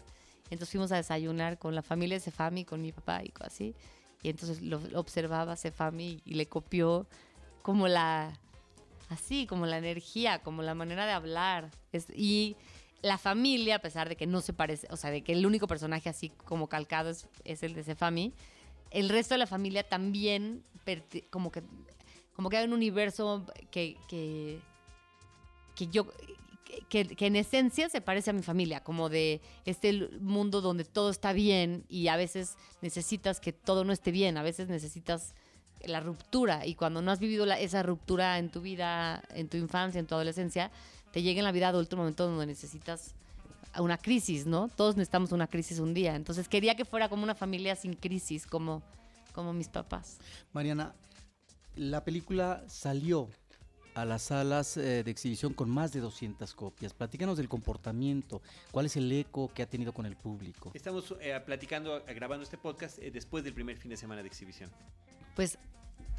Entonces 0.49 0.69
fuimos 0.69 0.91
a 0.91 0.97
desayunar 0.97 1.57
con 1.57 1.75
la 1.75 1.81
familia 1.81 2.17
de 2.17 2.21
Cefami, 2.21 2.65
con 2.65 2.81
mi 2.81 2.91
papá 2.91 3.23
y 3.23 3.31
así. 3.41 3.75
Y 4.23 4.29
entonces 4.29 4.61
lo, 4.61 4.81
observaba 4.95 5.55
Cefami 5.55 6.21
y 6.25 6.33
le 6.33 6.47
copió 6.47 7.07
como 7.61 7.87
la, 7.87 8.37
así, 9.09 9.45
como 9.45 9.65
la 9.65 9.77
energía, 9.77 10.39
como 10.39 10.61
la 10.61 10.73
manera 10.75 11.05
de 11.05 11.11
hablar. 11.11 11.71
Es- 11.91 12.09
y 12.15 12.55
la 13.01 13.17
familia, 13.17 13.75
a 13.75 13.79
pesar 13.79 14.09
de 14.09 14.15
que 14.15 14.27
no 14.27 14.41
se 14.41 14.53
parece, 14.53 14.87
o 14.89 14.97
sea, 14.97 15.11
de 15.11 15.21
que 15.21 15.33
el 15.33 15.45
único 15.45 15.67
personaje 15.67 16.09
así 16.09 16.29
como 16.45 16.67
calcado 16.67 17.09
es, 17.09 17.27
el 17.63 17.73
de 17.73 17.83
Cefami, 17.83 18.33
el 18.91 19.09
resto 19.09 19.35
de 19.35 19.39
la 19.39 19.47
familia 19.47 19.83
también 19.87 20.63
como 21.29 21.51
que 21.51 21.61
como 22.39 22.49
que 22.49 22.55
hay 22.55 22.65
un 22.65 22.71
universo 22.73 23.45
que, 23.69 23.97
que, 24.07 24.61
que 25.75 25.87
yo 25.87 26.07
que, 26.89 27.15
en 27.19 27.35
esencia 27.35 27.89
se 27.89 28.01
parece 28.01 28.29
a 28.29 28.33
mi 28.33 28.41
familia, 28.41 28.83
como 28.83 29.09
de 29.09 29.41
este 29.65 30.09
mundo 30.19 30.61
donde 30.61 30.85
todo 30.85 31.09
está 31.09 31.33
bien 31.33 31.85
y 31.89 32.07
a 32.07 32.17
veces 32.17 32.57
necesitas 32.81 33.39
que 33.39 33.53
todo 33.53 33.83
no 33.83 33.93
esté 33.93 34.11
bien, 34.11 34.37
a 34.37 34.43
veces 34.43 34.69
necesitas 34.69 35.35
la 35.83 35.99
ruptura 35.99 36.65
y 36.65 36.75
cuando 36.75 37.01
no 37.01 37.11
has 37.11 37.19
vivido 37.19 37.45
esa 37.45 37.83
ruptura 37.83 38.37
en 38.37 38.49
tu 38.49 38.61
vida, 38.61 39.23
en 39.33 39.47
tu 39.47 39.57
infancia, 39.57 39.99
en 39.99 40.07
tu 40.07 40.15
adolescencia, 40.15 40.71
te 41.11 41.21
llega 41.21 41.39
en 41.39 41.45
la 41.45 41.51
vida 41.51 41.69
adulta 41.69 41.95
un 41.95 42.01
momento 42.01 42.27
donde 42.27 42.45
necesitas 42.45 43.15
una 43.77 43.97
crisis, 43.97 44.45
¿no? 44.45 44.67
Todos 44.67 44.95
necesitamos 44.95 45.31
una 45.31 45.47
crisis 45.47 45.79
un 45.79 45.93
día. 45.93 46.15
Entonces 46.15 46.47
quería 46.47 46.75
que 46.75 46.85
fuera 46.85 47.07
como 47.09 47.23
una 47.23 47.35
familia 47.35 47.75
sin 47.75 47.93
crisis, 47.93 48.45
como, 48.45 48.81
como 49.33 49.53
mis 49.53 49.69
papás. 49.69 50.17
Mariana, 50.53 50.93
la 51.75 52.03
película 52.03 52.63
salió 52.67 53.29
a 54.01 54.05
las 54.05 54.23
salas 54.23 54.77
eh, 54.77 55.03
de 55.03 55.11
exhibición 55.11 55.53
con 55.53 55.69
más 55.69 55.91
de 55.91 55.99
200 55.99 56.53
copias. 56.53 56.93
Platícanos 56.93 57.37
del 57.37 57.49
comportamiento, 57.49 58.41
cuál 58.71 58.85
es 58.85 58.95
el 58.95 59.11
eco 59.11 59.51
que 59.53 59.61
ha 59.63 59.65
tenido 59.69 59.93
con 59.93 60.05
el 60.05 60.15
público. 60.15 60.71
Estamos 60.73 61.13
eh, 61.19 61.39
platicando, 61.45 61.97
eh, 62.07 62.13
grabando 62.13 62.43
este 62.43 62.57
podcast 62.57 62.99
eh, 62.99 63.11
después 63.11 63.43
del 63.43 63.53
primer 63.53 63.77
fin 63.77 63.89
de 63.89 63.97
semana 63.97 64.21
de 64.21 64.27
exhibición. 64.27 64.69
Pues 65.35 65.57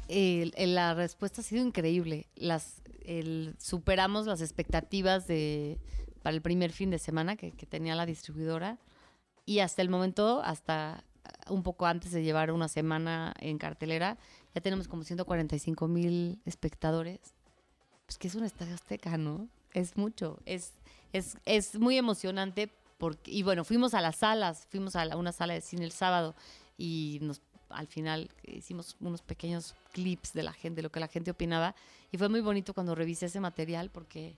la 0.07 0.93
respuesta 0.93 1.41
ha 1.41 1.43
sido 1.43 1.65
increíble. 1.65 2.27
Las, 2.35 2.81
el- 3.05 3.55
superamos 3.59 4.25
las 4.27 4.41
expectativas 4.41 5.27
de, 5.27 5.79
para 6.21 6.35
el 6.35 6.41
primer 6.41 6.71
fin 6.71 6.89
de 6.89 6.99
semana 6.99 7.35
que, 7.35 7.51
que 7.51 7.65
tenía 7.65 7.95
la 7.95 8.05
distribuidora 8.05 8.77
y 9.45 9.59
hasta 9.59 9.81
el 9.81 9.89
momento, 9.89 10.41
hasta 10.43 11.03
un 11.49 11.63
poco 11.63 11.85
antes 11.85 12.11
de 12.11 12.23
llevar 12.23 12.51
una 12.51 12.67
semana 12.67 13.33
en 13.39 13.57
cartelera, 13.57 14.17
ya 14.53 14.61
tenemos 14.61 14.87
como 14.87 15.03
145 15.03 15.87
mil 15.87 16.39
espectadores. 16.45 17.19
Pues 18.11 18.17
que 18.17 18.27
es 18.27 18.35
un 18.35 18.43
estadio 18.43 18.75
azteca, 18.75 19.17
¿no? 19.17 19.47
Es 19.73 19.95
mucho. 19.95 20.37
Es, 20.45 20.73
es, 21.13 21.37
es 21.45 21.79
muy 21.79 21.97
emocionante 21.97 22.69
porque, 22.97 23.31
y 23.31 23.41
bueno, 23.41 23.63
fuimos 23.63 23.93
a 23.93 24.01
las 24.01 24.17
salas, 24.17 24.67
fuimos 24.69 24.97
a 24.97 25.05
la- 25.05 25.15
una 25.15 25.31
sala 25.31 25.53
de 25.53 25.61
cine 25.61 25.85
el 25.85 25.93
sábado 25.93 26.35
y 26.77 27.19
nos, 27.21 27.41
al 27.69 27.87
final 27.87 28.29
hicimos 28.43 28.97
unos 28.99 29.21
pequeños 29.21 29.75
clips 29.93 30.33
de 30.33 30.43
la 30.43 30.51
gente, 30.51 30.81
lo 30.81 30.91
que 30.91 30.99
la 30.99 31.07
gente 31.07 31.31
opinaba. 31.31 31.73
Y 32.11 32.17
fue 32.17 32.27
muy 32.27 32.41
bonito 32.41 32.73
cuando 32.73 32.95
revisé 32.95 33.27
ese 33.27 33.39
material 33.39 33.89
porque 33.89 34.35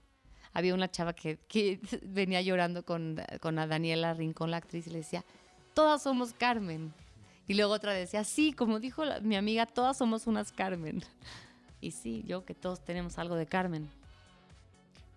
había 0.53 0.75
una 0.75 0.91
chava 0.91 1.13
que, 1.13 1.39
que 1.47 1.79
venía 2.03 2.43
llorando 2.43 2.85
con, 2.85 3.19
con 3.41 3.57
a 3.57 3.65
Daniela 3.65 4.13
Rincón, 4.13 4.51
la 4.51 4.57
actriz, 4.57 4.85
y 4.85 4.91
le 4.91 4.99
decía, 4.99 5.25
todas 5.73 6.03
somos 6.03 6.33
Carmen. 6.33 6.93
Y 7.47 7.55
luego 7.55 7.73
otra 7.73 7.93
decía, 7.93 8.23
sí, 8.23 8.53
como 8.53 8.79
dijo 8.79 9.03
la- 9.03 9.19
mi 9.19 9.35
amiga, 9.35 9.65
todas 9.65 9.97
somos 9.97 10.27
unas 10.27 10.51
Carmen. 10.51 11.03
Y 11.83 11.91
sí, 11.91 12.23
yo 12.25 12.45
que 12.45 12.53
todos 12.53 12.79
tenemos 12.83 13.17
algo 13.19 13.35
de 13.35 13.45
Carmen. 13.45 13.89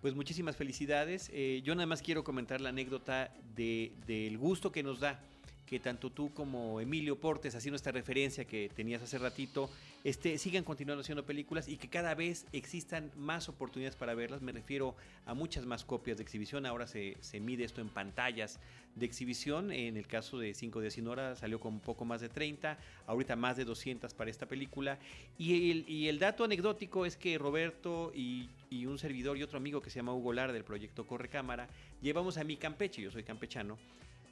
Pues 0.01 0.13
muchísimas 0.15 0.55
felicidades. 0.57 1.29
Eh, 1.33 1.61
yo 1.63 1.73
nada 1.75 1.85
más 1.87 2.01
quiero 2.01 2.23
comentar 2.25 2.59
la 2.59 2.69
anécdota 2.69 3.33
de- 3.55 3.93
del 4.05 4.37
gusto 4.37 4.71
que 4.71 4.83
nos 4.83 4.99
da 4.99 5.19
que 5.67 5.79
tanto 5.79 6.09
tú 6.09 6.33
como 6.33 6.79
Emilio 6.79 7.19
Portes, 7.19 7.53
haciendo 7.53 7.75
esta 7.75 7.91
referencia 7.91 8.45
que 8.45 8.69
tenías 8.73 9.01
hace 9.01 9.17
ratito, 9.17 9.69
este, 10.03 10.37
sigan 10.37 10.63
continuando 10.63 11.01
haciendo 11.01 11.25
películas 11.25 11.67
y 11.67 11.77
que 11.77 11.89
cada 11.89 12.15
vez 12.15 12.45
existan 12.53 13.11
más 13.17 13.49
oportunidades 13.49 13.97
para 13.97 14.15
verlas. 14.15 14.41
Me 14.41 14.53
refiero 14.53 14.95
a 15.25 15.33
muchas 15.33 15.65
más 15.65 15.83
copias 15.83 16.17
de 16.17 16.23
exhibición. 16.23 16.65
Ahora 16.65 16.87
se, 16.87 17.17
se 17.19 17.41
mide 17.41 17.65
esto 17.65 17.81
en 17.81 17.89
pantallas 17.89 18.59
de 18.95 19.05
exhibición. 19.05 19.73
En 19.73 19.97
el 19.97 20.07
caso 20.07 20.39
de 20.39 20.53
5 20.53 20.79
días 20.79 20.93
sin 20.93 21.07
hora 21.07 21.35
salió 21.35 21.59
con 21.59 21.73
un 21.73 21.79
poco 21.81 22.05
más 22.05 22.21
de 22.21 22.29
30, 22.29 22.77
ahorita 23.05 23.35
más 23.35 23.57
de 23.57 23.65
200 23.65 24.13
para 24.13 24.31
esta 24.31 24.45
película. 24.45 24.97
Y 25.37 25.71
el, 25.71 25.89
y 25.89 26.07
el 26.07 26.17
dato 26.17 26.45
anecdótico 26.45 27.05
es 27.05 27.17
que 27.17 27.37
Roberto 27.37 28.13
y, 28.15 28.49
y 28.69 28.85
un 28.85 28.97
servidor 28.97 29.37
y 29.37 29.43
otro 29.43 29.57
amigo 29.57 29.81
que 29.81 29.89
se 29.89 29.97
llama 29.97 30.13
Hugo 30.13 30.31
Lara 30.31 30.53
del 30.53 30.63
proyecto 30.63 31.05
Corre 31.05 31.27
Cámara, 31.27 31.67
llevamos 32.01 32.37
a 32.37 32.45
mi 32.45 32.55
Campeche, 32.55 33.01
yo 33.01 33.11
soy 33.11 33.23
campechano, 33.23 33.77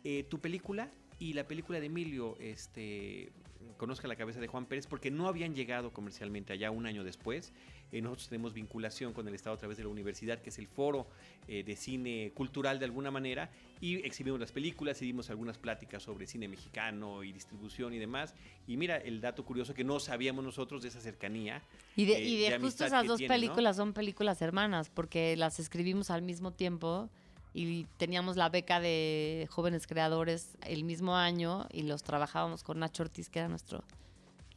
eh, 0.03 0.23
tu 0.29 0.39
película 0.39 0.89
y 1.19 1.33
la 1.33 1.47
película 1.47 1.79
de 1.79 1.85
Emilio, 1.85 2.37
este, 2.39 3.31
Conozca 3.77 4.07
la 4.07 4.15
cabeza 4.15 4.39
de 4.39 4.47
Juan 4.47 4.65
Pérez, 4.65 4.87
porque 4.87 5.11
no 5.11 5.27
habían 5.27 5.53
llegado 5.53 5.91
comercialmente 5.91 6.53
allá 6.53 6.71
un 6.71 6.85
año 6.85 7.03
después. 7.03 7.51
Eh, 7.91 8.01
nosotros 8.01 8.29
tenemos 8.29 8.53
vinculación 8.53 9.11
con 9.11 9.27
el 9.27 9.35
Estado 9.35 9.55
a 9.55 9.59
través 9.59 9.77
de 9.77 9.83
la 9.83 9.89
universidad, 9.89 10.39
que 10.41 10.49
es 10.49 10.57
el 10.59 10.67
foro 10.67 11.07
eh, 11.47 11.63
de 11.63 11.75
cine 11.75 12.31
cultural 12.33 12.79
de 12.79 12.85
alguna 12.85 13.11
manera, 13.11 13.51
y 13.81 13.95
exhibimos 14.05 14.39
las 14.39 14.53
películas 14.53 15.01
y 15.01 15.05
dimos 15.05 15.29
algunas 15.29 15.57
pláticas 15.57 16.03
sobre 16.03 16.25
cine 16.25 16.47
mexicano 16.47 17.23
y 17.23 17.33
distribución 17.33 17.93
y 17.93 17.99
demás. 17.99 18.33
Y 18.65 18.77
mira, 18.77 18.97
el 18.97 19.19
dato 19.19 19.43
curioso 19.43 19.73
que 19.73 19.83
no 19.83 19.99
sabíamos 19.99 20.43
nosotros 20.43 20.81
de 20.81 20.89
esa 20.89 21.01
cercanía. 21.01 21.61
Y 21.97 22.05
de, 22.05 22.13
eh, 22.13 22.23
y 22.23 22.41
de 22.43 22.51
de 22.51 22.59
justo 22.59 22.85
esas 22.85 23.05
dos 23.05 23.21
películas 23.21 23.75
son 23.75 23.93
películas 23.93 24.41
hermanas, 24.41 24.89
porque 24.89 25.35
las 25.35 25.59
escribimos 25.59 26.11
al 26.11 26.21
mismo 26.21 26.53
tiempo 26.53 27.09
y 27.57 27.85
teníamos 27.95 28.35
la 28.35 28.49
beca 28.49 28.81
de 28.81 29.47
jóvenes 29.49 29.87
creadores 29.87 30.57
el 30.63 30.83
mismo 30.83 31.15
año 31.15 31.67
y 31.71 31.83
los 31.83 32.03
trabajábamos 32.03 32.63
con 32.63 32.79
Nacho 32.79 33.03
Ortiz, 33.03 33.29
que 33.29 33.39
era 33.39 33.47
nuestro, 33.47 33.85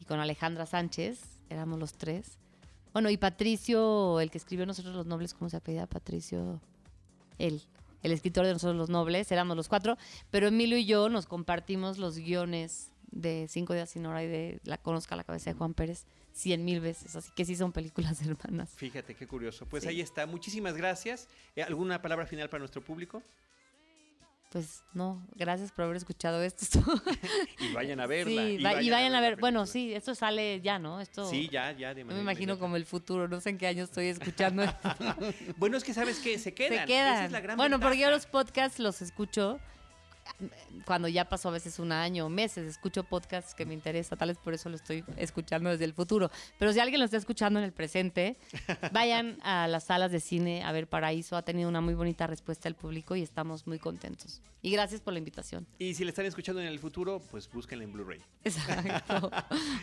y 0.01 0.05
con 0.05 0.18
Alejandra 0.18 0.66
Sánchez, 0.66 1.20
éramos 1.49 1.78
los 1.78 1.92
tres. 1.92 2.38
Bueno, 2.92 3.09
y 3.09 3.16
Patricio, 3.16 4.18
el 4.18 4.32
que 4.32 4.38
escribió 4.38 4.66
Nosotros 4.66 4.96
los 4.96 5.07
Nobles, 5.07 5.32
¿cómo 5.32 5.49
se 5.49 5.59
apellida? 5.59 5.86
Patricio, 5.86 6.61
él, 7.38 7.62
el 8.03 8.11
escritor 8.11 8.44
de 8.44 8.55
Nosotros 8.55 8.76
los 8.76 8.90
Nobles, 8.90 9.30
éramos 9.30 9.57
los 9.57 9.68
cuatro, 9.68 9.96
pero 10.32 10.49
Emilio 10.49 10.76
y 10.76 10.84
yo 10.84 11.09
nos 11.09 11.26
compartimos 11.26 11.99
los 11.99 12.18
guiones 12.18 12.90
de 13.11 13.47
Cinco 13.49 13.75
días 13.75 13.91
sin 13.91 14.05
hora 14.07 14.23
y 14.23 14.27
de 14.29 14.61
La 14.65 14.79
conozca 14.79 15.17
la 15.17 15.25
cabeza 15.25 15.51
de 15.51 15.57
Juan 15.57 15.75
Pérez 15.75 16.05
cien 16.33 16.65
mil 16.65 16.81
veces, 16.81 17.17
así 17.17 17.31
que 17.35 17.45
sí 17.45 17.57
son 17.57 17.73
películas 17.73 18.21
hermanas. 18.27 18.71
Fíjate 18.77 19.15
qué 19.15 19.27
curioso. 19.27 19.67
Pues 19.67 19.83
Sí. 19.85 19.89
ahí 19.91 20.01
está. 20.01 20.27
Muchísimas 20.27 20.75
gracias. 20.77 21.29
Eh, 21.57 21.63
¿Alguna 21.63 22.01
palabra 22.03 22.27
final 22.27 22.49
para 22.49 22.61
nuestro 22.61 22.83
público? 22.83 23.23
Pues 24.51 24.83
no, 24.95 25.27
gracias 25.35 25.73
por 25.73 25.85
haber 25.85 25.99
escuchado 25.99 26.43
esto. 26.43 26.65
Y 27.61 27.73
vayan 27.75 28.01
a 28.01 28.07
verla. 28.07 28.41
Sí, 28.43 28.59
y 28.87 28.91
vayan 28.91 29.15
a 29.15 29.21
ver, 29.21 29.37
bueno, 29.37 29.67
sí, 29.67 29.93
esto 29.93 30.15
sale 30.15 30.63
ya, 30.63 30.79
¿no? 30.79 31.01
Esto 31.03 31.29
Sí, 31.29 31.51
ya, 31.53 31.73
ya. 31.73 31.89
de 31.93 32.03
no 32.03 32.09
me 32.09 32.15
manera 32.15 32.23
imagino 32.23 32.43
inmediata. 32.53 32.61
como 32.61 32.77
el 32.77 32.87
futuro, 32.87 33.29
no 33.29 33.41
sé 33.43 33.51
en 33.51 33.59
qué 33.59 33.67
año 33.67 33.85
estoy 33.85 34.07
escuchando. 34.07 34.63
esto. 34.63 34.89
Bueno, 35.59 35.77
es 35.77 35.85
que 35.85 35.93
sabes 35.93 36.21
que 36.21 36.39
se 36.39 36.55
quedan. 36.55 36.71
Se 36.71 36.77
Esa 36.77 36.87
quedan. 36.87 37.25
es 37.27 37.33
la 37.33 37.41
gran 37.41 37.57
bueno, 37.59 37.79
porque 37.79 37.99
yo 37.99 38.11
los 38.11 38.25
podcasts 38.25 38.79
los 38.79 39.03
escucho 39.03 39.59
cuando 40.85 41.09
ya 41.09 41.29
pasó 41.29 41.49
a 41.49 41.53
veces 41.53 41.79
un 41.79 41.93
año 41.93 42.26
o 42.26 42.29
meses. 42.29 42.66
Escucho 42.68 43.05
podcasts 43.05 43.55
que 43.55 43.66
me 43.66 43.74
interesa, 43.74 44.16
tal 44.16 44.29
vez 44.29 44.39
por 44.39 44.55
eso 44.55 44.68
lo 44.68 44.76
estoy 44.76 45.05
escuchando 45.16 45.70
desde 45.70 45.85
el 45.85 45.93
futuro. 45.95 46.31
Pero 46.59 46.72
si 46.72 46.81
alguien 46.81 46.99
lo 47.01 47.05
está 47.05 47.16
escuchando 47.16 47.59
en 47.59 47.64
el 47.64 47.72
presente, 47.72 48.37
vayan 48.93 49.39
a 49.43 49.66
las 49.68 49.85
salas 49.85 50.11
de 50.12 50.20
cine 50.20 50.62
a 50.64 50.72
ver 50.72 50.87
Paraíso. 50.89 51.37
Ha 51.37 51.43
tenido 51.43 51.68
una 51.68 51.81
muy 51.81 51.95
bonita 51.95 52.26
respuesta 52.26 52.64
del 52.68 52.74
público 52.74 53.16
y 53.16 53.22
estamos 53.22 53.66
muy 53.66 53.79
contentos. 53.79 54.41
Y 54.61 54.72
gracias 54.72 55.01
por 55.01 55.12
la 55.12 55.20
invitación. 55.20 55.66
Y 55.79 55.95
si 55.95 56.03
le 56.05 56.11
están 56.11 56.26
escuchando 56.26 56.61
en 56.61 56.66
el 56.66 56.81
futuro, 56.81 57.22
pues 57.31 57.49
búsquenla 57.51 57.85
en 57.85 57.93
Blu-ray. 57.93 58.20
Exacto. 58.43 59.31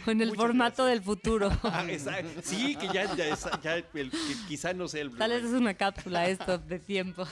O 0.06 0.12
en 0.12 0.20
el 0.22 0.30
Muchas 0.30 0.42
formato 0.44 0.84
gracias. 0.84 0.88
del 0.90 1.02
futuro. 1.02 1.50
Ah, 1.64 1.86
exacto. 1.90 2.42
Sí, 2.44 2.76
que 2.76 2.88
ya, 2.88 3.16
ya, 3.16 3.38
ya 3.64 3.76
el- 3.76 3.86
que 4.12 4.12
quizá 4.48 4.74
no 4.74 4.88
sea 4.90 5.02
el 5.02 5.12
Tal 5.16 5.32
vez 5.32 5.42
Blu-ray. 5.42 5.56
es 5.56 5.62
una 5.62 5.74
cápsula 5.76 6.28
esto 6.28 6.58
de 6.58 6.80
tiempo. 6.80 7.26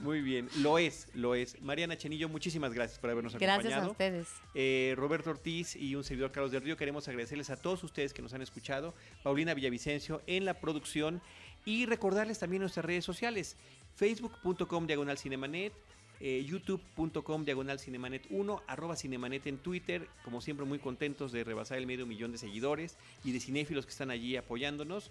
Muy 0.00 0.20
bien, 0.20 0.48
lo 0.58 0.78
es, 0.78 1.08
lo 1.14 1.34
es. 1.34 1.60
Mariana 1.62 1.96
Chenillo, 1.96 2.28
muchísimas 2.28 2.59
gracias 2.72 2.98
por 2.98 3.10
habernos 3.10 3.32
Gracias 3.34 3.72
a 3.72 3.78
acompañado. 3.82 3.90
ustedes. 3.92 4.28
Eh, 4.54 4.94
Roberto 4.96 5.30
Ortiz 5.30 5.76
y 5.76 5.94
un 5.94 6.04
servidor 6.04 6.32
Carlos 6.32 6.52
del 6.52 6.62
Río, 6.62 6.76
queremos 6.76 7.08
agradecerles 7.08 7.50
a 7.50 7.56
todos 7.56 7.82
ustedes 7.84 8.12
que 8.12 8.22
nos 8.22 8.34
han 8.34 8.42
escuchado. 8.42 8.94
Paulina 9.22 9.54
Villavicencio 9.54 10.22
en 10.26 10.44
la 10.44 10.54
producción 10.54 11.22
y 11.64 11.86
recordarles 11.86 12.38
también 12.38 12.60
nuestras 12.60 12.84
redes 12.84 13.04
sociales. 13.04 13.56
Facebook.com 13.96 14.86
diagonal 14.86 15.18
cinemanet, 15.18 15.72
eh, 16.20 16.44
youtube.com 16.46 17.44
diagonal 17.44 17.78
cinemanet 17.78 18.26
1, 18.30 18.62
arroba 18.66 18.96
cinemanet 18.96 19.46
en 19.46 19.58
Twitter. 19.58 20.08
Como 20.24 20.40
siempre, 20.40 20.66
muy 20.66 20.78
contentos 20.78 21.32
de 21.32 21.44
rebasar 21.44 21.78
el 21.78 21.86
medio 21.86 22.06
millón 22.06 22.32
de 22.32 22.38
seguidores 22.38 22.96
y 23.24 23.32
de 23.32 23.40
cinéfilos 23.40 23.86
que 23.86 23.92
están 23.92 24.10
allí 24.10 24.36
apoyándonos. 24.36 25.10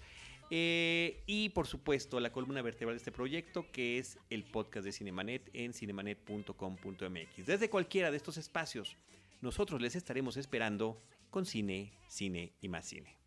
Eh, 0.52 1.22
y 1.28 1.50
por 1.50 1.68
supuesto, 1.68 2.20
la 2.20 2.32
columna 2.32 2.62
vertebral 2.62 2.95
de 2.95 3.00
este 3.00 3.12
proyecto, 3.12 3.66
que 3.72 4.00
es 4.00 4.18
el 4.30 4.43
podcast 4.43 4.86
de 4.86 4.91
Cinemanet 4.91 5.50
en 5.54 5.74
cinemanet.com.mx. 5.74 7.45
Desde 7.45 7.70
cualquiera 7.70 8.12
de 8.12 8.18
estos 8.18 8.38
espacios, 8.38 8.97
nosotros 9.41 9.82
les 9.82 9.95
estaremos 9.95 10.38
esperando 10.38 11.02
con 11.30 11.45
cine, 11.45 11.93
cine 12.08 12.54
y 12.62 12.70
más 12.70 12.86
cine. 12.86 13.18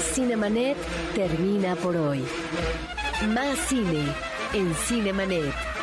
Cinemanet 0.00 0.76
termina 1.14 1.76
por 1.76 1.96
hoy. 1.96 2.24
Más 3.28 3.58
cine 3.68 4.12
en 4.52 4.74
Cinemanet. 4.74 5.73